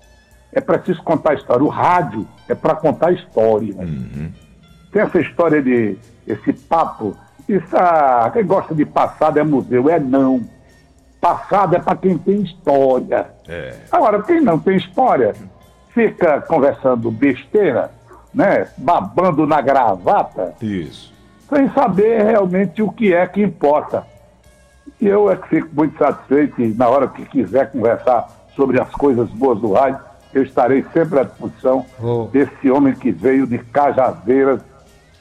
É 0.53 0.61
preciso 0.61 1.03
contar 1.03 1.35
história. 1.35 1.65
O 1.65 1.69
rádio 1.69 2.27
é 2.49 2.55
para 2.55 2.75
contar 2.75 3.13
história. 3.13 3.75
Uhum. 3.75 4.31
Tem 4.91 5.03
essa 5.03 5.21
história 5.21 5.63
de 5.63 5.97
esse 6.27 6.53
papo. 6.53 7.17
Isso, 7.49 7.75
ah, 7.77 8.31
quem 8.33 8.45
gosta 8.45 8.75
de 8.75 8.85
passado 8.85 9.39
é 9.39 9.43
museu. 9.43 9.89
É 9.89 9.99
não. 9.99 10.43
Passado 11.23 11.77
é 11.77 11.79
para 11.79 11.95
quem 11.95 12.19
tem 12.19 12.43
história. 12.43 13.29
É. 13.49 13.75
Agora, 13.93 14.21
quem 14.25 14.41
não 14.41 14.59
tem 14.59 14.77
história, 14.77 15.33
fica 15.95 16.41
conversando 16.41 17.13
besteira, 17.13 17.93
né? 18.35 18.67
Babando 18.77 19.47
na 19.47 19.61
gravata. 19.61 20.53
Isso. 20.61 21.15
Sem 21.49 21.71
saber 21.71 22.25
realmente 22.25 22.83
o 22.83 22.91
que 22.91 23.15
é 23.15 23.25
que 23.25 23.41
importa. 23.41 24.05
E 25.01 25.07
eu 25.07 25.31
é 25.31 25.37
que 25.37 25.47
fico 25.47 25.69
muito 25.73 25.97
satisfeito 25.97 26.61
e 26.61 26.75
na 26.75 26.89
hora 26.89 27.07
que 27.07 27.25
quiser 27.25 27.71
conversar 27.71 28.29
sobre 28.57 28.81
as 28.81 28.91
coisas 28.91 29.29
boas 29.31 29.61
do 29.61 29.75
rádio, 29.75 30.01
eu 30.35 30.43
estarei 30.43 30.85
sempre 30.93 31.21
à 31.21 31.23
disposição 31.23 31.87
oh. 32.03 32.25
desse 32.33 32.69
homem 32.69 32.95
que 32.95 33.13
veio 33.13 33.47
de 33.47 33.59
Cajazeiras 33.59 34.61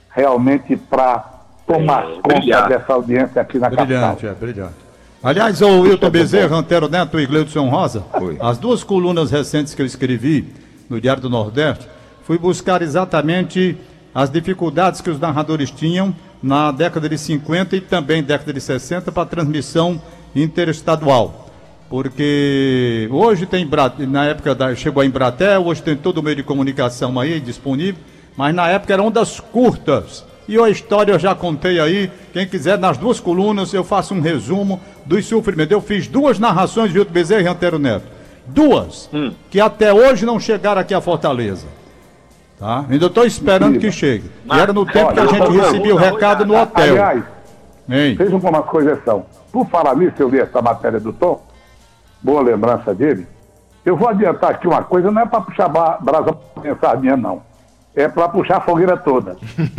realmente 0.10 0.76
para 0.76 1.30
tomar 1.68 2.06
é, 2.06 2.16
conta 2.16 2.40
brilhante. 2.40 2.70
dessa 2.70 2.92
audiência 2.92 3.40
aqui 3.40 3.60
na 3.60 3.70
brilhante, 3.70 3.92
capital. 3.92 4.16
Brilhante, 4.16 4.26
é, 4.26 4.34
brilhante. 4.34 4.91
Aliás, 5.24 5.62
o 5.62 5.82
Wilton 5.82 6.10
Bezerra, 6.10 6.58
Antero 6.58 6.90
Neto 6.90 7.20
e 7.20 7.28
Gleudson 7.28 7.70
Rosa, 7.70 8.04
Foi. 8.18 8.38
as 8.40 8.58
duas 8.58 8.84
colunas 8.84 9.30
recentes 9.30 9.76
que 9.76 9.82
eu 9.82 9.86
escrevi 9.86 10.48
no 10.90 11.00
Diário 11.00 11.22
do 11.22 11.30
Nordeste, 11.30 11.88
fui 12.24 12.40
buscar 12.40 12.82
exatamente 12.82 13.78
as 14.16 14.32
dificuldades 14.32 15.00
que 15.00 15.12
os 15.12 15.20
narradores 15.20 15.70
tinham 15.70 16.16
na 16.42 16.72
década 16.72 17.08
de 17.08 17.20
50 17.20 17.76
e 17.76 17.82
também 17.82 18.24
década 18.24 18.52
de 18.52 18.60
60 18.60 19.12
para 19.12 19.28
transmissão 19.28 20.02
interestadual. 20.36 21.52
Porque 21.88 23.08
hoje 23.12 23.46
tem, 23.46 23.70
na 24.08 24.26
época 24.26 24.56
da, 24.56 24.74
chegou 24.74 25.04
a 25.04 25.06
Embratel, 25.06 25.68
hoje 25.68 25.84
tem 25.84 25.96
todo 25.96 26.18
o 26.18 26.24
meio 26.24 26.38
de 26.38 26.44
comunicação 26.44 27.20
aí 27.20 27.40
disponível, 27.40 28.02
mas 28.36 28.56
na 28.56 28.68
época 28.70 28.92
eram 28.92 29.06
ondas 29.06 29.40
curtas. 29.40 30.26
E 30.48 30.60
a 30.60 30.70
história 30.70 31.14
eu 31.14 31.20
já 31.20 31.36
contei 31.36 31.80
aí. 31.80 32.12
Quem 32.34 32.48
quiser, 32.48 32.78
nas 32.78 32.98
duas 32.98 33.20
colunas, 33.20 33.74
eu 33.74 33.84
faço 33.84 34.14
um 34.14 34.22
resumo 34.22 34.80
dos 35.06 35.26
sofrimentos. 35.26 35.72
Eu 35.72 35.82
fiz 35.82 36.08
duas 36.08 36.40
narrações 36.40 36.88
de 36.88 36.94
Vilto 36.96 37.12
Bezerra 37.12 37.44
e 37.44 37.48
Antero 37.48 37.80
Neto. 37.80 38.06
Duas. 38.48 39.10
Hum. 39.14 39.32
Que 39.50 39.60
até 39.60 39.94
hoje 39.94 40.26
não 40.26 40.40
chegaram 40.40 40.82
aqui 40.82 40.94
a 40.94 41.02
Fortaleza. 41.02 41.68
Tá? 42.60 42.86
Ainda 42.90 43.06
estou 43.08 43.26
esperando 43.26 43.80
que 43.80 43.92
chegue. 43.92 44.30
Mas, 44.46 44.58
e 44.58 44.62
era 44.62 44.74
no 44.74 44.86
tempo 44.86 45.08
olha, 45.08 45.14
que 45.14 45.20
a 45.20 45.26
gente 45.26 45.58
recebia 45.58 45.96
o 45.96 45.98
recado 45.98 46.46
no 46.46 46.60
hotel. 46.60 46.94
Aliás, 46.94 47.24
Hein? 47.90 48.16
fez 48.16 48.32
uma 48.32 48.62
correção. 48.62 49.26
Por 49.52 49.68
falar 49.68 49.96
nisso, 49.96 50.16
eu 50.20 50.30
li 50.30 50.40
essa 50.40 50.62
matéria 50.62 51.00
do 51.00 51.12
Tom. 51.12 51.44
Boa 52.22 52.42
lembrança 52.42 52.94
dele. 52.94 53.28
Eu 53.84 53.98
vou 53.98 54.08
adiantar 54.08 54.52
aqui 54.52 54.68
uma 54.68 54.84
coisa, 54.84 55.10
não 55.10 55.22
é 55.22 55.26
para 55.26 55.42
puxar 55.42 55.68
brasa 55.68 56.34
para 56.34 56.62
pensar 56.62 56.98
minha, 57.00 57.18
não 57.18 57.42
é 57.96 58.08
para 58.08 58.30
puxar 58.30 58.58
a 58.58 58.62
fogueira 58.62 58.98
toda. 58.98 59.38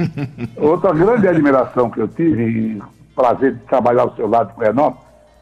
Outra 0.56 0.92
grande 0.92 1.28
admiração 1.28 1.90
que 1.90 2.00
eu 2.00 2.08
tive, 2.08 2.42
e 2.44 2.82
prazer 3.14 3.54
de 3.54 3.60
trabalhar 3.60 4.02
ao 4.02 4.14
seu 4.14 4.28
lado 4.28 4.52
com 4.54 4.60
o 4.60 4.64
Renan, 4.64 4.92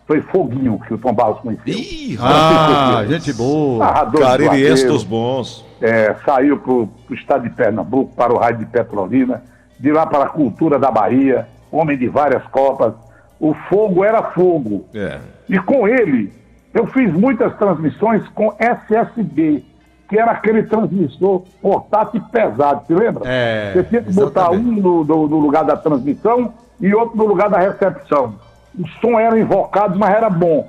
foi 0.07 0.21
Foguinho, 0.23 0.81
que 0.87 0.95
o 0.95 0.99
Tom 0.99 1.13
Barros 1.13 1.41
conheceu. 1.41 1.73
Ih, 1.73 2.19
ah, 2.21 3.05
gente 3.07 3.33
boa. 3.33 4.11
Caririense 4.11 4.85
dos 4.87 5.05
bons. 5.05 5.65
É, 5.81 6.15
saiu 6.25 6.59
para 6.59 6.73
o 6.73 6.91
estado 7.13 7.45
de 7.45 7.51
Pernambuco, 7.51 8.15
para 8.17 8.33
o 8.33 8.39
raio 8.39 8.59
de 8.59 8.67
Petrolina, 8.67 9.43
de 9.79 9.93
lá 9.93 10.07
para 10.07 10.25
a 10.25 10.29
cultura 10.29 10.81
da 10.81 10.91
Bahia, 10.91 11.47
homem 11.71 11.97
de 11.97 12.09
várias 12.09 12.43
copas. 12.49 12.93
O 13.39 13.55
fogo 13.55 14.05
era 14.05 14.23
fogo. 14.33 14.85
É. 14.93 15.21
E 15.49 15.59
com 15.61 15.87
ele, 15.87 16.33
eu 16.75 16.87
fiz 16.89 17.13
muitas 17.13 17.57
transmissões 17.57 18.27
com 18.31 18.53
SSB, 18.59 19.65
que 20.11 20.19
era 20.19 20.33
aquele 20.33 20.65
transmissor 20.65 21.45
portátil 21.63 22.21
pesado, 22.33 22.85
se 22.85 22.93
lembra? 22.93 23.23
É, 23.25 23.73
Você 23.73 23.85
tinha 23.85 24.03
que 24.03 24.13
botar 24.13 24.51
um 24.51 24.59
no, 24.61 25.05
no, 25.05 25.29
no, 25.29 25.39
lugar 25.39 25.65
da 25.65 25.77
transmissão 25.77 26.53
e 26.81 26.93
outro 26.93 27.17
no 27.17 27.27
lugar 27.27 27.49
da 27.49 27.59
recepção. 27.59 28.35
O 28.77 28.87
som 29.01 29.21
era 29.21 29.39
invocado, 29.39 29.97
mas 29.97 30.11
era 30.11 30.29
bom. 30.29 30.69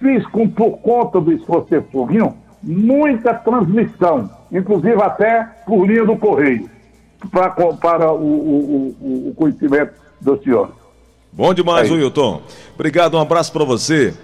Fiz, 0.00 0.26
com, 0.28 0.48
por 0.48 0.78
conta 0.78 1.20
do 1.20 1.30
esforço 1.32 1.68
de 1.68 1.82
foguinho, 1.92 2.34
muita 2.62 3.34
transmissão, 3.34 4.30
inclusive 4.50 5.02
até 5.02 5.46
por 5.66 5.86
linha 5.86 6.06
do 6.06 6.16
correio, 6.16 6.70
pra, 7.30 7.50
para 7.50 8.10
o, 8.10 8.16
o, 8.16 8.96
o, 9.00 9.28
o 9.28 9.34
conhecimento 9.34 9.92
do 10.18 10.42
senhor. 10.42 10.70
Bom 11.30 11.52
demais, 11.52 11.90
é 11.90 11.92
Wilton. 11.92 12.40
Obrigado, 12.74 13.18
um 13.18 13.20
abraço 13.20 13.52
para 13.52 13.64
você. 13.64 14.14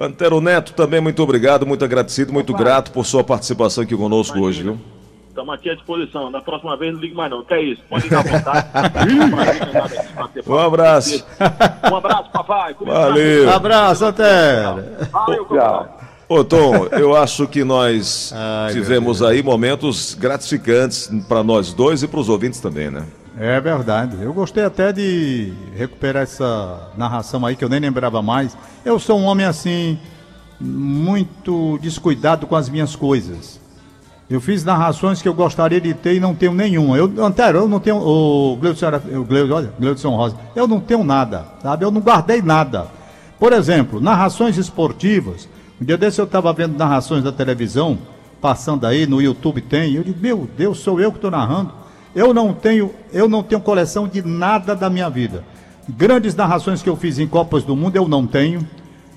Antero 0.00 0.40
Neto, 0.40 0.72
também 0.72 1.00
muito 1.00 1.22
obrigado, 1.22 1.66
muito 1.66 1.84
agradecido, 1.84 2.32
muito 2.32 2.52
grato 2.54 2.90
por 2.92 3.04
sua 3.04 3.22
participação 3.22 3.84
aqui 3.84 3.96
conosco 3.96 4.36
Imagina. 4.36 4.48
hoje, 4.48 4.62
viu? 4.62 4.78
Estamos 5.28 5.54
aqui 5.54 5.70
à 5.70 5.74
disposição. 5.74 6.30
Da 6.30 6.42
próxima 6.42 6.76
vez 6.76 6.92
não 6.92 7.00
ligue 7.00 7.14
mais 7.14 7.30
não. 7.30 7.42
Que 7.42 7.54
é 7.54 7.62
isso? 7.62 7.82
Pode 7.88 8.04
ligar 8.04 8.20
à 8.20 8.22
vontade. 8.22 8.68
um 10.46 10.58
abraço. 10.58 11.26
Um 11.90 11.96
abraço, 11.96 12.30
papai. 12.30 12.76
Valeu. 12.78 13.46
Um 13.46 13.50
abraço, 13.50 14.04
Antero. 14.04 14.84
Valeu, 15.10 15.46
Tchau. 15.46 15.98
Ô 16.28 16.44
Tom, 16.44 16.86
eu 16.92 17.16
acho 17.16 17.46
que 17.46 17.64
nós 17.64 18.32
Ai, 18.34 18.72
tivemos 18.72 19.22
aí 19.22 19.42
momentos 19.42 20.14
gratificantes 20.14 21.10
para 21.28 21.42
nós 21.42 21.72
dois 21.72 22.02
e 22.02 22.08
para 22.08 22.20
os 22.20 22.28
ouvintes 22.28 22.60
também, 22.60 22.90
né? 22.90 23.06
É 23.42 23.60
verdade. 23.60 24.22
Eu 24.22 24.32
gostei 24.32 24.64
até 24.64 24.92
de 24.92 25.52
recuperar 25.76 26.22
essa 26.22 26.92
narração 26.96 27.44
aí 27.44 27.56
que 27.56 27.64
eu 27.64 27.68
nem 27.68 27.80
lembrava 27.80 28.22
mais. 28.22 28.56
Eu 28.84 29.00
sou 29.00 29.18
um 29.18 29.24
homem 29.24 29.44
assim 29.44 29.98
muito 30.60 31.76
descuidado 31.82 32.46
com 32.46 32.54
as 32.54 32.68
minhas 32.68 32.94
coisas. 32.94 33.60
Eu 34.30 34.40
fiz 34.40 34.62
narrações 34.62 35.20
que 35.20 35.28
eu 35.28 35.34
gostaria 35.34 35.80
de 35.80 35.92
ter 35.92 36.14
e 36.14 36.20
não 36.20 36.36
tenho 36.36 36.54
nenhuma. 36.54 36.96
Eu, 36.96 37.12
Antero, 37.18 37.58
eu 37.58 37.68
não 37.68 37.80
tenho. 37.80 37.96
O 37.96 38.56
Gleudson, 38.60 38.86
o 39.16 39.24
Gleudson, 39.24 40.10
olha, 40.10 40.16
Rosa, 40.16 40.36
eu 40.54 40.68
não 40.68 40.78
tenho 40.78 41.02
nada, 41.02 41.44
sabe? 41.60 41.84
Eu 41.84 41.90
não 41.90 42.00
guardei 42.00 42.40
nada. 42.40 42.86
Por 43.40 43.52
exemplo, 43.52 44.00
narrações 44.00 44.56
esportivas. 44.56 45.48
Um 45.80 45.84
dia 45.84 45.98
desse 45.98 46.20
eu 46.20 46.26
estava 46.26 46.52
vendo 46.52 46.78
narrações 46.78 47.24
da 47.24 47.32
televisão, 47.32 47.98
passando 48.40 48.86
aí, 48.86 49.04
no 49.04 49.20
YouTube 49.20 49.60
tem. 49.62 49.94
Eu 49.94 50.04
digo, 50.04 50.20
meu 50.20 50.48
Deus, 50.56 50.78
sou 50.78 51.00
eu 51.00 51.10
que 51.10 51.18
estou 51.18 51.32
narrando. 51.32 51.81
Eu 52.14 52.34
não 52.34 52.52
tenho, 52.52 52.90
eu 53.12 53.28
não 53.28 53.42
tenho 53.42 53.60
coleção 53.60 54.06
de 54.06 54.22
nada 54.22 54.74
da 54.74 54.90
minha 54.90 55.08
vida. 55.08 55.42
Grandes 55.88 56.34
narrações 56.34 56.82
que 56.82 56.88
eu 56.88 56.96
fiz 56.96 57.18
em 57.18 57.26
Copas 57.26 57.64
do 57.64 57.74
Mundo 57.74 57.96
eu 57.96 58.06
não 58.06 58.26
tenho. 58.26 58.66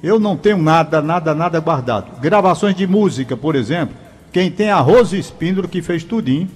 Eu 0.02 0.20
não 0.20 0.38
tenho 0.38 0.58
nada, 0.58 1.02
nada, 1.02 1.34
nada 1.34 1.60
guardado. 1.60 2.20
Gravações 2.20 2.76
de 2.76 2.86
música, 2.86 3.36
por 3.36 3.56
exemplo. 3.56 3.96
Quem 4.32 4.52
tem 4.52 4.70
a 4.70 4.80
Rose 4.80 5.18
Espíndola, 5.18 5.68
que 5.68 5.82
fez 5.82 6.04
tudinho. 6.04 6.50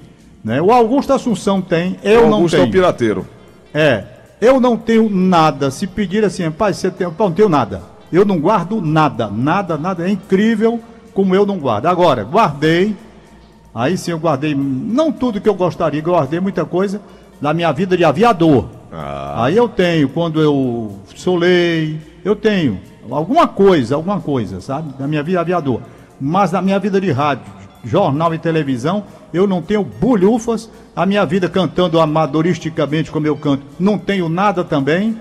Né? 0.43 0.61
O 0.61 0.71
Augusto 0.71 1.13
Assunção 1.13 1.61
tem, 1.61 1.97
eu 2.03 2.25
o 2.25 2.29
não 2.29 2.37
Augusto 2.37 2.55
tenho. 2.55 2.65
é 2.65 2.69
o 2.69 2.71
pirateiro. 2.71 3.27
É, 3.73 4.03
eu 4.41 4.59
não 4.59 4.77
tenho 4.77 5.09
nada. 5.09 5.71
Se 5.71 5.87
pedir 5.87 6.23
assim, 6.23 6.49
pai, 6.51 6.73
você 6.73 6.89
tem. 6.89 7.09
Pô, 7.09 7.25
não 7.25 7.31
tenho 7.31 7.49
nada. 7.49 7.81
Eu 8.11 8.25
não 8.25 8.39
guardo 8.39 8.81
nada, 8.81 9.29
nada, 9.29 9.77
nada. 9.77 10.07
É 10.07 10.11
incrível 10.11 10.79
como 11.13 11.35
eu 11.35 11.45
não 11.45 11.57
guardo. 11.57 11.87
Agora, 11.87 12.23
guardei. 12.23 12.95
Aí 13.73 13.97
sim 13.97 14.11
eu 14.11 14.19
guardei, 14.19 14.55
não 14.55 15.11
tudo 15.11 15.39
que 15.39 15.47
eu 15.47 15.53
gostaria, 15.53 16.01
guardei 16.01 16.39
muita 16.39 16.65
coisa 16.65 17.01
da 17.39 17.53
minha 17.53 17.71
vida 17.71 17.95
de 17.95 18.03
aviador. 18.03 18.65
Ah. 18.91 19.45
Aí 19.45 19.55
eu 19.55 19.69
tenho, 19.69 20.09
quando 20.09 20.41
eu 20.41 20.99
solei, 21.15 21.99
eu 22.23 22.35
tenho 22.35 22.79
alguma 23.09 23.47
coisa, 23.47 23.95
alguma 23.95 24.19
coisa, 24.19 24.59
sabe? 24.59 24.93
Da 24.97 25.07
minha 25.07 25.23
vida 25.23 25.37
de 25.37 25.41
aviador. 25.41 25.81
Mas 26.19 26.51
da 26.51 26.61
minha 26.61 26.79
vida 26.79 26.99
de 26.99 27.11
rádio, 27.11 27.45
jornal 27.83 28.33
e 28.33 28.39
televisão, 28.39 29.03
eu 29.33 29.47
não 29.47 29.61
tenho 29.61 29.83
bulhufas. 29.83 30.69
A 30.95 31.05
minha 31.05 31.25
vida 31.25 31.47
cantando 31.47 31.99
amadoristicamente 31.99 33.11
como 33.11 33.27
eu 33.27 33.37
canto, 33.37 33.63
não 33.79 33.97
tenho 33.97 34.27
nada 34.27 34.63
também. 34.63 35.17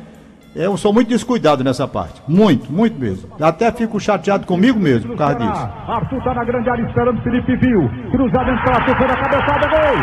Eu 0.58 0.76
sou 0.76 0.92
muito 0.92 1.06
descuidado 1.06 1.62
nessa 1.62 1.86
parte. 1.86 2.20
Muito, 2.26 2.72
muito 2.72 2.98
mesmo. 2.98 3.28
Até 3.40 3.70
fico 3.70 4.00
chateado 4.00 4.44
comigo 4.44 4.76
mesmo 4.76 5.10
por 5.10 5.16
causa 5.16 5.36
disso. 5.36 5.68
Arthur 5.86 6.20
tá 6.24 6.34
na 6.34 6.42
grande 6.42 6.68
área 6.68 6.82
esperando, 6.82 7.22
Felipe 7.22 7.54
viu. 7.58 7.88
Cruzamento 8.10 8.64
para 8.64 8.74
Arthur, 8.74 8.96
foi 8.96 9.06
na 9.06 9.16
cabeçada, 9.16 9.68
gol! 9.68 9.94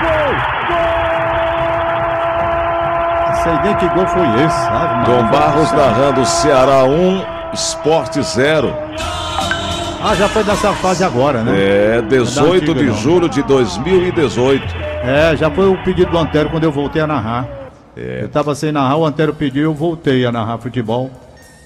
Gol! 0.00 0.32
Gol! 0.68 0.88
Sei 3.42 3.52
nem 3.62 3.74
que 3.76 3.86
gol 3.90 4.06
foi 4.06 4.26
esse, 4.46 4.64
sabe? 4.64 5.04
Dom 5.04 5.26
Barros 5.30 5.72
narrando 5.72 6.24
Ceará 6.24 6.84
1, 6.84 7.52
Esporte 7.52 8.22
0. 8.22 8.74
Ah, 10.02 10.14
já 10.14 10.26
foi 10.26 10.42
nessa 10.42 10.72
fase 10.72 11.04
agora, 11.04 11.42
né? 11.42 11.52
É, 11.54 12.00
18 12.00 12.74
de 12.74 12.92
julho 12.92 13.28
de 13.28 13.42
2018. 13.42 14.74
É, 15.04 15.36
já 15.36 15.50
foi 15.50 15.68
o 15.68 15.76
pedido 15.84 16.10
do 16.10 16.16
Antero 16.16 16.48
quando 16.48 16.64
eu 16.64 16.72
voltei 16.72 17.02
a 17.02 17.06
narrar. 17.06 17.57
É. 17.98 18.22
Eu 18.22 18.26
estava 18.26 18.54
sem 18.54 18.70
narrar, 18.70 18.96
o 18.96 19.04
Antero 19.04 19.34
pediu, 19.34 19.64
eu 19.64 19.74
voltei 19.74 20.24
a 20.24 20.30
narrar 20.30 20.58
futebol. 20.58 21.10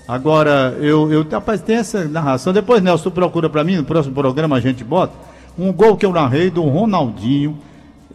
Agora, 0.09 0.77
eu, 0.81 1.13
eu 1.13 1.27
rapaz, 1.31 1.61
tem 1.61 1.77
essa 1.77 2.05
narração. 2.05 2.53
Depois, 2.53 2.83
Nelson, 2.83 3.05
tu 3.05 3.11
procura 3.11 3.49
para 3.49 3.63
mim, 3.63 3.77
no 3.77 3.85
próximo 3.85 4.15
programa 4.15 4.57
a 4.57 4.61
gente 4.61 4.83
bota. 4.83 5.13
Um 5.59 5.73
gol 5.73 5.97
que 5.97 6.07
eu 6.07 6.13
narrei 6.13 6.51
do 6.51 6.63
Ronaldinho. 6.63 7.59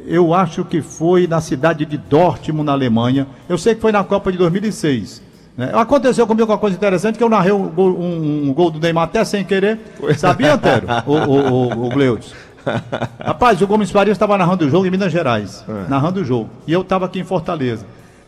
Eu 0.06 0.34
acho 0.34 0.64
que 0.64 0.82
foi 0.82 1.28
na 1.28 1.42
cidade 1.42 1.86
de 1.86 1.98
Dortmund, 1.98 2.66
na 2.66 2.72
Alemanha. 2.72 3.28
Eu 3.48 3.58
sei 3.58 3.76
que 3.76 3.82
foi 3.82 3.92
na 3.92 4.04
Copa 4.04 4.32
de 4.32 4.38
2006. 4.38 5.22
Né? 5.58 5.72
Aconteceu 5.74 6.26
comigo 6.26 6.52
uma 6.52 6.58
coisa 6.58 6.76
interessante, 6.76 7.18
que 7.18 7.24
eu 7.24 7.30
narrei 7.30 7.52
um 7.52 7.68
gol, 7.68 8.00
um, 8.00 8.48
um 8.50 8.54
gol 8.54 8.70
do 8.70 8.80
Neymar 8.80 9.06
até 9.06 9.24
sem 9.26 9.44
querer. 9.44 9.80
Sabia, 10.18 10.54
Antero? 10.54 10.88
o, 11.06 11.14
o, 11.14 11.52
o, 11.52 11.86
o 11.88 11.90
Gleudes. 11.90 12.34
Rapaz, 13.24 13.62
o 13.62 13.68
Gomes 13.68 13.90
Farias 13.90 14.16
estava 14.16 14.38
narrando 14.38 14.66
o 14.66 14.70
jogo 14.70 14.86
em 14.86 14.92
Minas 14.92 15.12
Gerais. 15.12 15.66
É. 15.68 15.90
Narrando 15.90 16.22
o 16.22 16.24
jogo. 16.24 16.50
E 16.68 16.74
eu 16.74 16.82
estava 16.82 17.06
aqui 17.06 17.20
em 17.20 17.24
Fortaleza. 17.24 17.86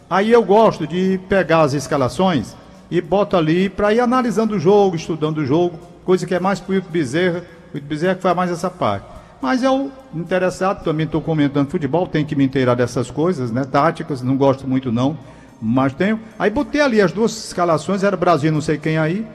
Aí 0.09 0.31
eu 0.31 0.43
gosto 0.43 0.87
de 0.87 1.19
pegar 1.29 1.61
as 1.61 1.73
escalações 1.73 2.55
e 2.89 2.99
boto 2.99 3.37
ali 3.37 3.69
para 3.69 3.93
ir 3.93 3.99
analisando 3.99 4.55
o 4.55 4.59
jogo, 4.59 4.95
estudando 4.95 5.39
o 5.39 5.45
jogo, 5.45 5.79
coisa 6.03 6.25
que 6.25 6.33
é 6.33 6.39
mais 6.39 6.59
pro 6.59 6.73
Hilton 6.73 6.89
Bezerra. 6.89 7.43
O 7.73 7.77
Hilton 7.77 7.87
Bezerra 7.87 8.15
que 8.15 8.21
faz 8.21 8.35
mais 8.35 8.51
essa 8.51 8.69
parte. 8.69 9.05
Mas 9.41 9.63
eu, 9.63 9.91
interessado, 10.13 10.83
também 10.83 11.05
estou 11.05 11.21
comentando 11.21 11.69
futebol, 11.69 12.07
tenho 12.07 12.25
que 12.25 12.35
me 12.35 12.43
inteirar 12.43 12.75
dessas 12.75 13.09
coisas, 13.09 13.51
né? 13.51 13.63
Táticas, 13.63 14.21
não 14.21 14.35
gosto 14.35 14.67
muito 14.67 14.91
não 14.91 15.17
mas 15.61 15.93
tenho. 15.93 16.19
Aí 16.37 16.49
botei 16.49 16.81
ali 16.81 17.01
as 17.01 17.11
duas 17.11 17.31
escalações, 17.31 18.03
era 18.03 18.15
Brasil 18.15 18.51
não 18.51 18.61
sei 18.61 18.77
quem 18.77 18.97
aí. 18.97 19.25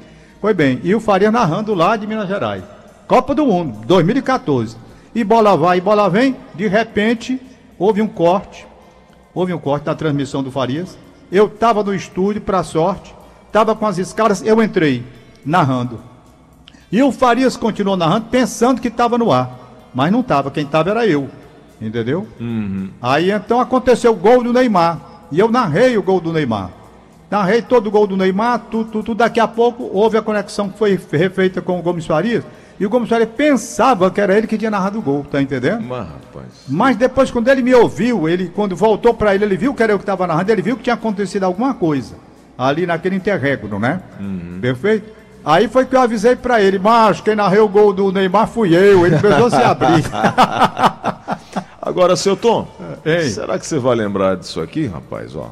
Foi 0.41 0.55
bem. 0.55 0.81
E 0.83 0.95
o 0.95 1.01
Faria 1.01 1.31
narrando 1.31 1.75
lá 1.75 1.97
de 1.97 2.07
Minas 2.07 2.29
Gerais. 2.29 2.63
Copa 3.07 3.35
do 3.35 3.47
Mundo, 3.47 3.87
2014. 3.87 4.77
E 5.15 5.23
bola 5.23 5.57
vai 5.57 5.79
e 5.79 5.81
bola 5.81 6.09
vem. 6.09 6.37
De 6.55 6.67
repente, 6.67 7.41
houve 7.79 8.03
um 8.03 8.09
corte. 8.09 8.67
Houve 9.35 9.53
um 9.53 9.59
corte 9.59 9.87
na 9.87 9.95
transmissão 9.95 10.43
do 10.43 10.51
Farias. 10.51 10.97
Eu 11.31 11.47
estava 11.47 11.83
no 11.83 11.95
estúdio, 11.95 12.41
para 12.41 12.63
sorte. 12.63 13.15
Estava 13.47 13.75
com 13.75 13.87
as 13.87 13.99
escalas, 13.99 14.43
eu 14.45 14.63
entrei, 14.63 15.05
narrando. 15.45 16.01
E 16.91 17.03
o 17.03 17.11
Farias 17.11 17.57
continuou 17.57 17.97
narrando, 17.97 18.27
pensando 18.31 18.81
que 18.81 18.89
estava 18.89 19.19
no 19.19 19.33
ar. 19.33 19.59
Mas 19.93 20.13
não 20.13 20.21
estava, 20.21 20.51
quem 20.51 20.65
estava 20.65 20.91
era 20.91 21.07
eu. 21.07 21.29
Entendeu? 21.81 22.27
Uhum. 22.41 22.91
Aí 23.03 23.31
então 23.31 23.61
aconteceu 23.61 24.13
o 24.13 24.17
gol 24.17 24.43
do 24.43 24.53
Neymar. 24.53 25.01
E 25.33 25.39
eu 25.39 25.51
narrei 25.51 25.97
o 25.99 26.03
gol 26.03 26.21
do 26.21 26.33
Neymar. 26.33 26.71
Narrei 27.31 27.63
todo 27.63 27.89
o 27.89 27.91
gol 27.91 28.07
do 28.07 28.17
Neymar, 28.17 28.67
tudo, 28.71 28.91
tudo, 28.91 29.05
tudo. 29.05 29.19
Daqui 29.19 29.41
a 29.41 29.49
pouco 29.49 29.91
houve 29.93 30.17
a 30.17 30.23
conexão 30.23 30.69
que 30.69 30.79
foi 30.79 30.99
refeita 31.11 31.61
com 31.61 31.79
o 31.79 31.83
Gomes 31.83 32.07
Farias. 32.07 32.45
E 32.79 32.85
o 32.85 32.91
Gomes 32.91 33.09
Farias 33.09 33.29
pensava 33.37 34.11
que 34.11 34.21
era 34.21 34.37
ele 34.37 34.47
que 34.47 34.59
tinha 34.59 34.71
narrado 34.71 34.99
o 34.99 35.03
gol, 35.03 35.25
tá 35.31 35.41
entendendo? 35.41 35.83
Mas, 35.83 36.09
rapaz. 36.09 36.47
Mas 36.69 36.97
depois, 36.97 37.31
quando 37.31 37.49
ele 37.49 37.63
me 37.63 37.75
ouviu, 37.75 38.29
ele, 38.29 38.49
quando 38.49 38.75
voltou 38.75 39.15
para 39.15 39.35
ele, 39.35 39.45
ele 39.45 39.57
viu 39.57 39.73
que 39.73 39.83
era 39.83 39.93
eu 39.93 39.99
que 39.99 40.03
estava 40.03 40.27
narrando, 40.27 40.51
ele 40.51 40.63
viu 40.63 40.77
que 40.77 40.83
tinha 40.83 40.95
acontecido 40.95 41.45
alguma 41.45 41.75
coisa. 41.75 42.17
Ali 42.59 42.87
naquele 42.87 43.17
interregno, 43.17 43.79
né? 43.79 44.01
Uhum. 44.19 44.59
Perfeito? 44.61 45.13
Aí 45.45 45.69
foi 45.69 45.85
que 45.85 45.95
eu 45.95 46.01
avisei 46.01 46.35
para 46.35 46.61
ele, 46.61 46.79
mas 46.79 47.21
quem 47.21 47.37
narrou 47.37 47.67
o 47.67 47.69
gol 47.69 47.93
do 47.93 48.11
Neymar 48.11 48.49
fui 48.49 48.75
eu. 48.75 49.07
Ele 49.07 49.19
precisou 49.19 49.51
se 49.51 49.57
abrir. 49.57 50.05
Agora, 51.81 52.17
seu 52.17 52.35
Tom, 52.35 52.67
Ei. 53.05 53.29
será 53.29 53.59
que 53.59 53.67
você 53.67 53.79
vai 53.79 53.95
lembrar 53.95 54.37
disso 54.37 54.61
aqui, 54.61 54.87
rapaz? 54.87 55.37
Ó. 55.37 55.51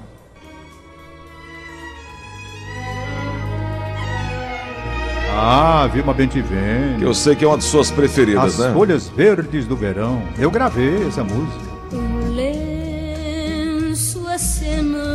Ah, 5.35 5.89
Vilma 5.93 6.13
Bentivene. 6.13 6.99
Que 6.99 7.05
eu 7.05 7.15
sei 7.15 7.35
que 7.35 7.45
é 7.45 7.49
uma 7.49 7.57
de 7.57 7.65
suas 7.65 7.91
preferidas, 7.91 8.45
As 8.45 8.59
né? 8.59 8.67
As 8.69 8.75
folhas 8.75 9.09
verdes 9.09 9.67
do 9.67 9.75
verão. 9.75 10.23
Eu 10.39 10.51
gravei 10.51 11.07
essa 11.07 11.25
música. 11.25 11.73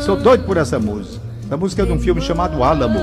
Sou 0.03 0.15
doido 0.15 0.43
por 0.43 0.57
essa 0.57 0.79
música. 0.79 1.21
Essa 1.45 1.57
música 1.57 1.83
é 1.83 1.85
de 1.85 1.91
um 1.91 1.99
filme 1.99 2.21
chamado 2.21 2.63
Álamo. 2.63 2.99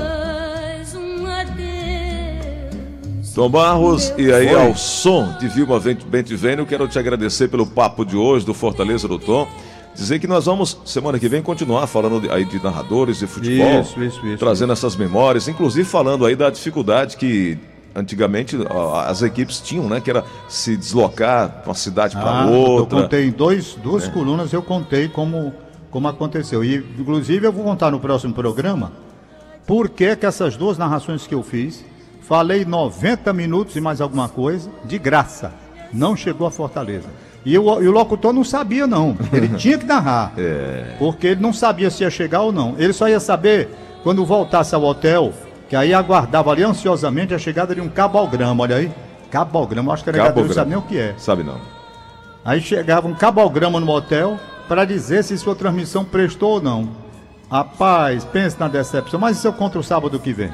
Tom 3.33 3.49
Barros, 3.49 4.13
e 4.17 4.31
aí 4.31 4.47
Oi. 4.47 4.67
ao 4.67 4.75
som 4.75 5.35
de 5.37 5.49
Vilma 5.49 5.77
Bentivene, 5.77 6.59
eu 6.59 6.65
quero 6.65 6.87
te 6.87 6.97
agradecer 6.97 7.49
pelo 7.49 7.67
papo 7.67 8.05
de 8.05 8.15
hoje 8.15 8.45
do 8.45 8.53
Fortaleza 8.53 9.09
do 9.09 9.19
Tom. 9.19 9.45
Dizer 9.95 10.19
que 10.19 10.27
nós 10.27 10.45
vamos, 10.45 10.77
semana 10.85 11.17
que 11.17 11.27
vem, 11.29 11.41
continuar 11.41 11.87
falando 11.87 12.29
aí 12.31 12.45
de 12.45 12.61
narradores 12.61 13.19
de 13.19 13.27
futebol. 13.27 13.81
Isso, 13.81 14.03
isso, 14.03 14.27
isso. 14.27 14.37
Trazendo 14.37 14.73
essas 14.73 14.95
memórias, 14.95 15.47
inclusive 15.47 15.87
falando 15.87 16.25
aí 16.25 16.35
da 16.35 16.49
dificuldade 16.49 17.17
que 17.17 17.57
antigamente 17.95 18.57
as 19.05 19.21
equipes 19.21 19.61
tinham, 19.61 19.87
né? 19.87 20.01
Que 20.01 20.09
era 20.09 20.23
se 20.49 20.75
deslocar 20.75 21.61
de 21.61 21.69
uma 21.69 21.75
cidade 21.75 22.15
para 22.15 22.41
ah, 22.41 22.45
outra. 22.45 22.97
Eu 22.97 23.03
contei 23.03 23.31
dois, 23.31 23.75
duas 23.75 24.07
é. 24.07 24.11
colunas, 24.11 24.51
eu 24.51 24.61
contei 24.61 25.07
como, 25.07 25.53
como 25.89 26.07
aconteceu. 26.07 26.63
E, 26.63 26.75
inclusive, 26.99 27.47
eu 27.47 27.53
vou 27.53 27.63
contar 27.63 27.89
no 27.89 27.99
próximo 27.99 28.33
programa 28.33 28.91
por 29.65 29.89
que, 29.89 30.15
que 30.15 30.25
essas 30.25 30.57
duas 30.57 30.77
narrações 30.77 31.25
que 31.25 31.33
eu 31.33 31.41
fiz 31.41 31.83
Falei 32.25 32.65
90 32.65 33.31
minutos 33.33 33.75
e 33.75 33.81
mais 33.81 34.01
alguma 34.01 34.27
coisa, 34.27 34.71
de 34.83 34.97
graça. 34.97 35.53
Não 35.93 36.15
chegou 36.15 36.47
a 36.47 36.51
Fortaleza. 36.51 37.07
E 37.45 37.57
o, 37.57 37.81
e 37.81 37.87
o 37.87 37.91
locutor 37.91 38.33
não 38.33 38.43
sabia, 38.43 38.87
não. 38.87 39.15
Ele 39.31 39.49
tinha 39.55 39.77
que 39.77 39.85
narrar. 39.85 40.33
É. 40.37 40.95
Porque 40.97 41.27
ele 41.27 41.41
não 41.41 41.53
sabia 41.53 41.89
se 41.91 42.03
ia 42.03 42.09
chegar 42.09 42.41
ou 42.41 42.51
não. 42.51 42.73
Ele 42.77 42.91
só 42.91 43.07
ia 43.07 43.19
saber 43.19 43.69
quando 44.03 44.25
voltasse 44.25 44.73
ao 44.73 44.83
hotel, 44.83 45.31
que 45.69 45.75
aí 45.75 45.93
aguardava 45.93 46.51
ali 46.51 46.63
ansiosamente 46.63 47.33
a 47.33 47.37
chegada 47.37 47.75
de 47.75 47.81
um 47.81 47.87
cabalgrama. 47.87 48.63
Olha 48.63 48.77
aí. 48.77 48.91
Cabalgrama, 49.29 49.93
acho 49.93 50.03
que 50.03 50.09
era 50.09 50.33
não 50.33 50.53
sabe 50.53 50.69
nem 50.69 50.79
o 50.79 50.81
que 50.81 50.97
é. 50.97 51.13
Sabe 51.17 51.43
não. 51.43 51.59
Aí 52.43 52.61
chegava 52.61 53.07
um 53.07 53.13
cabalgrama 53.13 53.79
no 53.79 53.89
hotel 53.91 54.39
para 54.67 54.85
dizer 54.85 55.23
se 55.23 55.37
sua 55.37 55.55
transmissão 55.55 56.03
prestou 56.03 56.53
ou 56.53 56.61
não. 56.61 56.89
Rapaz, 57.49 58.23
pense 58.25 58.59
na 58.59 58.67
decepção. 58.67 59.19
Mas 59.19 59.37
isso 59.37 59.47
eu 59.47 59.53
contra 59.53 59.79
o 59.79 59.83
sábado 59.83 60.19
que 60.19 60.33
vem. 60.33 60.51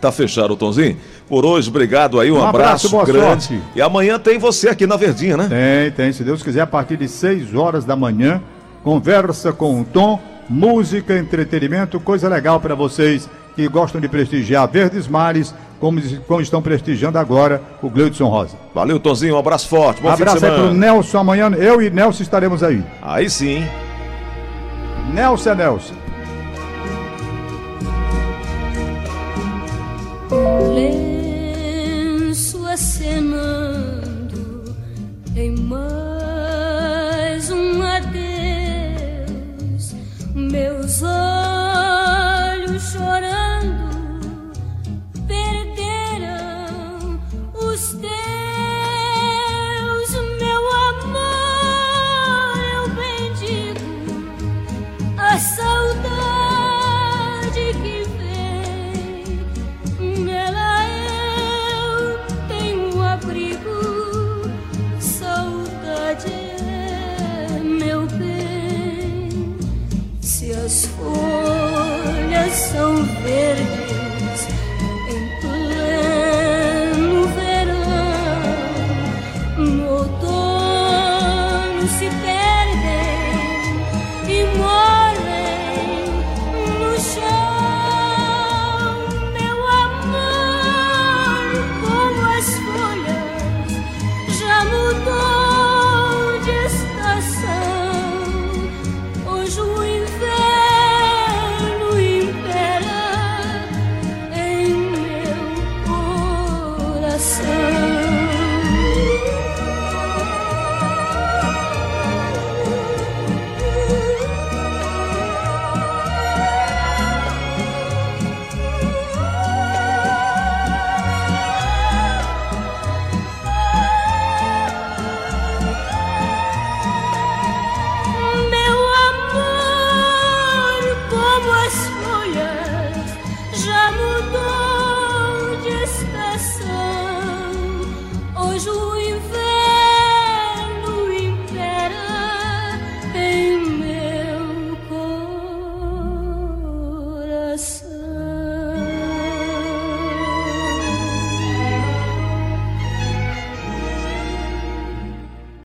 Tá 0.00 0.12
fechado, 0.12 0.56
Tonzinho? 0.56 0.98
Por 1.28 1.46
hoje, 1.46 1.70
obrigado 1.70 2.20
aí, 2.20 2.30
um, 2.30 2.38
um 2.38 2.44
abraço, 2.44 2.88
abraço 2.88 3.12
grande. 3.12 3.44
Sorte. 3.44 3.62
E 3.74 3.80
amanhã 3.80 4.18
tem 4.18 4.38
você 4.38 4.68
aqui 4.68 4.86
na 4.86 4.96
Verdinha, 4.96 5.36
né? 5.36 5.48
Tem, 5.48 5.90
tem. 5.92 6.12
Se 6.12 6.22
Deus 6.22 6.42
quiser, 6.42 6.60
a 6.60 6.66
partir 6.66 6.96
de 6.98 7.08
6 7.08 7.54
horas 7.54 7.84
da 7.84 7.96
manhã, 7.96 8.42
conversa 8.82 9.52
com 9.52 9.80
o 9.80 9.84
Tom, 9.84 10.20
música, 10.48 11.16
entretenimento, 11.16 11.98
coisa 11.98 12.28
legal 12.28 12.60
para 12.60 12.74
vocês 12.74 13.28
que 13.56 13.66
gostam 13.68 14.00
de 14.00 14.08
prestigiar 14.08 14.68
Verdes 14.68 15.06
Mares, 15.08 15.54
como, 15.80 16.00
como 16.26 16.40
estão 16.40 16.60
prestigiando 16.60 17.18
agora 17.18 17.62
o 17.82 17.88
Gleudson 17.88 18.28
Rosa. 18.28 18.56
Valeu, 18.74 18.98
Tozinho, 18.98 19.36
um 19.36 19.38
abraço 19.38 19.68
forte. 19.68 20.02
Bom 20.02 20.08
abraço 20.08 20.44
aí 20.44 20.52
pro 20.52 20.74
Nelson 20.74 21.18
amanhã. 21.18 21.50
Eu 21.56 21.80
e 21.80 21.88
Nelson 21.88 22.22
estaremos 22.22 22.62
aí. 22.62 22.82
Aí 23.00 23.30
sim. 23.30 23.64
Nelson 25.12 25.50
é 25.50 25.54
Nelson. 25.54 26.03
Meus 40.54 41.02
olhos 41.02 42.92
chorando 42.92 43.23